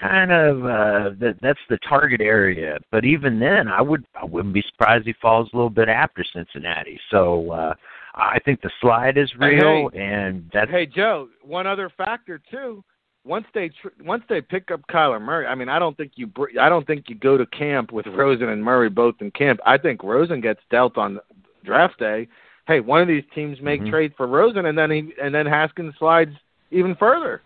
kind 0.00 0.32
of 0.32 0.64
uh 0.64 1.10
that 1.20 1.36
that's 1.40 1.60
the 1.68 1.78
target 1.88 2.20
area. 2.20 2.78
But 2.90 3.04
even 3.04 3.38
then, 3.38 3.68
I 3.68 3.80
would 3.80 4.04
I 4.20 4.24
wouldn't 4.24 4.54
be 4.54 4.64
surprised 4.68 5.06
he 5.06 5.14
falls 5.14 5.50
a 5.52 5.56
little 5.56 5.70
bit 5.70 5.88
after 5.88 6.24
Cincinnati. 6.24 6.98
So. 7.10 7.50
uh 7.52 7.74
I 8.14 8.38
think 8.44 8.60
the 8.60 8.70
slide 8.78 9.16
is 9.16 9.32
real, 9.38 9.88
hey, 9.88 9.98
and 9.98 10.50
that's 10.52 10.70
hey 10.70 10.84
Joe. 10.84 11.28
One 11.42 11.66
other 11.66 11.88
factor 11.96 12.38
too. 12.50 12.84
Once 13.24 13.46
they 13.54 13.70
tr- 13.70 13.88
once 14.04 14.22
they 14.28 14.42
pick 14.42 14.70
up 14.70 14.86
Kyler 14.88 15.18
Murray, 15.18 15.46
I 15.46 15.54
mean, 15.54 15.70
I 15.70 15.78
don't 15.78 15.96
think 15.96 16.12
you 16.16 16.26
br- 16.26 16.60
I 16.60 16.68
don't 16.68 16.86
think 16.86 17.08
you 17.08 17.14
go 17.14 17.38
to 17.38 17.46
camp 17.46 17.90
with 17.90 18.06
Rosen 18.08 18.50
and 18.50 18.62
Murray 18.62 18.90
both 18.90 19.14
in 19.20 19.30
camp. 19.30 19.60
I 19.64 19.78
think 19.78 20.02
Rosen 20.02 20.42
gets 20.42 20.60
dealt 20.70 20.98
on 20.98 21.20
draft 21.64 21.98
day. 21.98 22.28
Hey, 22.66 22.80
one 22.80 23.02
of 23.02 23.08
these 23.08 23.24
teams 23.34 23.60
make 23.60 23.80
mm-hmm. 23.80 23.90
trade 23.90 24.12
for 24.16 24.26
Rosen, 24.26 24.66
and 24.66 24.78
then 24.78 24.90
he 24.90 25.12
and 25.20 25.34
then 25.34 25.46
Haskins 25.46 25.94
slides 25.98 26.34
even 26.70 26.94
further. 26.96 27.42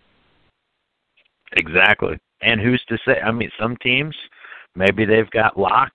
Exactly. 1.53 2.19
And 2.43 2.61
who's 2.61 2.85
to 2.89 2.99
say? 3.07 3.21
I 3.21 3.33
mean, 3.33 3.51
some 3.59 3.77
teams 3.79 4.15
maybe 4.75 5.05
they've 5.05 5.31
got 5.31 5.59
Lock 5.59 5.93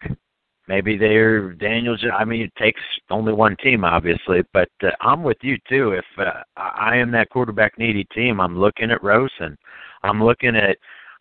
maybe 0.72 0.98
they're 0.98 1.52
Daniels. 1.54 2.04
I 2.18 2.24
mean, 2.24 2.44
it 2.44 2.56
takes 2.56 2.82
only 3.10 3.34
one 3.34 3.58
team, 3.58 3.84
obviously, 3.84 4.42
but 4.54 4.70
uh, 4.84 4.92
I'm 5.02 5.22
with 5.22 5.38
you 5.42 5.58
too. 5.68 5.92
If 5.92 6.06
uh, 6.18 6.44
I 6.56 6.96
am 6.96 7.12
that 7.12 7.30
quarterback 7.30 7.78
needy 7.78 8.06
team, 8.16 8.40
I'm 8.40 8.58
looking 8.58 8.90
at 8.90 9.04
Rosen. 9.04 9.58
I'm 10.04 10.24
looking 10.24 10.56
at 10.56 10.78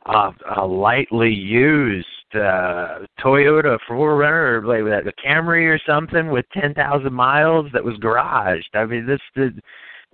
uh, 0.06 0.30
a 0.56 0.64
lightly 0.64 1.32
used 1.32 2.06
uh, 2.34 3.06
Toyota 3.20 3.78
4Runner 3.88 4.62
or 4.62 4.66
like 4.66 4.84
that, 4.84 5.06
a 5.06 5.26
Camry 5.26 5.66
or 5.66 5.80
something 5.86 6.30
with 6.30 6.44
10,000 6.52 7.12
miles 7.12 7.66
that 7.72 7.84
was 7.84 7.96
garaged. 7.96 8.74
I 8.74 8.84
mean, 8.84 9.06
this 9.06 9.20
the 9.34 9.52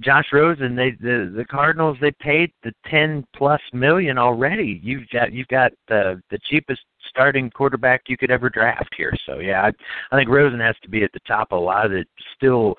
Josh 0.03 0.27
Rosen, 0.33 0.77
they 0.77 0.91
the 0.91 1.33
the 1.35 1.45
Cardinals 1.45 1.97
they 2.01 2.13
paid 2.21 2.53
the 2.63 2.73
ten 2.87 3.25
plus 3.35 3.61
million 3.73 4.19
already. 4.19 4.79
You've 4.83 5.09
got 5.11 5.33
you've 5.33 5.49
got 5.49 5.73
the 5.89 6.21
the 6.31 6.39
cheapest 6.51 6.83
starting 7.09 7.51
quarterback 7.51 8.03
you 8.09 8.19
could 8.19 8.31
ever 8.31 8.51
draft 8.51 8.95
here. 8.97 9.13
So 9.25 9.39
yeah, 9.39 9.63
I, 9.63 9.73
I 10.13 10.19
think 10.19 10.29
Rosen 10.29 10.61
has 10.61 10.77
to 10.83 10.91
be 10.91 11.03
at 11.03 11.13
the 11.15 11.21
top 11.27 11.49
of 11.51 11.59
a 11.59 11.65
lot 11.65 11.87
of 11.87 11.93
the 11.93 12.05
still 12.37 12.75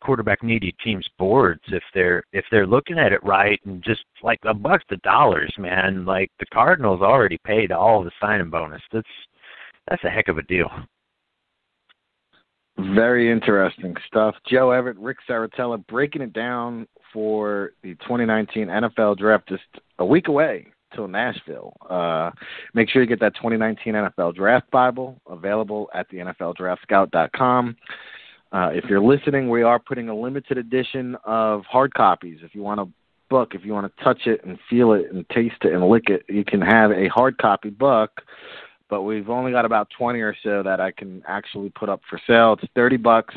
quarterback 0.00 0.42
needy 0.42 0.74
teams 0.82 1.06
boards 1.18 1.62
if 1.68 1.82
they're 1.94 2.22
if 2.32 2.44
they're 2.50 2.66
looking 2.66 2.98
at 2.98 3.12
it 3.12 3.22
right 3.24 3.60
and 3.64 3.82
just 3.82 4.04
like 4.22 4.40
a 4.44 4.54
buck 4.54 4.86
to 4.88 4.96
dollars, 4.98 5.52
man. 5.58 6.04
Like 6.04 6.30
the 6.38 6.46
Cardinals 6.46 7.00
already 7.00 7.38
paid 7.44 7.72
all 7.72 8.02
the 8.02 8.10
signing 8.20 8.50
bonus. 8.50 8.82
That's 8.92 9.08
that's 9.88 10.04
a 10.04 10.10
heck 10.10 10.28
of 10.28 10.38
a 10.38 10.42
deal. 10.42 10.70
Very 12.94 13.30
interesting 13.30 13.94
stuff. 14.06 14.34
Joe 14.48 14.70
Everett, 14.70 14.98
Ric 14.98 15.18
Serritella 15.28 15.84
breaking 15.86 16.22
it 16.22 16.32
down 16.32 16.86
for 17.12 17.72
the 17.82 17.94
2019 17.96 18.68
NFL 18.68 19.18
Draft 19.18 19.48
just 19.48 19.62
a 19.98 20.04
week 20.04 20.28
away 20.28 20.66
till 20.94 21.08
Nashville. 21.08 21.74
Uh, 21.88 22.30
make 22.74 22.88
sure 22.88 23.02
you 23.02 23.08
get 23.08 23.20
that 23.20 23.34
2019 23.36 23.94
NFL 23.94 24.34
Draft 24.34 24.70
Bible 24.70 25.20
available 25.28 25.90
at 25.94 26.08
the 26.08 26.18
NFLDraftScout.com. 26.18 27.76
Uh, 28.52 28.70
if 28.72 28.84
you're 28.84 29.00
listening, 29.00 29.48
we 29.48 29.62
are 29.62 29.78
putting 29.78 30.08
a 30.08 30.14
limited 30.14 30.58
edition 30.58 31.16
of 31.24 31.64
hard 31.66 31.94
copies. 31.94 32.38
If 32.42 32.54
you 32.54 32.62
want 32.62 32.80
a 32.80 32.86
book, 33.28 33.54
if 33.54 33.64
you 33.64 33.72
want 33.72 33.94
to 33.94 34.04
touch 34.04 34.26
it 34.26 34.44
and 34.44 34.58
feel 34.68 34.92
it 34.92 35.12
and 35.12 35.28
taste 35.28 35.62
it 35.62 35.72
and 35.72 35.86
lick 35.88 36.08
it, 36.08 36.24
you 36.28 36.44
can 36.44 36.60
have 36.60 36.90
a 36.90 37.08
hard 37.08 37.38
copy 37.38 37.70
book 37.70 38.22
but 38.90 39.02
we've 39.02 39.30
only 39.30 39.52
got 39.52 39.64
about 39.64 39.88
20 39.96 40.20
or 40.20 40.36
so 40.42 40.62
that 40.64 40.80
I 40.80 40.90
can 40.90 41.22
actually 41.26 41.70
put 41.70 41.88
up 41.88 42.02
for 42.10 42.20
sale. 42.26 42.56
It's 42.60 42.70
30 42.74 42.98
bucks. 42.98 43.34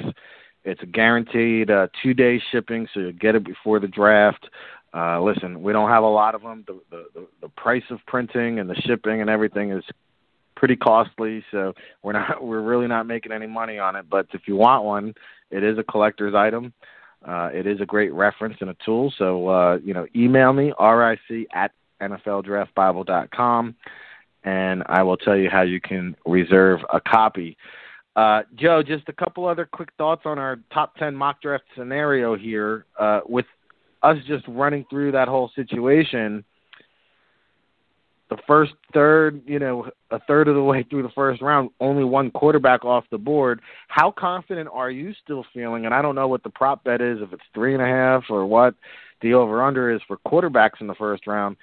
It's 0.65 0.81
a 0.81 0.85
guaranteed 0.85 1.69
uh, 1.69 1.87
two 2.01 2.13
day 2.13 2.41
shipping, 2.51 2.87
so 2.93 2.99
you 3.01 3.13
get 3.13 3.35
it 3.35 3.45
before 3.45 3.79
the 3.79 3.87
draft. 3.87 4.49
Uh, 4.93 5.21
listen, 5.21 5.61
we 5.61 5.73
don't 5.73 5.89
have 5.89 6.03
a 6.03 6.07
lot 6.07 6.35
of 6.35 6.41
them. 6.41 6.63
The, 6.67 6.79
the, 6.89 7.05
the, 7.13 7.27
the 7.41 7.49
price 7.49 7.83
of 7.89 7.99
printing 8.07 8.59
and 8.59 8.69
the 8.69 8.75
shipping 8.75 9.21
and 9.21 9.29
everything 9.29 9.71
is 9.71 9.83
pretty 10.63 10.77
costly, 10.77 11.43
so 11.51 11.73
we're 12.03 12.13
not 12.13 12.41
we're 12.41 12.61
really 12.61 12.87
not 12.87 13.05
making 13.05 13.33
any 13.33 13.45
money 13.45 13.77
on 13.79 13.97
it. 13.97 14.05
But 14.09 14.27
if 14.31 14.43
you 14.47 14.55
want 14.55 14.85
one, 14.85 15.13
it 15.51 15.61
is 15.61 15.77
a 15.77 15.83
collector's 15.83 16.33
item. 16.33 16.73
Uh, 17.27 17.49
it 17.51 17.67
is 17.67 17.81
a 17.81 17.85
great 17.85 18.13
reference 18.13 18.55
and 18.61 18.69
a 18.69 18.75
tool. 18.85 19.13
So 19.17 19.49
uh, 19.49 19.79
you 19.83 19.93
know, 19.93 20.07
email 20.15 20.53
me 20.53 20.71
ric 20.79 21.19
at 21.53 21.71
nfldraftbible.com 22.01 23.75
and 24.45 24.83
I 24.85 25.03
will 25.03 25.17
tell 25.17 25.35
you 25.35 25.49
how 25.49 25.63
you 25.63 25.81
can 25.81 26.15
reserve 26.25 26.79
a 26.93 27.01
copy. 27.01 27.57
Uh, 28.15 28.43
Joe, 28.55 28.81
just 28.81 29.09
a 29.09 29.13
couple 29.13 29.45
other 29.45 29.65
quick 29.65 29.89
thoughts 29.97 30.21
on 30.23 30.39
our 30.39 30.59
top 30.73 30.95
10 30.95 31.13
mock 31.13 31.41
draft 31.41 31.65
scenario 31.77 32.37
here. 32.37 32.85
Uh, 32.97 33.19
with 33.27 33.47
us 34.01 34.15
just 34.27 34.45
running 34.47 34.85
through 34.89 35.11
that 35.11 35.27
whole 35.27 35.51
situation, 35.57 36.45
the 38.35 38.41
first 38.47 38.73
third, 38.93 39.41
you 39.45 39.59
know, 39.59 39.89
a 40.11 40.19
third 40.19 40.47
of 40.47 40.55
the 40.55 40.63
way 40.63 40.83
through 40.83 41.03
the 41.03 41.09
first 41.09 41.41
round, 41.41 41.69
only 41.79 42.03
one 42.03 42.31
quarterback 42.31 42.85
off 42.85 43.05
the 43.11 43.17
board. 43.17 43.61
How 43.87 44.11
confident 44.11 44.69
are 44.71 44.89
you 44.91 45.13
still 45.23 45.45
feeling? 45.53 45.85
And 45.85 45.93
I 45.93 46.01
don't 46.01 46.15
know 46.15 46.27
what 46.27 46.43
the 46.43 46.49
prop 46.49 46.83
bet 46.83 47.01
is, 47.01 47.19
if 47.21 47.33
it's 47.33 47.43
three 47.53 47.73
and 47.73 47.83
a 47.83 47.87
half 47.87 48.23
or 48.29 48.45
what 48.45 48.75
the 49.21 49.33
over 49.33 49.63
under 49.63 49.91
is 49.91 50.01
for 50.07 50.17
quarterbacks 50.27 50.81
in 50.81 50.87
the 50.87 50.95
first 50.95 51.27
round 51.27 51.57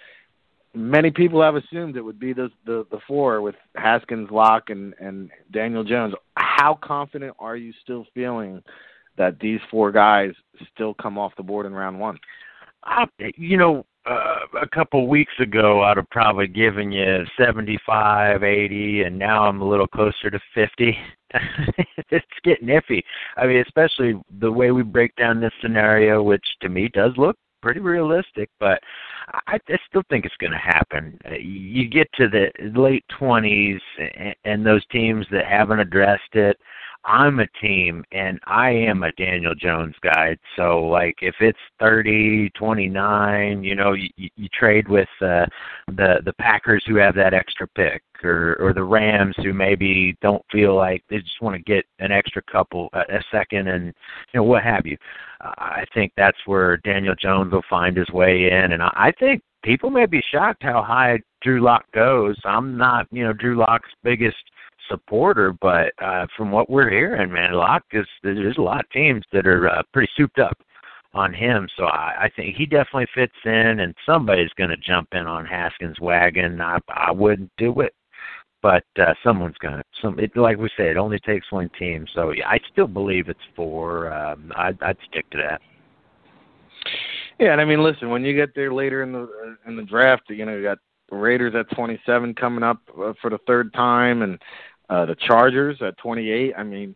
many 0.75 1.11
people 1.11 1.43
have 1.43 1.57
assumed 1.57 1.97
it 1.97 2.03
would 2.03 2.21
be 2.21 2.33
the 2.33 2.51
the, 2.65 2.87
the 2.91 3.01
four 3.07 3.41
with 3.41 3.55
Haskins, 3.77 4.31
Lock, 4.31 4.71
and 4.71 4.95
and 5.01 5.31
Daniel 5.51 5.85
Jones. 5.85 6.15
How 6.37 6.75
confident 6.75 7.35
are 7.39 7.57
you 7.57 7.73
still 7.83 8.07
feeling 8.15 8.63
that 9.17 9.41
these 9.41 9.61
four 9.71 9.93
guys 9.93 10.33
still 10.75 10.95
come 10.95 11.19
off 11.19 11.37
the 11.37 11.43
board 11.43 11.67
in 11.67 11.73
round 11.73 11.99
one? 11.99 12.19
I, 12.85 13.07
you 13.37 13.57
know, 13.57 13.85
uh, 14.07 14.41
a 14.61 14.69
couple 14.69 15.07
weeks 15.09 15.33
ago, 15.41 15.83
I'd 15.83 15.97
have 15.97 16.09
probably 16.11 16.47
given 16.47 16.91
you 16.91 17.25
75, 17.39 18.43
80, 18.43 19.03
and 19.03 19.19
now 19.19 19.45
I'm 19.47 19.61
a 19.61 19.69
little 19.69 19.87
closer 19.87 20.31
to 20.31 20.41
50. 20.55 20.97
it's 22.11 22.27
getting 22.43 22.69
iffy. 22.69 23.03
I 23.37 23.47
mean, 23.47 23.63
especially 23.67 24.15
the 24.39 24.51
way 24.51 24.71
we 24.71 24.83
break 24.83 25.15
down 25.17 25.41
this 25.41 25.53
scenario, 25.61 26.23
which 26.23 26.45
to 26.63 26.69
me 26.69 26.89
does 26.89 27.13
look 27.17 27.37
pretty 27.63 27.81
realistic, 27.81 28.49
but 28.59 28.81
I, 29.47 29.59
I 29.69 29.77
still 29.89 30.03
think 30.09 30.25
it's 30.25 30.37
going 30.41 30.53
to 30.53 30.59
happen. 30.59 31.19
Uh, 31.27 31.35
you 31.35 31.89
get 31.89 32.09
to 32.15 32.29
the 32.29 32.51
late 32.75 33.05
20s, 33.21 33.81
and, 34.17 34.35
and 34.45 34.67
those 34.67 34.85
teams 34.87 35.27
that 35.31 35.45
haven't 35.45 35.81
addressed 35.81 36.35
it, 36.35 36.57
I'm 37.05 37.41
a 37.41 37.47
team 37.61 38.05
and 38.13 38.39
I 38.45 38.71
am 38.71 39.03
a 39.03 39.13
Daniel 39.13 39.55
Jones 39.55 39.95
guy. 40.03 40.37
So 40.57 40.85
like 40.85 41.17
if 41.23 41.35
it's 41.41 41.59
30, 41.79 42.51
29, 42.51 43.65
you 43.65 43.75
know, 43.75 43.93
you, 43.93 44.09
you 44.17 44.49
trade 44.53 44.89
with 44.89 45.09
uh, 45.21 45.47
the 45.89 46.21
the 46.25 46.35
Packers 46.39 46.85
who 46.87 46.97
have 46.97 47.15
that 47.15 47.35
extra 47.35 47.67
pick 47.69 48.03
or 48.23 48.57
or 48.61 48.75
the 48.75 48.85
Rams 48.85 49.35
who 49.39 49.55
maybe 49.55 50.17
don't 50.21 50.45
feel 50.53 50.77
like 50.77 51.03
they 51.09 51.19
just 51.19 51.41
want 51.41 51.57
to 51.57 51.63
get 51.63 51.87
an 52.01 52.13
extra 52.13 52.43
couple 52.43 52.91
a, 52.93 53.01
a 53.01 53.23
second 53.31 53.69
and 53.69 53.87
you 53.87 54.35
know 54.35 54.45
what 54.45 54.63
have 54.63 54.87
you. 54.87 54.97
Uh, 55.41 55.55
I 55.57 55.85
think 55.95 56.13
that's 56.17 56.39
where 56.47 56.77
Daniel 56.79 57.15
Jones 57.15 57.53
will 57.53 57.65
find 57.71 57.97
his 57.97 58.11
way 58.11 58.51
in 58.51 58.73
and 58.73 58.83
I, 58.83 58.91
I 58.95 59.13
think 59.19 59.43
people 59.63 59.91
may 59.91 60.07
be 60.07 60.23
shocked 60.31 60.63
how 60.63 60.83
high 60.83 61.21
Drew 61.43 61.61
Lock 61.61 61.85
goes. 61.93 62.37
I'm 62.45 62.77
not, 62.77 63.07
you 63.11 63.25
know, 63.25 63.33
Drew 63.33 63.57
Lock's 63.57 63.91
biggest 64.03 64.37
supporter, 64.89 65.53
but 65.61 65.93
uh, 66.03 66.27
from 66.37 66.51
what 66.51 66.71
we're 66.71 66.91
hearing, 66.91 67.33
man, 67.33 67.53
Lock 67.53 67.85
is 67.93 68.07
there's 68.23 68.59
a 68.59 68.63
lot 68.63 68.81
of 68.81 68.91
teams 68.91 69.25
that 69.33 69.47
are 69.47 69.69
uh, 69.69 69.83
pretty 69.93 70.11
souped 70.17 70.39
up 70.39 70.59
on 71.15 71.33
him. 71.35 71.69
So 71.77 71.85
I, 71.85 72.25
I 72.25 72.31
think 72.35 72.57
he 72.57 72.67
definitely 72.67 73.07
fits 73.15 73.35
in, 73.45 73.81
and 73.81 73.95
somebody's 74.07 74.53
going 74.57 74.71
to 74.71 74.77
jump 74.77 75.09
in 75.13 75.27
on 75.27 75.47
Haskins' 75.47 76.01
wagon. 76.01 76.61
I 76.61 76.79
I 76.89 77.11
wouldn't 77.11 77.51
do 77.57 77.81
it, 77.81 77.95
but 78.63 78.85
uh, 78.99 79.15
someone's 79.25 79.59
going 79.59 79.79
to. 79.79 79.85
Some 80.03 80.19
it, 80.19 80.37
like 80.37 80.59
we 80.59 80.71
said, 80.77 80.87
it 80.87 80.97
only 80.97 81.19
takes 81.21 81.51
one 81.51 81.71
team. 81.79 82.07
So 82.15 82.31
yeah, 82.31 82.49
I 82.49 82.59
still 82.73 82.87
believe 82.87 83.29
it's 83.29 83.41
four. 83.57 84.13
Um, 84.13 84.53
I'd, 84.57 84.81
I'd 84.83 84.99
stick 85.09 85.29
to 85.31 85.39
that. 85.39 85.61
Yeah, 87.39 87.53
and 87.53 87.61
I 87.61 87.65
mean, 87.65 87.83
listen, 87.83 88.11
when 88.11 88.25
you 88.25 88.35
get 88.35 88.55
there 88.55 88.73
later 88.73 89.03
in 89.03 89.13
the 89.13 89.57
in 89.67 89.77
the 89.77 89.83
draft, 89.83 90.25
you 90.29 90.45
know, 90.45 90.57
you 90.57 90.63
got 90.63 90.79
Raiders 91.11 91.55
at 91.55 91.75
27 91.75 92.35
coming 92.35 92.63
up 92.63 92.79
uh, 93.01 93.13
for 93.21 93.31
the 93.31 93.39
third 93.47 93.73
time, 93.73 94.23
and 94.23 94.39
uh, 94.91 95.07
the 95.07 95.15
Chargers 95.15 95.81
at 95.81 95.97
28. 95.99 96.53
I 96.59 96.63
mean, 96.65 96.95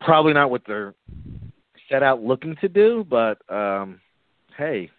probably 0.00 0.32
not 0.32 0.50
what 0.50 0.62
they're 0.66 0.94
set 1.90 2.02
out 2.02 2.22
looking 2.22 2.56
to 2.56 2.68
do, 2.68 3.06
but 3.08 3.38
um, 3.54 4.00
hey, 4.56 4.90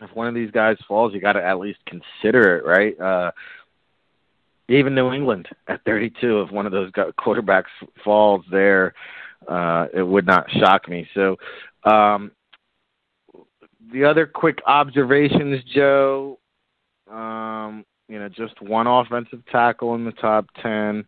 if 0.00 0.14
one 0.14 0.28
of 0.28 0.34
these 0.34 0.50
guys 0.50 0.76
falls, 0.86 1.14
you 1.14 1.20
got 1.20 1.32
to 1.32 1.44
at 1.44 1.58
least 1.58 1.78
consider 1.86 2.58
it, 2.58 2.64
right? 2.64 3.00
Uh, 3.00 3.30
even 4.68 4.94
New 4.94 5.12
England 5.12 5.48
at 5.66 5.82
32, 5.84 6.42
if 6.42 6.52
one 6.52 6.66
of 6.66 6.72
those 6.72 6.90
quarterbacks 6.92 7.64
falls 8.04 8.44
there, 8.50 8.92
uh, 9.48 9.86
it 9.94 10.02
would 10.02 10.26
not 10.26 10.50
shock 10.50 10.86
me. 10.88 11.08
So, 11.14 11.36
um, 11.84 12.30
the 13.90 14.04
other 14.04 14.26
quick 14.26 14.58
observations, 14.66 15.64
Joe. 15.74 16.38
Um, 17.10 17.86
you 18.08 18.18
know, 18.18 18.28
just 18.28 18.60
one 18.62 18.86
offensive 18.86 19.42
tackle 19.50 19.94
in 19.94 20.04
the 20.04 20.12
top 20.12 20.46
10. 20.62 21.04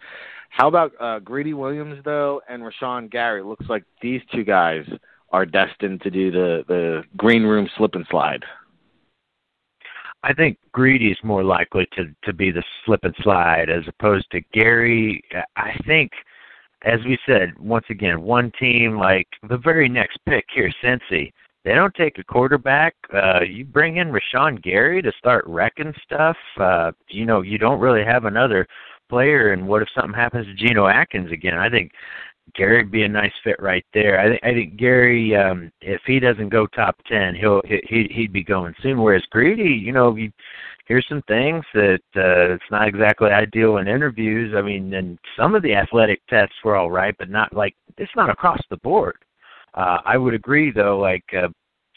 How 0.51 0.68
about 0.68 0.92
uh, 1.01 1.20
Greedy 1.20 1.55
Williams, 1.55 2.03
though, 2.05 2.42
and 2.48 2.62
Rashan 2.62 3.11
Gary? 3.11 3.42
Looks 3.42 3.66
like 3.68 3.84
these 4.03 4.20
two 4.32 4.44
guys 4.44 4.84
are 5.30 5.46
destined 5.46 6.03
to 6.03 6.11
do 6.11 6.30
the, 6.30 6.64
the 6.68 7.03
green 7.16 7.44
room 7.44 7.68
slip 7.76 7.94
and 7.94 8.07
slide. 8.11 8.44
I 10.22 10.34
think 10.34 10.59
Greedy 10.72 11.11
is 11.11 11.18
more 11.22 11.42
likely 11.42 11.86
to, 11.96 12.14
to 12.24 12.32
be 12.32 12.51
the 12.51 12.62
slip 12.84 13.05
and 13.05 13.14
slide 13.22 13.70
as 13.70 13.84
opposed 13.88 14.30
to 14.32 14.42
Gary. 14.53 15.22
I 15.57 15.72
think, 15.86 16.11
as 16.84 17.01
we 17.07 17.18
said, 17.24 17.59
once 17.59 17.86
again, 17.88 18.20
one 18.20 18.53
team, 18.59 18.98
like 18.98 19.28
the 19.48 19.57
very 19.57 19.88
next 19.88 20.18
pick 20.28 20.44
here, 20.53 20.70
Cincy, 20.84 21.32
they 21.64 21.74
don't 21.74 21.94
take 21.94 22.18
a 22.18 22.24
quarterback. 22.24 22.94
Uh, 23.12 23.40
you 23.40 23.64
bring 23.64 23.98
in 23.98 24.12
Rashan 24.12 24.62
Gary 24.62 25.02
to 25.02 25.12
start 25.18 25.44
wrecking 25.46 25.94
stuff. 26.04 26.36
Uh, 26.58 26.92
you 27.08 27.26
know, 27.26 27.42
you 27.42 27.58
don't 27.58 27.80
really 27.80 28.04
have 28.04 28.24
another 28.24 28.66
player. 29.08 29.52
And 29.52 29.66
what 29.68 29.82
if 29.82 29.88
something 29.94 30.14
happens 30.14 30.46
to 30.46 30.54
Geno 30.54 30.86
Atkins 30.86 31.30
again? 31.32 31.58
I 31.58 31.68
think 31.68 31.92
Gary 32.54 32.78
would 32.82 32.90
be 32.90 33.02
a 33.02 33.08
nice 33.08 33.32
fit 33.44 33.61
right 33.61 33.84
there. 33.92 34.18
I 34.18 34.28
think 34.28 34.40
I 34.42 34.52
think 34.52 34.76
Gary, 34.76 35.36
um, 35.36 35.70
if 35.80 36.00
he 36.06 36.18
doesn't 36.18 36.48
go 36.48 36.66
top 36.66 36.96
ten, 37.06 37.34
he'll 37.34 37.62
he 37.66 38.08
he'd 38.11 38.32
be 38.32 38.42
going 38.42 38.74
soon. 38.82 39.00
Whereas 39.00 39.22
Greedy, 39.30 39.70
you 39.70 39.92
know, 39.92 40.16
you 40.16 40.32
here's 40.86 41.06
some 41.08 41.22
things 41.28 41.64
that 41.74 42.00
uh, 42.16 42.54
it's 42.54 42.70
not 42.70 42.88
exactly 42.88 43.30
ideal 43.30 43.76
in 43.76 43.86
interviews. 43.86 44.54
I 44.56 44.62
mean, 44.62 44.94
and 44.94 45.18
some 45.38 45.54
of 45.54 45.62
the 45.62 45.74
athletic 45.74 46.20
tests 46.28 46.56
were 46.64 46.76
all 46.76 46.90
right, 46.90 47.14
but 47.18 47.30
not 47.30 47.52
like 47.52 47.74
it's 47.98 48.16
not 48.16 48.30
across 48.30 48.61
the 48.70 48.78
board. 48.78 49.16
Uh, 49.74 49.98
I 50.04 50.16
would 50.16 50.34
agree 50.34 50.70
though, 50.70 50.98
like 50.98 51.24
uh, 51.36 51.48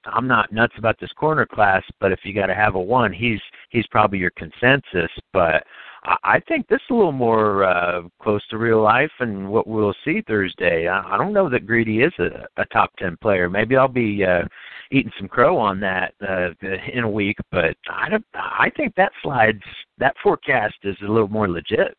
I'm 0.06 0.28
not 0.28 0.52
nuts 0.52 0.74
about 0.78 1.00
this 1.00 1.12
corner 1.14 1.46
class, 1.46 1.84
but 2.00 2.12
if 2.12 2.20
you 2.24 2.34
got 2.34 2.48
to 2.48 2.56
have 2.56 2.76
a 2.76 2.80
one, 2.80 3.14
he's 3.14 3.40
he's 3.70 3.88
probably 3.88 4.20
your 4.20 4.32
consensus. 4.32 5.10
But 5.32 5.64
I, 6.04 6.16
I 6.24 6.40
think 6.42 6.68
this 6.68 6.82
is 6.82 6.92
a 6.92 6.94
little 6.94 7.12
more 7.12 7.64
uh, 7.64 8.02
close 8.22 8.46
to 8.50 8.58
real 8.58 8.82
life 8.82 9.12
and 9.20 9.50
what 9.50 9.68
we'll 9.68 9.96
see 10.04 10.22
Thursday. 10.28 10.88
I, 10.88 11.16
I 11.16 11.18
don't 11.18 11.34
know 11.34 11.50
that 11.50 11.66
Greedy 11.66 12.02
is 12.02 12.14
a, 12.20 12.46
a 12.62 12.66
top 12.68 12.92
ten 13.00 13.18
player. 13.22 13.50
Maybe 13.50 13.78
I'll 13.78 13.88
be 13.88 14.24
uh, 14.26 14.44
eating 14.92 15.12
some 15.18 15.28
crow 15.28 15.58
on 15.58 15.80
that 15.80 16.14
uh, 16.28 16.50
in 16.94 17.04
a 17.04 17.10
week, 17.10 17.38
but 17.52 17.76
I 17.90 18.10
don't. 18.10 18.26
I 18.34 18.72
think 18.76 18.96
that 18.96 19.12
slides 19.22 19.64
that 19.98 20.16
forecast 20.22 20.76
is 20.84 20.98
a 21.02 21.12
little 21.12 21.30
more 21.30 21.50
legit. 21.50 21.96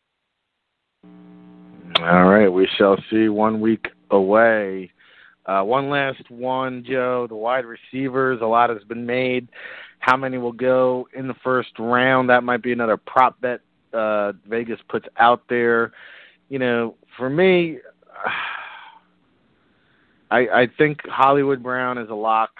All 2.00 2.28
right, 2.28 2.48
we 2.48 2.68
shall 2.76 2.96
see 3.08 3.28
one 3.28 3.60
week 3.60 3.86
away. 4.10 4.90
Uh, 5.46 5.62
one 5.62 5.90
last 5.90 6.30
one, 6.30 6.84
Joe. 6.88 7.26
The 7.28 7.36
wide 7.36 7.64
receivers, 7.66 8.40
a 8.40 8.46
lot 8.46 8.70
has 8.70 8.82
been 8.84 9.04
made. 9.04 9.48
How 9.98 10.16
many 10.16 10.38
will 10.38 10.52
go 10.52 11.08
in 11.14 11.28
the 11.28 11.34
first 11.42 11.78
round? 11.78 12.30
That 12.30 12.44
might 12.44 12.62
be 12.62 12.72
another 12.72 12.96
prop 12.96 13.40
bet 13.40 13.60
uh, 13.92 14.32
Vegas 14.46 14.80
puts 14.88 15.06
out 15.16 15.42
there. 15.48 15.92
You 16.48 16.58
know, 16.58 16.96
for 17.16 17.30
me, 17.30 17.78
I, 20.30 20.38
I 20.48 20.68
think 20.78 21.06
Hollywood 21.06 21.62
Brown 21.62 21.98
is 21.98 22.10
a 22.10 22.14
lock. 22.14 22.50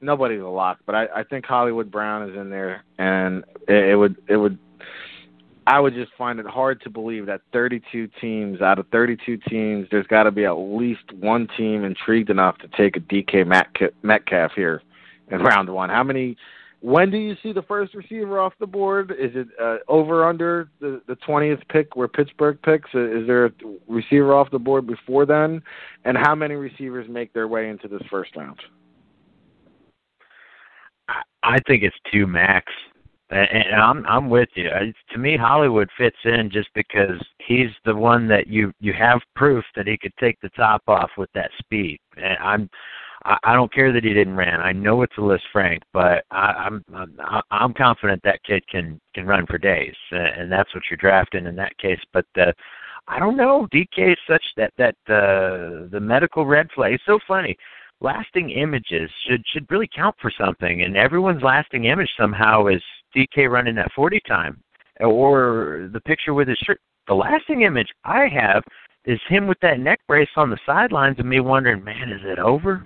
Nobody's 0.00 0.42
a 0.42 0.46
lock, 0.46 0.78
but 0.86 0.94
I, 0.94 1.06
I 1.16 1.24
think 1.24 1.44
Hollywood 1.44 1.90
Brown 1.90 2.30
is 2.30 2.36
in 2.36 2.50
there, 2.50 2.84
and 2.98 3.42
it, 3.66 3.90
it 3.90 3.96
would 3.96 4.16
it 4.28 4.36
would 4.36 4.58
I 5.68 5.80
would 5.80 5.92
just 5.92 6.12
find 6.16 6.40
it 6.40 6.46
hard 6.46 6.80
to 6.80 6.90
believe 6.90 7.26
that 7.26 7.42
32 7.52 8.08
teams 8.22 8.62
out 8.62 8.78
of 8.78 8.88
32 8.88 9.36
teams, 9.50 9.86
there's 9.90 10.06
got 10.06 10.22
to 10.22 10.30
be 10.30 10.46
at 10.46 10.52
least 10.52 11.12
one 11.20 11.46
team 11.58 11.84
intrigued 11.84 12.30
enough 12.30 12.56
to 12.58 12.68
take 12.68 12.96
a 12.96 13.00
DK 13.00 13.46
Metcalf 14.02 14.52
here 14.56 14.80
in 15.30 15.40
round 15.40 15.68
one. 15.68 15.90
How 15.90 16.02
many? 16.02 16.38
When 16.80 17.10
do 17.10 17.18
you 17.18 17.34
see 17.42 17.52
the 17.52 17.60
first 17.60 17.92
receiver 17.92 18.40
off 18.40 18.54
the 18.58 18.66
board? 18.66 19.10
Is 19.10 19.32
it 19.34 19.48
uh, 19.60 19.76
over 19.88 20.26
under 20.26 20.70
the 20.80 21.02
the 21.06 21.16
20th 21.16 21.60
pick 21.68 21.96
where 21.96 22.08
Pittsburgh 22.08 22.58
picks? 22.62 22.88
Is 22.94 23.26
there 23.26 23.44
a 23.44 23.52
receiver 23.86 24.32
off 24.32 24.50
the 24.50 24.58
board 24.58 24.86
before 24.86 25.26
then? 25.26 25.60
And 26.06 26.16
how 26.16 26.34
many 26.34 26.54
receivers 26.54 27.06
make 27.10 27.34
their 27.34 27.46
way 27.46 27.68
into 27.68 27.88
this 27.88 28.02
first 28.10 28.34
round? 28.36 28.58
I 31.42 31.58
think 31.66 31.82
it's 31.82 31.96
two 32.10 32.26
max. 32.26 32.72
And 33.30 33.74
I'm 33.74 34.06
I'm 34.06 34.30
with 34.30 34.48
you. 34.54 34.70
To 35.10 35.18
me, 35.18 35.36
Hollywood 35.36 35.90
fits 35.98 36.16
in 36.24 36.50
just 36.50 36.68
because 36.74 37.20
he's 37.46 37.70
the 37.84 37.94
one 37.94 38.26
that 38.28 38.46
you 38.46 38.72
you 38.80 38.94
have 38.94 39.20
proof 39.36 39.64
that 39.76 39.86
he 39.86 39.98
could 39.98 40.14
take 40.18 40.40
the 40.40 40.48
top 40.50 40.82
off 40.88 41.10
with 41.18 41.30
that 41.34 41.50
speed. 41.58 41.98
And 42.16 42.38
I'm 42.38 42.70
I 43.24 43.52
don't 43.52 43.72
care 43.72 43.92
that 43.92 44.04
he 44.04 44.14
didn't 44.14 44.36
ran. 44.36 44.60
I 44.60 44.72
know 44.72 45.02
it's 45.02 45.18
a 45.18 45.20
Lisfranc, 45.20 45.80
but 45.92 46.24
I, 46.30 46.68
I'm 46.68 46.84
I'm 47.50 47.74
confident 47.74 48.22
that 48.22 48.42
kid 48.44 48.66
can 48.68 48.98
can 49.14 49.26
run 49.26 49.44
for 49.46 49.58
days, 49.58 49.94
and 50.10 50.50
that's 50.50 50.74
what 50.74 50.84
you're 50.88 50.96
drafting 50.96 51.46
in 51.46 51.56
that 51.56 51.76
case. 51.76 52.00
But 52.12 52.26
uh, 52.38 52.52
I 53.08 53.18
don't 53.18 53.36
know. 53.36 53.68
DK 53.74 54.12
is 54.12 54.18
such 54.26 54.44
that 54.56 54.72
that 54.78 54.94
uh, 55.08 55.88
the 55.90 56.00
medical 56.00 56.46
red 56.46 56.70
flag. 56.74 56.94
It's 56.94 57.04
so 57.04 57.18
funny 57.28 57.58
lasting 58.00 58.50
images 58.50 59.10
should 59.26 59.42
should 59.52 59.66
really 59.70 59.88
count 59.94 60.14
for 60.20 60.30
something 60.38 60.82
and 60.82 60.96
everyone's 60.96 61.42
lasting 61.42 61.86
image 61.86 62.10
somehow 62.16 62.66
is 62.66 62.82
DK 63.16 63.50
running 63.50 63.74
that 63.76 63.92
40 63.94 64.20
time 64.26 64.60
or 65.00 65.88
the 65.92 66.00
picture 66.00 66.34
with 66.34 66.48
his 66.48 66.58
shirt. 66.58 66.80
The 67.06 67.14
lasting 67.14 67.62
image 67.62 67.88
I 68.04 68.26
have 68.28 68.62
is 69.04 69.20
him 69.28 69.46
with 69.46 69.58
that 69.62 69.80
neck 69.80 70.00
brace 70.06 70.28
on 70.36 70.50
the 70.50 70.58
sidelines 70.66 71.16
and 71.18 71.28
me 71.28 71.40
wondering 71.40 71.82
man 71.82 72.10
is 72.10 72.20
it 72.24 72.38
over? 72.38 72.84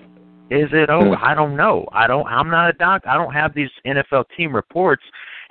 Is 0.50 0.68
it 0.72 0.90
over? 0.90 1.16
I 1.16 1.34
don't 1.34 1.56
know. 1.56 1.86
I 1.92 2.06
don't 2.06 2.26
I'm 2.26 2.50
not 2.50 2.70
a 2.70 2.74
doc. 2.74 3.02
I 3.06 3.14
don't 3.14 3.32
have 3.32 3.54
these 3.54 3.70
NFL 3.86 4.24
team 4.36 4.54
reports 4.54 5.02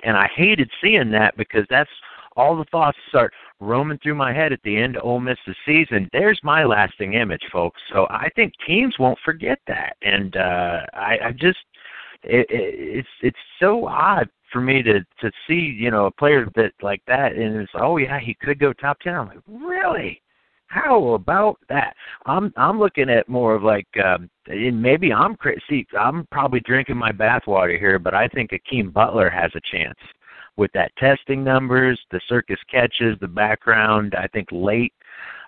and 0.02 0.16
I 0.16 0.28
hated 0.34 0.70
seeing 0.80 1.10
that 1.10 1.36
because 1.36 1.66
that's 1.68 1.90
all 2.36 2.56
the 2.56 2.64
thoughts 2.70 2.96
start 3.08 3.32
roaming 3.60 3.98
through 4.02 4.14
my 4.14 4.32
head 4.32 4.52
at 4.52 4.62
the 4.64 4.76
end 4.76 4.96
of 4.96 5.04
Ole 5.04 5.20
Miss's 5.20 5.56
season. 5.66 6.08
There's 6.12 6.40
my 6.42 6.64
lasting 6.64 7.14
image, 7.14 7.42
folks. 7.52 7.80
So 7.92 8.06
I 8.10 8.28
think 8.34 8.52
teams 8.66 8.94
won't 8.98 9.18
forget 9.24 9.58
that, 9.68 9.96
and 10.02 10.36
uh, 10.36 10.80
I, 10.94 11.18
I 11.26 11.32
just 11.32 11.58
it, 12.24 12.46
it, 12.50 12.74
it's 12.78 13.08
it's 13.20 13.38
so 13.60 13.86
odd 13.86 14.28
for 14.52 14.60
me 14.60 14.82
to 14.82 15.00
to 15.20 15.30
see 15.46 15.54
you 15.54 15.90
know 15.90 16.06
a 16.06 16.10
player 16.10 16.46
that 16.54 16.72
like 16.82 17.02
that 17.06 17.32
and 17.32 17.56
it's 17.56 17.72
oh 17.74 17.96
yeah 17.96 18.18
he 18.20 18.34
could 18.34 18.58
go 18.58 18.72
top 18.72 18.98
ten. 19.00 19.14
I'm 19.14 19.28
like 19.28 19.38
really. 19.48 20.20
How 20.66 21.08
about 21.14 21.58
that? 21.68 21.94
I'm 22.24 22.52
I'm 22.56 22.78
looking 22.78 23.10
at 23.10 23.28
more 23.28 23.54
of 23.54 23.62
like 23.62 23.88
um 24.02 24.30
and 24.46 24.80
maybe 24.80 25.12
I'm 25.12 25.36
crazy. 25.36 25.86
I'm 25.98 26.26
probably 26.30 26.60
drinking 26.60 26.96
my 26.96 27.12
bathwater 27.12 27.78
here, 27.78 27.98
but 27.98 28.14
I 28.14 28.28
think 28.28 28.52
Hakeem 28.52 28.90
Butler 28.90 29.30
has 29.30 29.50
a 29.54 29.76
chance 29.76 29.98
with 30.56 30.70
that 30.72 30.92
testing 30.96 31.42
numbers, 31.42 31.98
the 32.10 32.20
circus 32.28 32.58
catches, 32.70 33.18
the 33.20 33.28
background. 33.28 34.14
I 34.16 34.26
think 34.28 34.48
late 34.50 34.92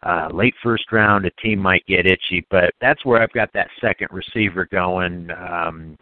uh, 0.05 0.29
late 0.33 0.55
first 0.63 0.93
round, 0.93 1.25
a 1.25 1.31
team 1.43 1.59
might 1.59 1.87
get 1.87 2.07
itchy, 2.07 2.47
but 2.51 2.75
that's 2.81 3.05
where 3.05 3.23
I've 3.23 3.33
got 3.33 3.51
that 3.55 3.71
second 3.81 4.09
receiver 4.11 4.69
going. 4.71 5.31
Um, 5.31 5.97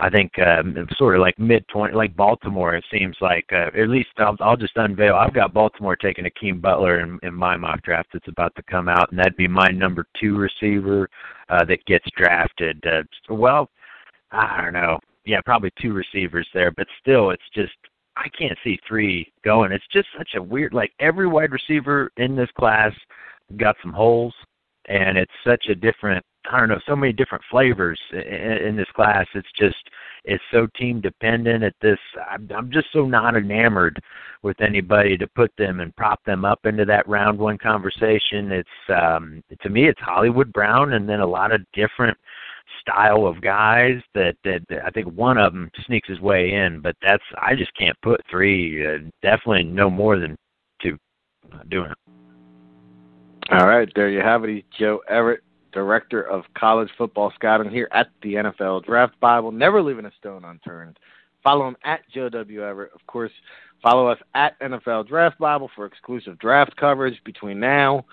I 0.00 0.08
think 0.08 0.32
um, 0.38 0.88
sort 0.96 1.14
of 1.14 1.20
like 1.20 1.38
mid 1.38 1.66
twenty, 1.68 1.94
like 1.94 2.16
Baltimore. 2.16 2.74
It 2.74 2.84
seems 2.90 3.16
like 3.20 3.44
uh, 3.52 3.68
at 3.78 3.88
least 3.88 4.08
I'll, 4.16 4.36
I'll 4.40 4.56
just 4.56 4.76
unveil. 4.76 5.14
I've 5.14 5.34
got 5.34 5.52
Baltimore 5.52 5.94
taking 5.94 6.24
Hakeem 6.24 6.60
Butler 6.60 7.00
in, 7.00 7.18
in 7.22 7.34
my 7.34 7.56
mock 7.56 7.82
draft 7.82 8.08
that's 8.12 8.28
about 8.28 8.54
to 8.56 8.62
come 8.62 8.88
out, 8.88 9.10
and 9.10 9.18
that'd 9.18 9.36
be 9.36 9.46
my 9.46 9.68
number 9.68 10.06
two 10.18 10.36
receiver 10.36 11.08
uh, 11.50 11.64
that 11.66 11.84
gets 11.84 12.06
drafted. 12.16 12.82
Uh, 12.86 13.02
well, 13.34 13.68
I 14.32 14.62
don't 14.62 14.72
know. 14.72 14.98
Yeah, 15.26 15.40
probably 15.44 15.70
two 15.80 15.92
receivers 15.92 16.48
there, 16.54 16.70
but 16.70 16.86
still, 17.00 17.30
it's 17.30 17.42
just 17.54 17.74
I 18.16 18.28
can't 18.30 18.58
see 18.64 18.78
three 18.88 19.30
going. 19.44 19.70
It's 19.70 19.84
just 19.92 20.08
such 20.16 20.30
a 20.34 20.42
weird. 20.42 20.72
Like 20.72 20.92
every 20.98 21.26
wide 21.26 21.52
receiver 21.52 22.10
in 22.16 22.34
this 22.34 22.50
class 22.58 22.92
got 23.58 23.76
some 23.82 23.92
holes, 23.92 24.34
and 24.86 25.18
it's 25.18 25.32
such 25.46 25.66
a 25.68 25.74
different 25.74 26.24
I 26.50 26.58
don't 26.58 26.68
know, 26.68 26.80
so 26.86 26.96
many 26.96 27.12
different 27.12 27.44
flavors 27.50 27.98
in, 28.12 28.18
in 28.20 28.76
this 28.76 28.90
class. 28.94 29.26
It's 29.34 29.48
just 29.58 29.76
it's 30.24 30.42
so 30.50 30.66
team 30.76 31.00
dependent 31.00 31.64
at 31.64 31.74
this. 31.80 31.98
I'm, 32.30 32.48
I'm 32.54 32.70
just 32.70 32.88
so 32.92 33.06
not 33.06 33.36
enamored 33.36 34.00
with 34.42 34.60
anybody 34.60 35.16
to 35.16 35.26
put 35.26 35.50
them 35.56 35.80
and 35.80 35.94
prop 35.96 36.22
them 36.24 36.44
up 36.44 36.60
into 36.64 36.84
that 36.86 37.08
round 37.08 37.38
one 37.38 37.58
conversation. 37.58 38.52
It's 38.52 38.68
um 38.88 39.42
to 39.62 39.68
me, 39.68 39.88
it's 39.88 40.00
Hollywood 40.00 40.52
Brown, 40.52 40.94
and 40.94 41.08
then 41.08 41.20
a 41.20 41.26
lot 41.26 41.52
of 41.52 41.60
different 41.72 42.16
style 42.80 43.26
of 43.26 43.40
guys 43.40 44.00
that 44.14 44.36
that 44.44 44.62
I 44.84 44.90
think 44.90 45.08
one 45.08 45.38
of 45.38 45.52
them 45.52 45.70
sneaks 45.86 46.08
his 46.08 46.20
way 46.20 46.52
in, 46.52 46.80
but 46.80 46.96
that's 47.02 47.24
I 47.40 47.54
just 47.54 47.74
can't 47.76 47.96
put 48.02 48.20
three. 48.30 48.86
Uh, 48.86 48.98
definitely 49.22 49.64
no 49.64 49.90
more 49.90 50.18
than 50.18 50.36
two. 50.82 50.98
Not 51.52 51.68
doing 51.68 51.90
it. 51.90 51.98
All 53.50 53.66
right, 53.66 53.90
there 53.96 54.08
you 54.08 54.20
have 54.20 54.44
it. 54.44 54.64
Joe 54.78 55.00
Everett 55.08 55.42
Director 55.72 56.22
of 56.22 56.44
College 56.56 56.90
Football 56.96 57.32
Scouting 57.34 57.70
here 57.70 57.88
at 57.92 58.08
the 58.22 58.34
NFL 58.34 58.84
Draft 58.84 59.18
Bible, 59.20 59.52
never 59.52 59.82
leaving 59.82 60.06
a 60.06 60.12
stone 60.18 60.44
unturned. 60.44 60.98
Follow 61.42 61.68
him 61.68 61.76
at 61.84 62.00
Joe 62.12 62.28
W. 62.28 62.64
Everett. 62.64 62.92
Of 62.94 63.06
course, 63.06 63.32
follow 63.82 64.06
us 64.08 64.18
at 64.34 64.58
NFL 64.60 65.08
Draft 65.08 65.38
Bible 65.38 65.70
for 65.74 65.86
exclusive 65.86 66.38
draft 66.38 66.76
coverage 66.76 67.22
between 67.24 67.58
now 67.60 68.04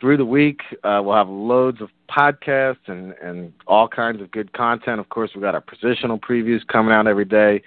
through 0.00 0.16
the 0.16 0.24
week. 0.24 0.60
Uh, 0.82 1.00
we'll 1.04 1.14
have 1.14 1.28
loads 1.28 1.80
of 1.80 1.88
podcasts 2.10 2.88
and, 2.88 3.14
and 3.22 3.52
all 3.66 3.86
kinds 3.86 4.20
of 4.20 4.30
good 4.32 4.52
content. 4.52 4.98
Of 4.98 5.08
course, 5.08 5.30
we've 5.34 5.42
got 5.42 5.54
our 5.54 5.62
positional 5.62 6.20
previews 6.20 6.66
coming 6.66 6.92
out 6.92 7.06
every 7.06 7.24
day 7.24 7.62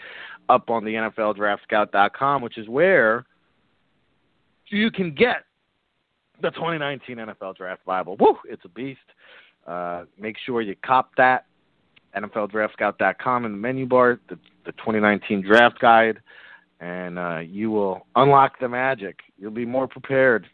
up 0.50 0.70
on 0.70 0.84
the 0.84 0.94
NFLDraftScout.com, 0.94 2.42
which 2.42 2.58
is 2.58 2.68
where 2.68 3.26
you 4.68 4.92
can 4.92 5.14
get 5.14 5.46
the 6.42 6.52
2019 6.52 7.18
NFL 7.18 7.58
Draft 7.58 7.86
Bible. 7.86 8.18
Woo, 8.20 8.38
it's 8.46 8.64
a 8.66 8.70
beast. 8.70 9.00
Uh, 9.66 10.06
make 10.20 10.36
sure 10.46 10.62
you 10.62 10.76
cop 10.86 11.12
that. 11.18 11.46
NFLDraftScout.com 12.16 13.46
in 13.46 13.52
the 13.52 13.58
menu 13.58 13.86
bar, 13.86 14.20
the, 14.30 14.40
the 14.66 14.72
2019 14.74 15.42
Draft 15.42 15.80
Guide, 15.80 16.20
and 16.80 17.20
uh, 17.20 17.40
you 17.40 17.72
will 17.72 18.08
unlock 18.16 18.60
the 18.60 18.70
magic. 18.70 19.20
You'll 19.38 19.52
be 19.52 19.66
more 19.66 19.88
prepared 19.88 20.48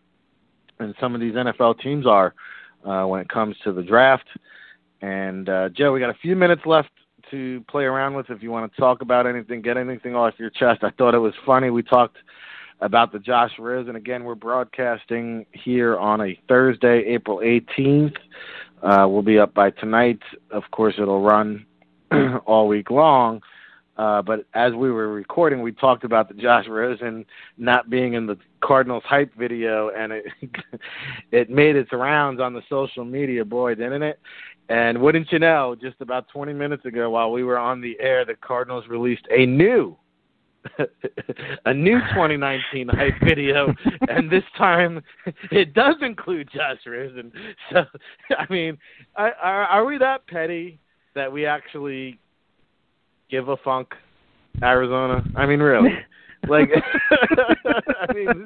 than 0.79 0.95
some 0.99 1.13
of 1.13 1.21
these 1.21 1.33
NFL 1.33 1.79
teams 1.81 2.07
are 2.07 2.33
uh, 2.83 3.05
when 3.05 3.21
it 3.21 3.29
comes 3.29 3.55
to 3.63 3.71
the 3.71 3.83
draft. 3.83 4.27
And 5.01 5.49
uh, 5.49 5.69
Joe, 5.69 5.93
we 5.93 5.99
got 5.99 6.09
a 6.09 6.17
few 6.21 6.35
minutes 6.35 6.63
left 6.65 6.89
to 7.29 7.63
play 7.69 7.83
around 7.83 8.15
with. 8.15 8.29
If 8.29 8.41
you 8.41 8.51
want 8.51 8.71
to 8.71 8.81
talk 8.81 9.01
about 9.01 9.27
anything, 9.27 9.61
get 9.61 9.77
anything 9.77 10.15
off 10.15 10.33
your 10.37 10.49
chest. 10.49 10.83
I 10.83 10.89
thought 10.97 11.13
it 11.13 11.19
was 11.19 11.33
funny. 11.45 11.69
We 11.69 11.83
talked 11.83 12.17
about 12.81 13.11
the 13.11 13.19
Josh 13.19 13.51
Riz. 13.59 13.87
And 13.87 13.97
Again, 13.97 14.23
we're 14.23 14.35
broadcasting 14.35 15.45
here 15.51 15.97
on 15.97 16.21
a 16.21 16.39
Thursday, 16.47 17.03
April 17.05 17.39
18th. 17.39 18.17
Uh, 18.81 19.07
we'll 19.07 19.21
be 19.21 19.37
up 19.37 19.53
by 19.53 19.69
tonight. 19.69 20.19
Of 20.49 20.63
course, 20.71 20.95
it'll 20.97 21.21
run 21.21 21.65
all 22.45 22.67
week 22.67 22.89
long. 22.89 23.41
Uh, 23.97 24.21
but 24.21 24.45
as 24.55 24.73
we 24.73 24.89
were 24.89 25.09
recording, 25.09 25.61
we 25.61 25.71
talked 25.71 26.03
about 26.03 26.27
the 26.27 26.33
Josh 26.33 26.65
Rosen 26.67 27.25
not 27.57 27.89
being 27.89 28.13
in 28.13 28.25
the 28.25 28.37
Cardinals 28.63 29.03
hype 29.05 29.31
video, 29.35 29.89
and 29.89 30.11
it 30.13 30.25
it 31.31 31.49
made 31.51 31.75
its 31.75 31.91
rounds 31.91 32.39
on 32.39 32.53
the 32.53 32.63
social 32.67 33.05
media, 33.05 33.45
boy, 33.45 33.75
didn't 33.75 34.01
it? 34.01 34.19
And 34.69 35.01
wouldn't 35.01 35.31
you 35.31 35.39
know, 35.39 35.75
just 35.79 35.97
about 35.99 36.29
20 36.29 36.53
minutes 36.53 36.85
ago, 36.85 37.09
while 37.09 37.31
we 37.31 37.43
were 37.43 37.59
on 37.59 37.81
the 37.81 37.97
air, 37.99 38.25
the 38.25 38.35
Cardinals 38.35 38.87
released 38.87 39.27
a 39.29 39.45
new 39.45 39.97
a 41.65 41.73
new 41.73 41.99
2019 42.13 42.87
hype 42.89 43.13
video, 43.23 43.73
and 44.09 44.29
this 44.29 44.43
time 44.57 45.01
it 45.51 45.73
does 45.73 45.95
include 46.01 46.49
Josh 46.53 46.77
Rosen. 46.85 47.31
So, 47.71 47.83
I 48.37 48.51
mean, 48.51 48.77
are, 49.15 49.33
are 49.33 49.85
we 49.85 49.97
that 49.97 50.27
petty 50.27 50.79
that 51.15 51.31
we 51.31 51.45
actually 51.45 52.19
give 53.29 53.49
a 53.49 53.57
funk 53.57 53.89
Arizona? 54.61 55.23
I 55.35 55.45
mean, 55.45 55.59
really? 55.59 55.91
like 56.49 56.69
I 58.09 58.13
mean 58.13 58.45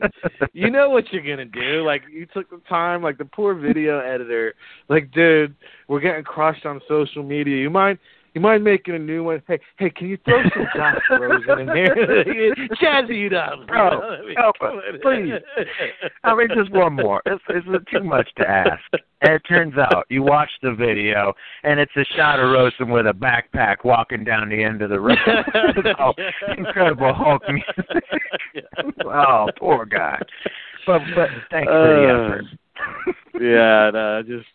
you 0.54 0.70
know 0.70 0.90
what 0.90 1.06
you're 1.12 1.24
gonna 1.24 1.46
do. 1.46 1.86
Like 1.86 2.04
you 2.12 2.26
took 2.26 2.50
the 2.50 2.60
time, 2.68 3.02
like 3.02 3.18
the 3.18 3.26
poor 3.26 3.54
video 3.56 4.00
editor, 4.00 4.54
like 4.90 5.12
dude, 5.12 5.56
we're 5.88 6.02
getting 6.02 6.24
crushed 6.24 6.66
on 6.66 6.82
social 6.88 7.24
media. 7.24 7.58
You 7.58 7.70
mind 7.70 7.98
you 8.36 8.42
mind 8.42 8.66
making 8.66 8.96
a 8.96 9.00
new 9.00 9.24
one? 9.24 9.42
Hey, 9.48 9.60
hey, 9.80 9.90
can 9.90 10.10
you 10.10 10.18
throw 10.26 10.44
some 10.54 10.66
Josh 10.76 11.02
Rosen 11.10 11.70
in 11.70 11.76
here? 11.76 11.96
Jazzy 12.82 13.28
it 13.28 13.34
up, 13.34 13.66
bro. 13.66 14.20
Oh, 14.38 14.52
oh, 14.62 14.80
please. 15.02 15.32
I 16.26 16.36
mean, 16.36 16.50
just 16.54 16.70
one 16.72 16.94
more. 16.94 17.22
It's, 17.26 17.42
it's 17.48 17.66
too 17.90 18.04
much 18.04 18.28
to 18.38 18.48
ask. 18.48 18.84
And 19.22 19.36
it 19.36 19.42
turns 19.48 19.76
out 19.78 20.06
you 20.10 20.22
watch 20.22 20.50
the 20.62 20.76
video, 20.76 21.34
and 21.64 21.80
it's 21.80 21.96
a 21.96 22.04
shot 22.18 22.42
of 22.42 22.52
Rosen 22.52 22.90
with 22.90 23.08
a 23.08 23.14
backpack 23.14 23.86
walking 23.86 24.26
down 24.26 24.50
the 24.50 24.62
end 24.62 24.82
of 24.82 24.90
the 24.90 25.00
road. 25.00 25.18
oh, 26.00 26.12
incredible 26.58 27.14
Hulk 27.14 27.42
music. 27.48 28.04
oh, 29.06 29.48
poor 29.58 29.86
guy. 29.86 30.20
But 30.86 31.00
but 31.16 31.30
thanks 31.50 31.72
for 31.72 31.88
the 31.88 32.10
uh, 32.10 32.26
effort. 32.26 32.46
yeah, 33.42 33.92
no, 33.92 34.22
just 34.28 34.46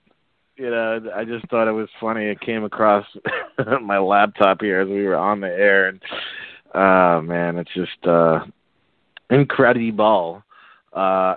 you 0.60 0.70
know, 0.70 1.10
I 1.16 1.24
just 1.24 1.48
thought 1.48 1.68
it 1.68 1.72
was 1.72 1.88
funny. 1.98 2.26
It 2.26 2.40
came 2.40 2.64
across 2.64 3.06
my 3.82 3.98
laptop 3.98 4.60
here 4.60 4.80
as 4.80 4.88
we 4.88 5.04
were 5.04 5.16
on 5.16 5.40
the 5.40 5.48
air, 5.48 5.88
and 5.88 6.00
uh 6.74 7.22
man, 7.22 7.56
it's 7.56 7.72
just 7.74 8.06
uh 8.06 8.40
incredible. 9.30 10.42
Uh, 10.92 11.36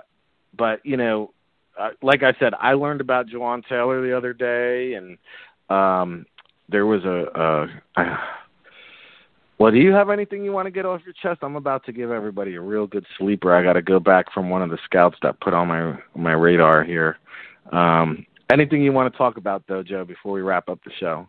but 0.56 0.84
you 0.84 0.98
know, 0.98 1.32
uh, 1.80 1.90
like 2.02 2.22
I 2.22 2.34
said, 2.38 2.52
I 2.60 2.74
learned 2.74 3.00
about 3.00 3.28
Jawaan 3.28 3.66
Taylor 3.66 4.06
the 4.06 4.14
other 4.14 4.34
day, 4.34 4.94
and 4.94 5.16
um 5.70 6.26
there 6.68 6.84
was 6.84 7.04
a. 7.04 7.26
a 7.34 8.02
uh, 8.02 8.16
well, 9.56 9.70
do 9.70 9.78
you 9.78 9.92
have 9.92 10.10
anything 10.10 10.44
you 10.44 10.52
want 10.52 10.66
to 10.66 10.72
get 10.72 10.84
off 10.84 11.02
your 11.06 11.14
chest? 11.22 11.44
I'm 11.44 11.54
about 11.54 11.86
to 11.86 11.92
give 11.92 12.10
everybody 12.10 12.56
a 12.56 12.60
real 12.60 12.88
good 12.88 13.06
sleeper. 13.16 13.54
I 13.54 13.62
got 13.62 13.74
to 13.74 13.82
go 13.82 14.00
back 14.00 14.32
from 14.34 14.50
one 14.50 14.62
of 14.62 14.68
the 14.68 14.78
scouts 14.84 15.16
that 15.22 15.40
put 15.40 15.54
on 15.54 15.68
my 15.68 15.98
my 16.16 16.32
radar 16.32 16.82
here. 16.82 17.18
Um, 17.72 18.26
Anything 18.54 18.82
you 18.82 18.92
want 18.92 19.12
to 19.12 19.18
talk 19.18 19.36
about, 19.36 19.64
though, 19.66 19.82
Joe, 19.82 20.04
before 20.04 20.32
we 20.32 20.40
wrap 20.40 20.68
up 20.68 20.78
the 20.84 20.92
show? 21.00 21.26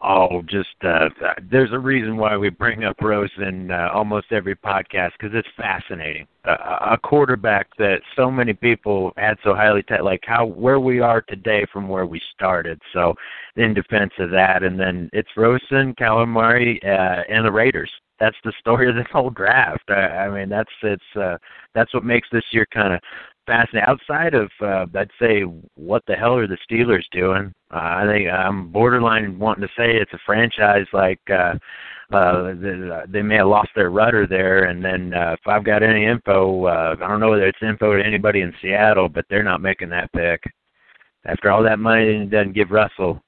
Oh, 0.00 0.40
just 0.42 0.76
uh, 0.84 1.08
there's 1.50 1.72
a 1.72 1.78
reason 1.78 2.16
why 2.16 2.36
we 2.36 2.50
bring 2.50 2.84
up 2.84 3.00
Rosen 3.00 3.72
uh, 3.72 3.88
almost 3.92 4.26
every 4.30 4.54
podcast 4.54 5.12
because 5.18 5.34
it's 5.34 5.48
fascinating. 5.56 6.28
Uh, 6.44 6.92
a 6.92 6.98
quarterback 6.98 7.66
that 7.78 7.96
so 8.14 8.30
many 8.30 8.52
people 8.52 9.12
had 9.16 9.38
so 9.42 9.56
highly, 9.56 9.82
t- 9.82 10.00
like 10.00 10.20
how 10.24 10.46
where 10.46 10.78
we 10.78 11.00
are 11.00 11.20
today 11.22 11.66
from 11.72 11.88
where 11.88 12.06
we 12.06 12.20
started. 12.32 12.80
So, 12.92 13.14
in 13.56 13.74
defense 13.74 14.12
of 14.20 14.30
that, 14.30 14.62
and 14.62 14.78
then 14.78 15.10
it's 15.12 15.30
Rosen, 15.36 15.96
Murray, 15.98 16.80
uh, 16.84 17.22
and 17.28 17.44
the 17.44 17.50
Raiders. 17.50 17.90
That's 18.20 18.36
the 18.44 18.52
story 18.60 18.88
of 18.88 18.94
this 18.94 19.06
whole 19.12 19.30
draft. 19.30 19.90
I, 19.90 20.26
I 20.26 20.30
mean, 20.30 20.48
that's 20.48 20.70
it's 20.82 21.16
uh, 21.20 21.38
that's 21.74 21.92
what 21.92 22.04
makes 22.04 22.28
this 22.30 22.44
year 22.52 22.68
kind 22.72 22.94
of 22.94 23.00
fascinating. 23.46 23.88
Outside 23.88 24.34
of, 24.34 24.50
uh, 24.60 24.86
I'd 24.98 25.10
say, 25.20 25.42
what 25.74 26.02
the 26.06 26.14
hell 26.14 26.36
are 26.36 26.46
the 26.46 26.58
Steelers 26.70 27.04
doing? 27.12 27.52
Uh, 27.72 27.76
I 27.78 28.06
think 28.06 28.28
I'm 28.28 28.70
borderline 28.70 29.38
wanting 29.38 29.62
to 29.62 29.68
say 29.76 29.96
it's 29.96 30.12
a 30.12 30.18
franchise 30.26 30.86
like 30.92 31.20
uh, 31.30 31.54
uh, 32.12 32.52
they 33.08 33.22
may 33.22 33.36
have 33.36 33.48
lost 33.48 33.70
their 33.74 33.90
rudder 33.90 34.26
there. 34.26 34.64
And 34.64 34.84
then 34.84 35.14
uh, 35.14 35.32
if 35.32 35.40
I've 35.46 35.64
got 35.64 35.82
any 35.82 36.04
info, 36.04 36.66
uh, 36.66 36.96
I 37.00 37.08
don't 37.08 37.20
know 37.20 37.30
whether 37.30 37.46
it's 37.46 37.58
info 37.62 37.96
to 37.96 38.04
anybody 38.04 38.42
in 38.42 38.52
Seattle, 38.62 39.08
but 39.08 39.24
they're 39.28 39.42
not 39.42 39.60
making 39.60 39.90
that 39.90 40.12
pick 40.12 40.42
after 41.24 41.50
all 41.50 41.62
that 41.62 41.78
money 41.78 42.18
they 42.18 42.24
didn't 42.24 42.54
give 42.54 42.70
Russell. 42.70 43.20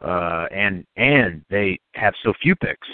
Uh, 0.00 0.46
and 0.52 0.84
and 0.96 1.42
they 1.48 1.78
have 1.94 2.12
so 2.22 2.32
few 2.42 2.54
picks 2.54 2.86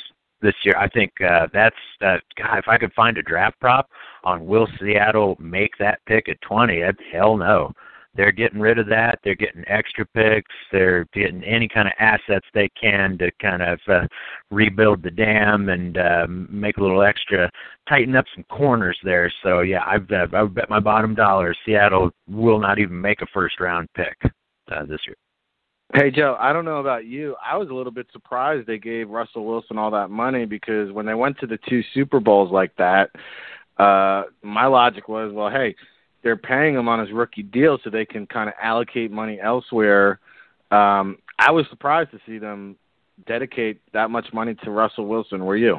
this 0.43 0.55
year. 0.65 0.75
I 0.77 0.89
think 0.89 1.13
uh, 1.21 1.47
that's 1.53 1.77
uh, 2.01 2.19
God. 2.37 2.59
If 2.59 2.69
I 2.69 2.79
could 2.79 2.93
find 2.93 3.17
a 3.19 3.23
draft 3.23 3.59
prop 3.61 3.89
on 4.25 4.47
will 4.47 4.69
Seattle 4.81 5.37
make 5.39 5.73
that 5.79 6.01
pick 6.07 6.29
at 6.29 6.41
twenty, 6.41 6.85
I'd, 6.85 6.97
hell 7.13 7.37
no. 7.37 7.73
They're 8.15 8.33
getting 8.33 8.61
rid 8.61 8.79
of 8.79 8.87
that. 8.89 9.21
They're 9.25 9.35
getting 9.35 9.65
extra 9.69 10.05
picks. 10.05 10.55
They're 10.71 11.07
getting 11.15 11.43
any 11.45 11.67
kind 11.67 11.89
of 11.89 11.95
assets 11.99 12.47
they 12.53 12.69
can 12.79 13.17
to 13.17 13.31
kind 13.41 13.63
of 13.63 13.81
uh, 13.89 14.07
rebuild 14.51 15.03
the 15.03 15.11
dam 15.11 15.71
and 15.71 15.97
uh, 15.97 16.27
make 16.29 16.77
a 16.77 16.83
little 16.83 17.03
extra, 17.03 17.51
tighten 17.89 18.15
up 18.15 18.27
some 18.35 18.45
corners 18.51 18.99
there. 19.03 19.33
So 19.43 19.61
yeah, 19.61 19.83
I've 19.87 20.11
uh, 20.11 20.27
I 20.35 20.43
would 20.43 20.55
bet 20.55 20.69
my 20.69 20.81
bottom 20.81 21.15
dollar 21.15 21.55
Seattle 21.65 22.11
will 22.29 22.61
not 22.61 22.79
even 22.79 23.01
make 23.01 23.23
a 23.23 23.27
first 23.33 23.59
round 23.61 23.89
pick 23.95 24.17
uh, 24.71 24.85
this 24.85 25.01
year. 25.07 25.17
Hey 25.95 26.11
Joe, 26.11 26.39
I 26.41 26.55
don't 26.55 26.65
know 26.65 26.79
about 26.79 27.05
you. 27.05 27.37
I 27.45 27.59
was 27.59 27.69
a 27.69 27.75
little 27.75 27.93
bit 27.93 28.07
surprised 28.15 28.67
they 28.67 28.79
gave 28.79 29.11
Russell 29.11 29.45
Wilson 29.45 29.77
all 29.77 29.91
that 29.91 30.09
money 30.09 30.47
because 30.47 30.91
when 30.91 31.05
they 31.05 31.13
went 31.13 31.39
to 31.41 31.47
the 31.47 31.59
two 31.69 31.83
Super 31.93 32.19
Bowls 32.19 32.51
like 32.51 32.75
that, 32.77 33.11
uh 33.77 34.23
my 34.43 34.65
logic 34.67 35.07
was, 35.09 35.33
well, 35.35 35.51
hey, 35.51 35.75
they're 36.23 36.39
paying 36.39 36.75
him 36.77 36.89
on 36.89 36.99
his 36.99 37.13
rookie 37.13 37.43
deal 37.43 37.79
so 37.85 37.91
they 37.91 38.07
can 38.07 38.27
kind 38.27 38.49
of 38.49 38.55
allocate 38.63 39.11
money 39.11 39.39
elsewhere. 39.39 40.19
Um 40.71 41.19
I 41.39 41.51
was 41.51 41.67
surprised 41.69 42.11
to 42.13 42.21
see 42.25 42.39
them 42.39 42.77
dedicate 43.27 43.83
that 43.93 44.09
much 44.09 44.33
money 44.33 44.55
to 44.65 44.71
Russell 44.71 45.07
Wilson. 45.07 45.45
Were 45.45 45.57
you? 45.59 45.77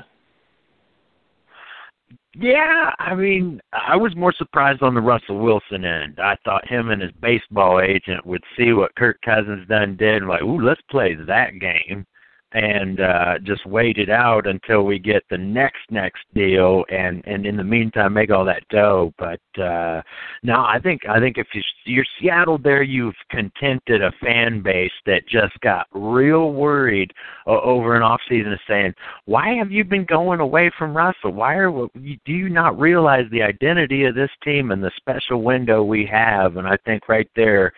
Yeah, 2.36 2.92
I 3.00 3.14
mean, 3.14 3.62
I 3.74 3.96
was 3.96 4.16
more 4.16 4.34
surprised 4.34 4.82
on 4.82 4.96
the 4.96 5.02
Russell 5.02 5.38
Wilson 5.40 5.86
end. 5.86 6.20
I 6.20 6.36
thought 6.44 6.68
him 6.68 6.90
and 6.90 7.02
his 7.02 7.12
baseball 7.22 7.80
agent 7.80 8.26
would 8.26 8.44
see 8.58 8.74
what 8.74 8.96
Kirk 8.96 9.20
Cousins 9.24 9.68
done 9.68 9.96
did 9.98 10.16
and 10.16 10.28
like, 10.28 10.42
ooh, 10.42 10.60
let's 10.60 10.82
play 10.90 11.14
that 11.14 11.60
game 11.60 12.06
and 12.54 13.00
uh 13.00 13.40
just 13.40 13.66
wait 13.66 13.98
it 13.98 14.10
out 14.10 14.48
until 14.48 14.84
we 14.84 15.00
get 15.00 15.24
the 15.30 15.38
next 15.38 15.82
next 15.90 16.22
deal 16.34 16.86
and 16.90 17.24
and 17.26 17.46
in 17.46 17.58
the 17.58 17.64
meantime 17.64 18.14
make 18.14 18.30
all 18.30 18.46
that 18.46 18.68
dough. 18.70 19.14
But 19.18 19.40
uh 19.62 20.02
no 20.44 20.64
i 20.66 20.80
think 20.82 21.02
i 21.08 21.20
think 21.20 21.38
if 21.38 21.48
you, 21.54 21.62
you're 21.86 22.06
seattle 22.20 22.58
there 22.58 22.84
you've 22.84 23.16
contented 23.30 24.02
a 24.02 24.12
fan 24.22 24.62
base 24.62 24.92
that 25.06 25.28
just 25.28 25.60
got 25.62 25.88
real 25.92 26.52
worried 26.52 27.12
uh, 27.48 27.60
over 27.62 27.96
an 27.96 28.04
off 28.04 28.22
season 28.30 28.54
of 28.54 28.60
saying 28.68 28.94
why 29.26 29.54
have 29.56 29.72
you 29.72 29.84
been 29.84 30.06
going 30.06 30.40
away 30.40 30.72
from 30.78 30.96
russell? 30.96 31.32
Why 31.32 31.56
are 31.56 31.72
do 31.72 32.32
you 32.32 32.50
not 32.50 32.80
realize 32.80 33.26
the 33.32 33.42
identity 33.42 34.06
of 34.06 34.16
this 34.16 34.32
team 34.44 34.72
and 34.72 34.84
the 34.84 34.92
special 34.98 35.42
window 35.42 35.84
we 35.84 36.06
have? 36.06 36.58
And 36.58 36.68
i 36.68 36.78
think 36.86 37.10
right 37.10 37.30
there 37.36 37.74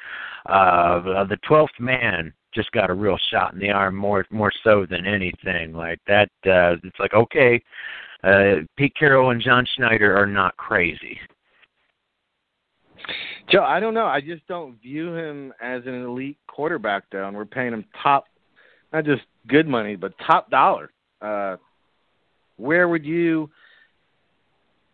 uh 0.48 1.24
the 1.26 1.38
12th 1.50 1.80
man 1.80 2.34
just 2.56 2.72
got 2.72 2.90
a 2.90 2.94
real 2.94 3.18
shot 3.30 3.54
in 3.54 3.60
the 3.60 3.70
arm 3.70 3.96
more 3.96 4.26
more 4.30 4.52
so 4.64 4.86
than 4.90 5.06
anything 5.06 5.74
like 5.74 6.00
that 6.08 6.30
uh 6.48 6.76
it's 6.84 7.00
like 7.00 7.14
okay 7.14 7.62
uh 8.24 8.56
Pete 8.78 8.96
Carroll 8.98 9.32
and 9.32 9.42
John 9.42 9.66
Schneider 9.76 10.18
are 10.18 10.26
not 10.26 10.58
crazy 10.58 11.20
Joe, 13.52 13.64
I 13.64 13.80
don't 13.80 13.94
know. 13.94 14.08
I 14.08 14.20
just 14.22 14.48
don't 14.48 14.82
view 14.82 15.14
him 15.14 15.54
as 15.62 15.84
an 15.86 16.04
elite 16.04 16.40
quarterback 16.48 17.04
though, 17.12 17.28
and 17.28 17.38
we're 17.38 17.46
paying 17.46 17.74
him 17.74 17.86
top 18.02 18.26
not 18.92 19.06
just 19.06 19.24
good 19.48 19.68
money, 19.68 19.96
but 19.96 20.14
top 20.26 20.50
dollar. 20.50 20.92
Uh 21.22 21.58
where 22.58 22.88
would 22.88 23.06
you 23.06 23.50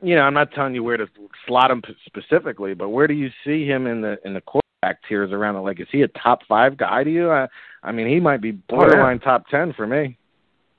you 0.04 0.16
know, 0.16 0.22
I'm 0.22 0.34
not 0.34 0.52
telling 0.52 0.74
you 0.74 0.84
where 0.84 0.98
to 0.98 1.08
slot 1.48 1.70
him 1.70 1.82
specifically, 2.08 2.74
but 2.74 2.90
where 2.90 3.08
do 3.08 3.14
you 3.14 3.30
see 3.46 3.66
him 3.68 3.86
in 3.88 4.02
the 4.02 4.18
in 4.26 4.34
the 4.34 4.42
quarterback 4.42 4.61
tiers 5.08 5.32
around 5.32 5.56
the 5.56 5.62
like 5.62 5.80
is 5.80 5.88
he 5.92 6.02
a 6.02 6.08
top 6.10 6.40
five 6.48 6.78
guy 6.78 7.04
to 7.04 7.12
you? 7.12 7.30
I 7.30 7.48
I 7.84 7.92
mean 7.92 8.08
he 8.08 8.20
might 8.20 8.42
be 8.42 8.52
borderline 8.52 9.20
oh, 9.24 9.26
yeah. 9.26 9.32
top 9.32 9.48
ten 9.48 9.74
for 9.74 9.86
me. 9.86 10.18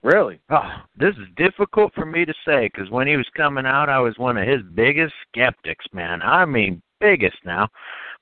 Really? 0.03 0.41
Oh, 0.51 0.69
this 0.97 1.15
is 1.15 1.29
difficult 1.37 1.95
for 1.95 2.05
me 2.05 2.25
to 2.25 2.35
say 2.45 2.69
because 2.73 2.91
when 2.91 3.07
he 3.07 3.17
was 3.17 3.29
coming 3.37 3.67
out, 3.67 3.89
I 3.89 4.01
was 4.01 4.19
one 4.19 4.37
of 4.37 4.49
his 4.49 4.61
biggest 4.75 5.15
skeptics, 5.29 5.85
man. 5.93 6.21
I 6.23 6.45
mean, 6.45 6.83
biggest 7.01 7.37
now. 7.45 7.69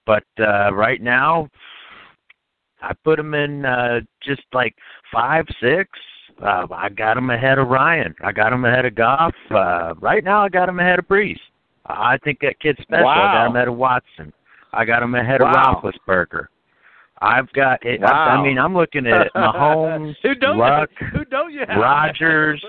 But 0.07 0.25
uh 0.39 0.75
right 0.75 1.01
now, 1.01 1.49
I 2.83 2.93
put 3.03 3.19
him 3.19 3.35
in 3.35 3.65
uh 3.65 4.01
just 4.23 4.43
like 4.53 4.75
five, 5.13 5.47
six. 5.63 5.89
Uh, 6.43 6.67
I 6.71 6.89
got 6.89 7.19
him 7.19 7.29
ahead 7.29 7.59
of 7.59 7.69
Ryan. 7.69 8.15
I 8.23 8.33
got 8.33 8.53
him 8.53 8.65
ahead 8.65 8.87
of 8.87 8.95
Goff. 8.95 9.35
Uh, 9.51 9.93
right 10.01 10.25
now, 10.25 10.43
I 10.43 10.49
got 10.49 10.71
him 10.71 10.81
ahead 10.81 10.99
of 10.99 11.07
Brees. 11.07 11.39
I 11.85 12.17
think 12.25 12.39
that 12.41 12.59
kid's 12.61 12.81
special. 12.81 13.05
Wow. 13.05 13.29
I 13.29 13.35
got 13.35 13.47
him 13.49 13.57
ahead 13.57 13.69
of 13.69 13.77
Watson. 13.77 14.33
I 14.73 14.85
got 14.85 15.03
him 15.03 15.15
ahead 15.15 15.41
wow. 15.41 15.81
of 15.83 15.83
Roethlisberger. 15.83 16.47
I've 17.23 17.53
got 17.53 17.85
it. 17.85 18.01
Wow. 18.01 18.09
I, 18.09 18.37
I 18.37 18.43
mean, 18.43 18.59
I'm 18.59 18.75
looking 18.75 19.07
at 19.07 19.33
Mahomes, 19.37 20.15
who 20.23 20.35
don't 20.35 20.59
Luck, 20.59 20.89
who 21.13 21.25
don't 21.27 21.53
you 21.53 21.61
have? 21.69 21.79
Rodgers, 21.79 22.65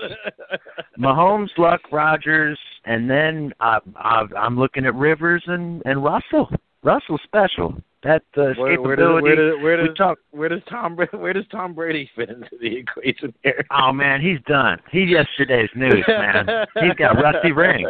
Mahomes, 0.98 1.48
Luck, 1.56 1.80
Rodgers, 1.90 2.58
and 2.84 3.08
then 3.08 3.52
uh, 3.60 3.80
I, 3.96 4.24
I'm 4.38 4.58
looking 4.58 4.84
at 4.84 4.94
Rivers 4.94 5.42
and 5.46 5.82
and 5.86 6.04
Russell. 6.04 6.48
Russell 6.82 7.18
special. 7.24 7.76
That 8.02 8.24
uh, 8.36 8.52
where. 8.56 8.80
Where 8.80 8.96
does, 8.96 9.22
where, 9.22 9.36
does, 9.36 9.62
where, 9.62 9.76
does, 9.76 9.88
we 9.88 9.94
talk, 9.94 10.18
where 10.32 10.48
does 10.48 10.60
Tom 10.68 10.96
where 10.96 11.32
does 11.32 11.44
Tom 11.50 11.72
Brady 11.72 12.10
fit 12.16 12.28
into 12.28 12.50
the 12.60 12.76
equation 12.76 13.32
here? 13.42 13.64
Oh 13.70 13.92
man, 13.92 14.20
he's 14.20 14.40
done. 14.46 14.78
He's 14.90 15.08
yesterday's 15.08 15.70
news, 15.76 16.04
man. 16.08 16.66
he's 16.80 16.94
got 16.98 17.14
rusty 17.22 17.52
rings. 17.52 17.88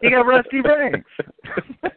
He 0.00 0.10
got 0.10 0.22
rusty 0.26 0.60
rings. 0.62 1.04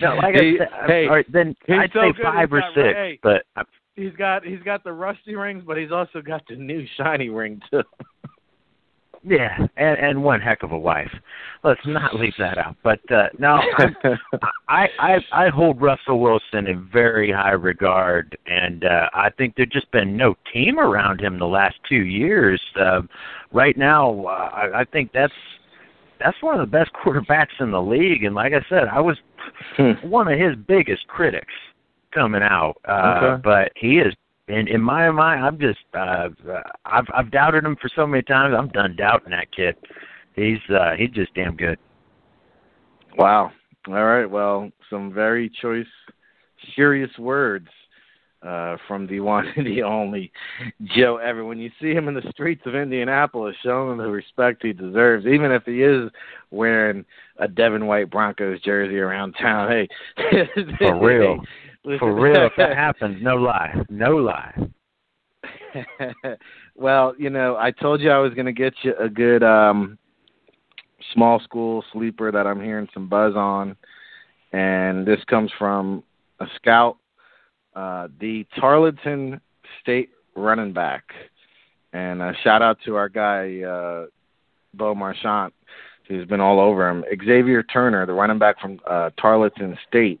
no, 0.00 0.14
like 0.22 0.34
he, 0.34 0.56
I 0.56 0.58
said, 0.58 0.68
hey, 0.86 1.06
all 1.06 1.14
right, 1.14 1.32
then 1.32 1.54
I'd 1.68 1.90
so 1.92 2.00
say 2.00 2.12
good, 2.16 2.22
five 2.22 2.52
or 2.52 2.60
got, 2.60 2.74
six, 2.74 2.94
hey, 2.94 3.18
but. 3.22 3.44
I, 3.56 3.62
he's 3.96 4.12
got 4.14 4.44
he's 4.44 4.62
got 4.64 4.84
the 4.84 4.92
rusty 4.92 5.34
rings, 5.34 5.62
but 5.66 5.76
he's 5.76 5.92
also 5.92 6.20
got 6.20 6.42
the 6.48 6.56
new 6.56 6.84
shiny 6.96 7.28
ring 7.28 7.60
too. 7.70 7.82
Yeah, 9.26 9.56
and 9.78 9.98
and 9.98 10.22
one 10.22 10.40
heck 10.40 10.62
of 10.62 10.72
a 10.72 10.78
wife. 10.78 11.10
Let's 11.62 11.80
not 11.86 12.14
leave 12.14 12.34
that 12.38 12.58
out. 12.58 12.76
But 12.84 13.00
uh 13.10 13.28
no, 13.38 13.58
I 14.68 14.86
I 14.98 15.16
I 15.32 15.48
hold 15.48 15.80
Russell 15.80 16.20
Wilson 16.20 16.66
in 16.66 16.86
very 16.92 17.32
high 17.32 17.52
regard, 17.52 18.36
and 18.46 18.84
uh 18.84 19.08
I 19.14 19.30
think 19.30 19.54
there's 19.56 19.70
just 19.70 19.90
been 19.92 20.14
no 20.14 20.34
team 20.52 20.78
around 20.78 21.22
him 21.22 21.38
the 21.38 21.46
last 21.46 21.76
two 21.88 22.04
years. 22.04 22.60
Uh, 22.78 23.00
right 23.50 23.78
now, 23.78 24.26
uh, 24.26 24.50
I, 24.52 24.80
I 24.80 24.84
think 24.84 25.10
that's 25.14 25.32
that's 26.24 26.42
one 26.42 26.58
of 26.58 26.60
the 26.60 26.70
best 26.70 26.90
quarterbacks 27.04 27.60
in 27.60 27.70
the 27.70 27.80
league. 27.80 28.24
And 28.24 28.34
like 28.34 28.52
I 28.52 28.64
said, 28.68 28.88
I 28.88 29.00
was 29.00 29.16
one 30.02 30.32
of 30.32 30.38
his 30.38 30.56
biggest 30.66 31.06
critics 31.06 31.52
coming 32.12 32.42
out. 32.42 32.76
Uh, 32.88 33.20
okay. 33.22 33.42
But 33.42 33.72
he 33.76 33.98
is 33.98 34.14
in 34.48 34.68
in 34.68 34.80
my 34.80 35.10
mind, 35.10 35.44
I'm 35.44 35.58
just 35.58 35.78
uh, 35.94 36.28
I've 36.84 37.06
I've 37.14 37.30
doubted 37.30 37.64
him 37.64 37.76
for 37.80 37.90
so 37.94 38.06
many 38.06 38.22
times. 38.22 38.54
I'm 38.56 38.68
done 38.68 38.96
doubting 38.96 39.30
that 39.30 39.50
kid. 39.54 39.76
He's 40.34 40.58
uh, 40.70 40.92
he's 40.98 41.10
just 41.10 41.34
damn 41.34 41.56
good. 41.56 41.78
Wow. 43.16 43.52
All 43.86 44.04
right. 44.04 44.26
Well, 44.26 44.70
some 44.90 45.12
very 45.12 45.50
choice, 45.60 45.86
serious 46.74 47.10
words 47.18 47.68
uh, 48.44 48.76
from 48.86 49.06
the 49.06 49.20
one 49.20 49.46
and 49.56 49.66
the 49.66 49.82
only 49.82 50.30
Joe 50.82 51.16
Everett. 51.16 51.46
When 51.46 51.58
you 51.58 51.70
see 51.80 51.92
him 51.92 52.08
in 52.08 52.14
the 52.14 52.28
streets 52.30 52.62
of 52.66 52.74
Indianapolis, 52.74 53.56
show 53.62 53.90
him 53.90 53.98
the 53.98 54.04
respect 54.04 54.62
he 54.62 54.72
deserves, 54.72 55.26
even 55.26 55.50
if 55.50 55.64
he 55.64 55.82
is 55.82 56.10
wearing 56.50 57.04
a 57.38 57.48
Devin 57.48 57.86
White 57.86 58.10
Broncos 58.10 58.60
jersey 58.60 58.98
around 58.98 59.34
town. 59.40 59.68
Hey, 59.70 59.88
for 60.78 60.98
real. 60.98 61.40
For 61.98 62.14
real, 62.14 62.46
if 62.46 62.52
that 62.56 62.76
happens, 62.76 63.22
no 63.22 63.36
lie, 63.36 63.74
no 63.90 64.16
lie. 64.16 64.54
well, 66.76 67.14
you 67.18 67.28
know, 67.28 67.56
I 67.56 67.70
told 67.70 68.00
you 68.00 68.10
I 68.10 68.18
was 68.18 68.32
going 68.32 68.46
to 68.46 68.52
get 68.52 68.72
you 68.82 68.94
a 68.98 69.08
good 69.08 69.42
um 69.42 69.98
small 71.12 71.38
school 71.40 71.84
sleeper 71.92 72.32
that 72.32 72.46
I'm 72.46 72.62
hearing 72.62 72.88
some 72.94 73.08
buzz 73.08 73.34
on, 73.36 73.76
and 74.52 75.06
this 75.06 75.22
comes 75.28 75.50
from 75.58 76.02
a 76.40 76.46
scout, 76.56 76.96
uh, 77.74 78.08
the 78.20 78.46
Tarleton 78.58 79.40
State 79.82 80.10
running 80.36 80.72
back, 80.72 81.04
and 81.92 82.22
a 82.22 82.32
shout 82.42 82.62
out 82.62 82.78
to 82.84 82.96
our 82.96 83.08
guy 83.08 83.62
uh, 83.62 84.06
Bo 84.74 84.94
Marchant, 84.94 85.52
who's 86.08 86.26
been 86.26 86.40
all 86.40 86.60
over 86.60 86.88
him. 86.88 87.04
Xavier 87.24 87.62
Turner, 87.62 88.06
the 88.06 88.12
running 88.12 88.38
back 88.38 88.60
from 88.60 88.80
uh, 88.86 89.10
Tarleton 89.18 89.76
State 89.88 90.20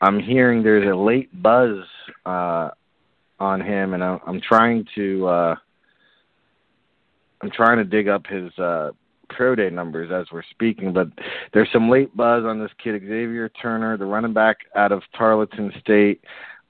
I'm 0.00 0.20
hearing 0.20 0.62
there's 0.62 0.88
a 0.88 0.96
late 0.96 1.30
buzz 1.42 1.84
uh, 2.24 2.70
on 3.40 3.60
him, 3.60 3.94
and 3.94 4.04
I'm, 4.04 4.20
I'm 4.26 4.40
trying 4.40 4.86
to 4.94 5.26
uh, 5.26 5.54
I'm 7.40 7.50
trying 7.50 7.78
to 7.78 7.84
dig 7.84 8.08
up 8.08 8.26
his 8.26 8.56
uh, 8.58 8.90
pro 9.28 9.54
day 9.54 9.70
numbers 9.70 10.10
as 10.12 10.30
we're 10.32 10.42
speaking, 10.50 10.92
but 10.92 11.08
there's 11.52 11.68
some 11.72 11.90
late 11.90 12.16
buzz 12.16 12.44
on 12.44 12.60
this 12.60 12.70
kid 12.82 13.00
Xavier 13.00 13.48
Turner, 13.60 13.96
the 13.96 14.04
running 14.04 14.32
back 14.32 14.58
out 14.76 14.92
of 14.92 15.02
Tarleton 15.16 15.72
State. 15.80 16.22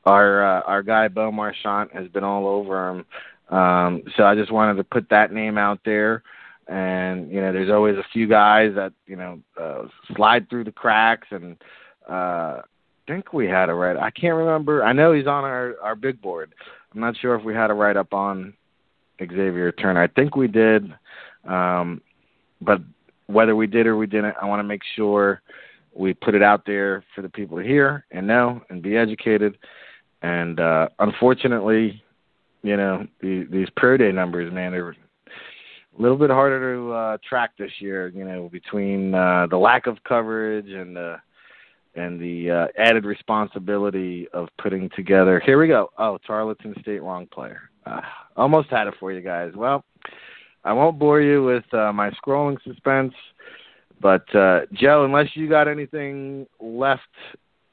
Our 0.05 0.59
uh, 0.59 0.63
our 0.63 0.83
guy 0.83 1.09
Bo 1.09 1.31
Marchant 1.31 1.93
has 1.93 2.09
been 2.09 2.25
all 2.25 2.47
over 2.47 2.89
him, 2.89 3.57
um, 3.57 4.03
so 4.17 4.25
I 4.25 4.35
just 4.35 4.53
wanted 4.53 4.75
to 4.77 4.85
put 4.85 5.09
that 5.11 5.33
name 5.33 5.59
out 5.59 5.81
there. 5.85 6.23
And 6.67 7.31
you 7.31 7.41
know, 7.41 7.53
there's 7.53 7.71
always 7.71 7.97
a 7.97 8.07
few 8.13 8.29
guys 8.29 8.73
that 8.75 8.93
you 9.07 9.17
know 9.17 9.41
uh, 9.61 9.85
slide 10.15 10.49
through 10.49 10.65
the 10.65 10.73
cracks, 10.73 11.29
and 11.31 11.57
uh, 12.09 12.63
I 12.63 12.63
think 13.07 13.33
we 13.33 13.47
had 13.47 13.71
a 13.71 13.75
write. 13.75 13.97
I 13.97 14.11
can't 14.11 14.37
remember. 14.37 14.85
I 14.85 14.93
know 14.93 15.13
he's 15.13 15.27
on 15.27 15.45
our 15.45 15.75
our 15.83 15.97
big 15.97 16.21
board. 16.21 16.55
I'm 16.95 17.01
not 17.01 17.17
sure 17.17 17.35
if 17.35 17.45
we 17.45 17.55
had 17.55 17.71
a 17.71 17.75
write 17.75 17.97
up 17.97 18.13
on 18.13 18.55
Xavier 19.19 19.73
Turner. 19.73 20.03
I 20.03 20.07
think 20.09 20.37
we 20.37 20.49
did, 20.49 20.93
um, 21.47 22.01
but 22.61 22.81
whether 23.27 23.55
we 23.55 23.67
did 23.67 23.87
or 23.87 23.97
we 23.97 24.07
didn't, 24.07 24.35
I 24.41 24.47
want 24.47 24.61
to 24.61 24.65
make 24.65 24.83
sure 24.97 25.43
we 25.95 26.15
put 26.15 26.35
it 26.35 26.43
out 26.43 26.65
there 26.67 27.05
for 27.15 27.23
the 27.23 27.29
people 27.29 27.59
to 27.59 27.65
hear 27.65 28.05
and 28.11 28.27
know 28.27 28.63
and 28.71 28.83
be 28.83 28.97
educated. 28.97 29.59
And 30.23 30.59
uh, 30.59 30.89
unfortunately, 30.99 32.03
you 32.63 32.77
know, 32.77 33.07
the, 33.21 33.47
these 33.51 33.69
pro 33.77 33.97
day 33.97 34.13
numbers, 34.13 34.53
man, 34.53 34.73
they're 34.73 34.91
a 34.91 34.95
little 35.99 36.17
bit 36.17 36.31
harder 36.31 36.75
to 36.75 36.93
uh, 36.93 37.19
track 37.29 37.53
this 37.59 37.71
year. 37.79 38.09
You 38.09 38.25
know, 38.25 38.49
between 38.51 39.15
uh, 39.15 39.47
the 39.49 39.57
lack 39.57 39.87
of 39.87 40.03
coverage 40.05 40.69
and 40.69 40.97
the 40.97 41.17
and 41.95 42.21
the 42.21 42.51
uh, 42.51 42.67
added 42.81 43.05
responsibility 43.05 44.29
of 44.33 44.49
putting 44.61 44.89
together. 44.95 45.41
Here 45.45 45.59
we 45.59 45.69
go. 45.69 45.91
Oh, 45.99 46.19
Tarleton 46.27 46.75
State 46.81 47.03
wrong 47.03 47.27
player. 47.27 47.71
Uh, 47.87 48.01
almost 48.37 48.69
had 48.71 48.87
it 48.87 48.95
for 49.01 49.13
you 49.13 49.21
guys. 49.21 49.53
Well, 49.55 49.85
I 50.65 50.73
won't 50.73 50.99
bore 50.99 51.21
you 51.21 51.45
with 51.45 51.65
uh, 51.73 51.93
my 51.93 52.11
scrolling 52.11 52.63
suspense, 52.63 53.15
but 54.01 54.33
uh, 54.35 54.61
Joe, 54.73 55.05
unless 55.05 55.29
you 55.35 55.49
got 55.49 55.69
anything 55.69 56.47
left 56.61 57.03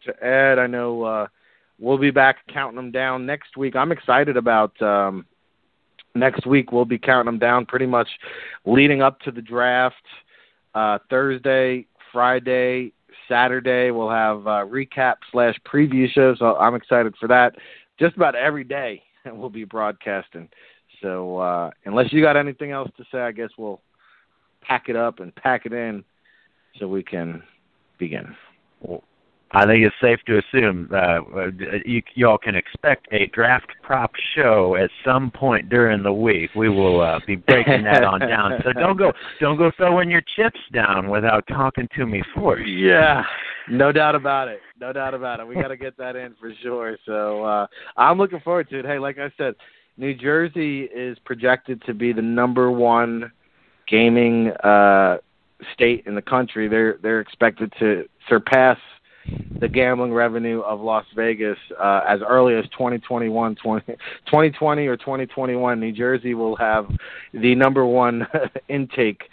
to 0.06 0.26
add, 0.26 0.60
I 0.60 0.68
know 0.68 1.04
uh, 1.04 1.28
we'll 1.80 1.98
be 1.98 2.12
back 2.12 2.38
counting 2.52 2.76
them 2.76 2.92
down 2.92 3.26
next 3.26 3.58
week. 3.58 3.76
I'm 3.76 3.92
excited 3.92 4.38
about 4.38 4.80
um, 4.82 5.26
next 6.14 6.46
week. 6.46 6.72
We'll 6.72 6.86
be 6.86 6.98
counting 6.98 7.26
them 7.26 7.40
down 7.40 7.66
pretty 7.66 7.86
much 7.86 8.08
leading 8.66 9.02
up 9.02 9.20
to 9.22 9.32
the 9.32 9.42
draft. 9.42 9.96
Uh, 10.74 11.00
Thursday, 11.10 11.86
Friday, 12.12 12.92
Saturday, 13.30 13.92
we'll 13.92 14.10
have 14.10 14.46
uh, 14.48 14.66
recap 14.66 15.16
slash 15.32 15.56
preview 15.66 16.10
shows. 16.10 16.40
So 16.40 16.56
I'm 16.58 16.76
excited 16.76 17.16
for 17.20 17.28
that. 17.28 17.56
Just 18.00 18.16
about 18.16 18.36
every 18.36 18.64
day 18.64 19.02
we'll 19.26 19.50
be 19.50 19.64
broadcasting. 19.64 20.50
So 21.02 21.38
uh, 21.38 21.72
unless 21.86 22.12
you 22.14 22.22
got 22.22 22.38
anything 22.38 22.72
else 22.72 22.90
to 22.98 23.04
say, 23.12 23.20
I 23.20 23.32
guess 23.32 23.50
we'll 23.58 23.82
pack 24.62 24.90
it 24.90 24.96
up 24.96 25.20
and 25.20 25.34
pack 25.36 25.66
it 25.66 25.74
in 25.74 26.04
so 26.80 26.88
we 26.88 27.04
can 27.04 27.44
begin. 28.00 28.36
I 29.52 29.66
think 29.66 29.86
it's 29.86 29.96
safe 30.02 30.20
to 30.26 30.40
assume 30.40 30.90
uh, 30.92 31.20
you, 31.86 32.02
y'all 32.16 32.38
can 32.38 32.56
expect 32.56 33.08
a 33.12 33.28
draft 33.28 33.72
prop 33.84 34.12
show 34.36 34.76
at 34.76 34.90
some 35.06 35.32
point 35.32 35.70
during 35.70 36.04
the 36.04 36.12
week. 36.12 36.50
We 36.56 36.68
will 36.68 37.00
uh, 37.00 37.20
be 37.26 37.36
breaking 37.36 37.84
that 37.84 38.04
on 38.04 38.22
down. 38.22 38.60
So 38.64 38.74
don't 38.74 38.98
go 38.98 39.14
don't 39.40 39.58
go 39.58 39.72
throwing 39.78 40.10
your 40.10 40.24
chips 40.36 40.60
down 40.74 41.10
without 41.10 41.46
talking 41.48 41.88
to 41.96 42.06
me 42.06 42.22
first. 42.36 42.68
Yeah, 42.68 43.24
no 43.70 43.92
doubt 43.92 44.16
about 44.16 44.48
it. 44.48 44.60
No 44.82 44.92
doubt 44.92 45.14
about 45.14 45.40
it. 45.40 45.48
We 45.48 45.56
got 45.56 45.70
to 45.70 45.78
get 45.78 45.96
that 45.98 46.16
in 46.16 46.36
for 46.40 46.52
sure. 46.62 46.98
So 47.06 47.44
uh, 47.44 47.68
I'm 47.98 48.18
looking 48.18 48.40
forward 48.42 48.70
to 48.70 48.80
it. 48.80 48.86
Hey, 48.86 49.00
like 49.00 49.20
I 49.20 49.32
said, 49.38 49.56
New 49.98 50.16
Jersey 50.16 50.82
is 50.84 51.18
projected 51.24 51.82
to 51.84 51.94
be 51.94 52.12
the 52.12 52.22
number 52.22 52.72
one 52.72 53.32
gaming 53.88 54.50
uh, 54.64 55.18
state 55.74 56.04
in 56.08 56.16
the 56.16 56.22
country. 56.22 56.68
They're 56.68 56.98
they're 57.02 57.22
expected 57.22 57.72
to 57.80 58.06
surpass 58.28 58.78
the 59.60 59.68
gambling 59.68 60.14
revenue 60.14 60.62
of 60.62 60.82
Las 60.82 61.06
Vegas 61.16 61.58
uh, 61.80 62.02
as 62.08 62.20
early 62.28 62.56
as 62.56 62.66
2021, 62.72 63.56
20, 63.56 63.86
2020 64.26 64.88
or 64.88 64.98
2021. 64.98 65.80
New 65.80 65.92
Jersey 65.92 66.34
will 66.34 66.56
have 66.56 66.90
the 67.34 67.56
number 67.56 67.86
one 67.86 68.28
intake 68.70 69.24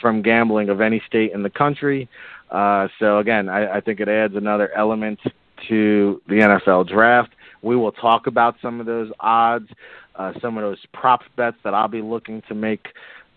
from 0.00 0.22
gambling 0.22 0.68
of 0.68 0.80
any 0.80 1.02
state 1.06 1.32
in 1.32 1.42
the 1.42 1.50
country. 1.50 2.08
Uh, 2.50 2.88
so 2.98 3.18
again, 3.18 3.48
I, 3.48 3.76
I 3.76 3.80
think 3.80 4.00
it 4.00 4.08
adds 4.08 4.34
another 4.36 4.72
element 4.74 5.20
to 5.68 6.20
the 6.26 6.34
NFL 6.34 6.88
draft. 6.88 7.32
We 7.62 7.76
will 7.76 7.92
talk 7.92 8.26
about 8.26 8.56
some 8.62 8.80
of 8.80 8.86
those 8.86 9.10
odds, 9.20 9.68
uh, 10.14 10.32
some 10.40 10.56
of 10.56 10.62
those 10.62 10.78
prop 10.92 11.22
bets 11.36 11.56
that 11.64 11.74
I'll 11.74 11.88
be 11.88 12.02
looking 12.02 12.42
to 12.48 12.54
make 12.54 12.88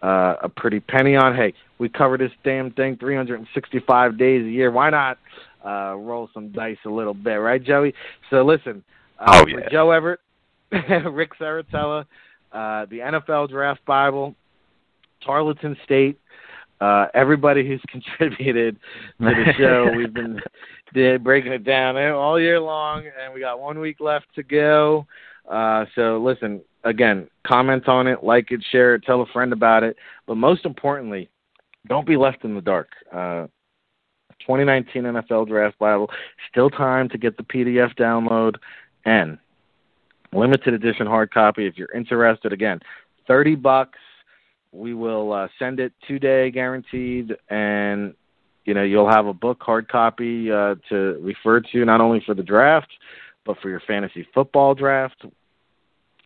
uh, 0.02 0.36
a 0.42 0.50
pretty 0.50 0.80
penny 0.80 1.16
on. 1.16 1.36
Hey, 1.36 1.54
we 1.78 1.90
cover 1.90 2.18
this 2.18 2.32
damn 2.44 2.72
thing 2.72 2.98
365 2.98 4.18
days 4.18 4.46
a 4.46 4.50
year. 4.50 4.72
Why 4.72 4.90
not 4.90 5.18
uh, 5.66 5.96
roll 5.96 6.30
some 6.34 6.52
dice 6.52 6.78
a 6.86 6.90
little 6.90 7.14
bit, 7.14 7.36
right, 7.36 7.64
Joey? 7.64 7.94
So 8.30 8.44
listen, 8.44 8.84
uh, 9.20 9.42
oh, 9.44 9.48
yeah. 9.48 9.70
Joe 9.72 9.92
Everett, 9.92 10.20
Ric 10.72 11.32
Serritella, 11.40 12.06
uh, 12.52 12.86
the 12.86 13.00
NFL 13.00 13.50
Draft 13.50 13.84
Bible, 13.86 14.36
Tarleton 15.24 15.76
State, 15.84 16.20
uh, 16.82 17.08
everybody 17.14 17.68
who's 17.68 17.82
contributed 17.90 18.78
to 19.20 19.26
the 19.26 19.54
show. 19.58 19.92
We've 19.98 20.14
been 20.14 20.40
did, 20.94 21.24
breaking 21.24 21.52
it 21.52 21.64
down 21.64 21.98
all 21.98 22.40
year 22.40 22.60
long, 22.60 23.06
and 23.06 23.34
we 23.34 23.40
got 23.40 23.60
one 23.60 23.80
week 23.80 24.00
left 24.00 24.28
to 24.36 24.44
go. 24.44 25.06
Uh, 25.50 25.86
so 25.96 26.22
listen, 26.24 26.62
again, 26.84 27.28
comment 27.46 27.88
on 27.88 28.08
it, 28.08 28.24
like 28.24 28.52
it, 28.52 28.64
share 28.72 28.96
it, 28.96 29.04
tell 29.04 29.22
a 29.22 29.26
friend 29.28 29.54
about 29.54 29.84
it. 29.84 29.98
But 30.28 30.36
most 30.36 30.66
importantly, 30.66 31.30
don't 31.88 32.08
be 32.08 32.18
left 32.18 32.44
in 32.44 32.56
the 32.56 32.62
dark. 32.62 32.90
Uh, 33.12 33.48
2019 34.50 35.04
NFL 35.04 35.48
Draft 35.48 35.78
Bible. 35.78 36.10
Still 36.50 36.72
time 36.72 37.08
to 37.10 37.20
get 37.20 37.38
the 37.38 37.44
PDF 37.44 37.96
download 37.96 38.56
and 39.06 39.38
limited 40.34 40.74
edition 40.74 41.06
hard 41.06 41.32
copy 41.32 41.68
if 41.68 41.78
you're 41.78 41.92
interested. 41.94 42.52
Again, 42.52 42.80
30 43.28 43.54
bucks. 43.56 44.00
We 44.72 44.96
will 44.96 45.34
uh, 45.34 45.50
send 45.60 45.80
it 45.80 45.94
two 46.08 46.18
day 46.18 46.50
guaranteed, 46.50 47.36
and 47.50 48.16
you 48.66 48.74
know 48.74 48.82
you'll 48.82 49.10
have 49.10 49.28
a 49.28 49.34
book 49.34 49.62
hard 49.62 49.88
copy 49.88 50.52
uh, 50.52 50.76
to 50.90 51.20
refer 51.22 51.60
to 51.72 51.86
not 51.86 52.02
only 52.02 52.22
for 52.26 52.34
the 52.34 52.44
draft 52.44 52.90
but 53.46 53.58
for 53.62 53.70
your 53.70 53.82
fantasy 53.88 54.28
football 54.34 54.74
draft. 54.74 55.26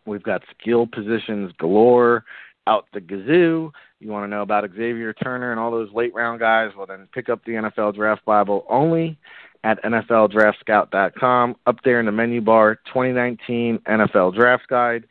We've 0.06 0.22
got 0.22 0.42
skill 0.58 0.86
positions 0.86 1.52
galore 1.58 2.24
out 2.66 2.86
the 2.92 3.00
gazoo. 3.00 3.70
You 4.04 4.10
want 4.10 4.24
to 4.24 4.28
know 4.28 4.42
about 4.42 4.68
Xavier 4.76 5.14
Turner 5.14 5.50
and 5.50 5.58
all 5.58 5.70
those 5.70 5.90
late 5.94 6.14
round 6.14 6.38
guys? 6.38 6.72
Well, 6.76 6.84
then 6.84 7.08
pick 7.14 7.30
up 7.30 7.42
the 7.46 7.52
NFL 7.52 7.94
Draft 7.94 8.22
Bible 8.26 8.66
only 8.68 9.16
at 9.64 9.82
NFLDraftScout.com. 9.82 11.56
Up 11.66 11.76
there 11.84 12.00
in 12.00 12.06
the 12.06 12.12
menu 12.12 12.42
bar, 12.42 12.74
2019 12.84 13.78
NFL 13.88 14.34
Draft 14.34 14.68
Guide. 14.68 15.04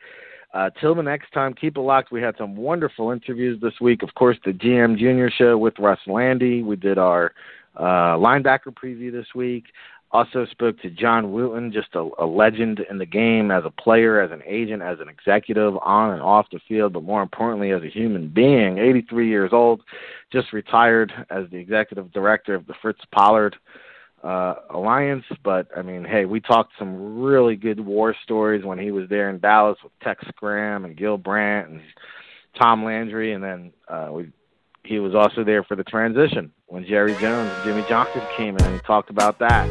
Uh, 0.52 0.70
till 0.80 0.94
the 0.94 1.02
next 1.02 1.32
time, 1.32 1.54
keep 1.54 1.76
it 1.76 1.80
locked. 1.80 2.12
We 2.12 2.22
had 2.22 2.36
some 2.38 2.54
wonderful 2.54 3.10
interviews 3.10 3.60
this 3.60 3.74
week. 3.80 4.04
Of 4.04 4.14
course, 4.14 4.36
the 4.44 4.52
GM 4.52 4.96
Junior 4.96 5.28
Show 5.28 5.58
with 5.58 5.74
Russ 5.80 5.98
Lande. 6.06 6.64
We 6.64 6.76
did 6.76 6.96
our 6.96 7.32
uh, 7.76 8.14
linebacker 8.16 8.72
preview 8.72 9.10
this 9.10 9.26
week. 9.34 9.64
Also 10.10 10.46
spoke 10.46 10.80
to 10.80 10.90
John 10.90 11.32
Wooten, 11.32 11.72
just 11.72 11.88
a, 11.94 12.08
a 12.18 12.24
legend 12.24 12.80
in 12.88 12.98
the 12.98 13.06
game 13.06 13.50
as 13.50 13.64
a 13.64 13.70
player, 13.70 14.20
as 14.20 14.30
an 14.30 14.42
agent, 14.46 14.80
as 14.80 15.00
an 15.00 15.08
executive 15.08 15.76
on 15.82 16.12
and 16.12 16.22
off 16.22 16.46
the 16.52 16.60
field, 16.68 16.92
but 16.92 17.02
more 17.02 17.20
importantly 17.20 17.72
as 17.72 17.82
a 17.82 17.88
human 17.88 18.28
being. 18.28 18.78
83 18.78 19.28
years 19.28 19.50
old, 19.52 19.82
just 20.32 20.52
retired 20.52 21.12
as 21.30 21.50
the 21.50 21.56
executive 21.56 22.12
director 22.12 22.54
of 22.54 22.66
the 22.66 22.74
Fritz 22.80 23.00
Pollard 23.12 23.56
uh, 24.22 24.54
Alliance. 24.70 25.24
But 25.42 25.66
I 25.76 25.82
mean, 25.82 26.04
hey, 26.04 26.26
we 26.26 26.40
talked 26.40 26.72
some 26.78 27.20
really 27.20 27.56
good 27.56 27.80
war 27.80 28.14
stories 28.22 28.64
when 28.64 28.78
he 28.78 28.92
was 28.92 29.08
there 29.08 29.30
in 29.30 29.40
Dallas 29.40 29.78
with 29.82 29.92
Tex 30.00 30.24
Schramm 30.38 30.84
and 30.84 30.96
Gil 30.96 31.18
Brandt 31.18 31.70
and 31.70 31.80
Tom 32.58 32.84
Landry, 32.84 33.32
and 33.32 33.42
then 33.42 33.72
uh, 33.88 34.10
we 34.12 34.30
he 34.84 34.98
was 34.98 35.14
also 35.14 35.44
there 35.44 35.64
for 35.64 35.76
the 35.76 35.84
transition 35.84 36.52
when 36.66 36.84
Jerry 36.84 37.14
Jones 37.14 37.50
and 37.52 37.64
Jimmy 37.64 37.84
Johnson 37.88 38.22
came 38.36 38.56
in 38.56 38.64
and 38.64 38.74
he 38.74 38.80
talked 38.80 39.10
about 39.10 39.38
that 39.38 39.68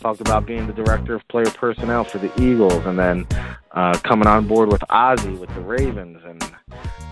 talked 0.00 0.20
about 0.20 0.46
being 0.46 0.66
the 0.66 0.72
director 0.72 1.14
of 1.14 1.26
player 1.28 1.50
personnel 1.50 2.04
for 2.04 2.18
the 2.18 2.30
Eagles, 2.40 2.84
and 2.86 2.98
then 2.98 3.26
uh, 3.72 3.98
coming 4.04 4.28
on 4.28 4.46
board 4.46 4.70
with 4.70 4.82
Ozzie 4.90 5.30
with 5.30 5.52
the 5.54 5.60
Ravens, 5.60 6.22
and 6.24 6.54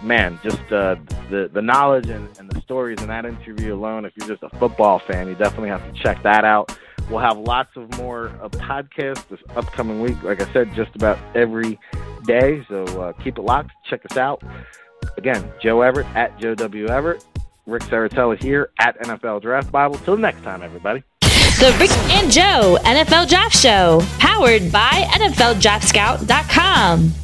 man, 0.02 0.38
just 0.42 0.60
uh, 0.70 0.96
the 1.30 1.50
the 1.52 1.62
knowledge 1.62 2.08
and, 2.08 2.28
and 2.38 2.50
the 2.50 2.60
stories 2.60 3.00
in 3.00 3.08
that 3.08 3.24
interview 3.24 3.74
alone. 3.74 4.04
If 4.04 4.12
you're 4.16 4.28
just 4.28 4.42
a 4.42 4.56
football 4.58 4.98
fan, 4.98 5.28
you 5.28 5.34
definitely 5.34 5.70
have 5.70 5.84
to 5.92 6.02
check 6.02 6.22
that 6.22 6.44
out. 6.44 6.78
We'll 7.10 7.20
have 7.20 7.36
lots 7.36 7.70
of 7.76 7.96
more 7.98 8.28
uh, 8.40 8.48
podcasts 8.48 9.26
this 9.28 9.40
upcoming 9.56 10.00
week. 10.00 10.22
Like 10.22 10.40
I 10.40 10.50
said, 10.52 10.72
just 10.74 10.94
about 10.94 11.18
every 11.34 11.78
day. 12.26 12.64
So 12.68 12.84
uh, 13.00 13.12
keep 13.12 13.38
it 13.38 13.42
locked. 13.42 13.72
Check 13.84 14.02
us 14.10 14.16
out. 14.16 14.42
Again, 15.16 15.52
Joe 15.60 15.82
Everett 15.82 16.06
at 16.14 16.38
Joe 16.38 16.54
W. 16.54 16.86
Everett. 16.86 17.24
Ric 17.66 17.82
Serritella 17.84 18.36
here 18.40 18.70
at 18.78 18.98
NFL 19.00 19.42
Draft 19.42 19.72
Bible. 19.72 19.96
Till 19.98 20.16
next 20.16 20.42
time, 20.42 20.62
everybody. 20.62 21.02
The 21.20 21.76
Ric 21.78 21.90
and 22.10 22.30
Joe 22.30 22.78
NFL 22.82 23.28
Draft 23.28 23.56
Show, 23.56 24.02
powered 24.18 24.72
by 24.72 25.08
NFLDraftScout.com. 25.14 27.23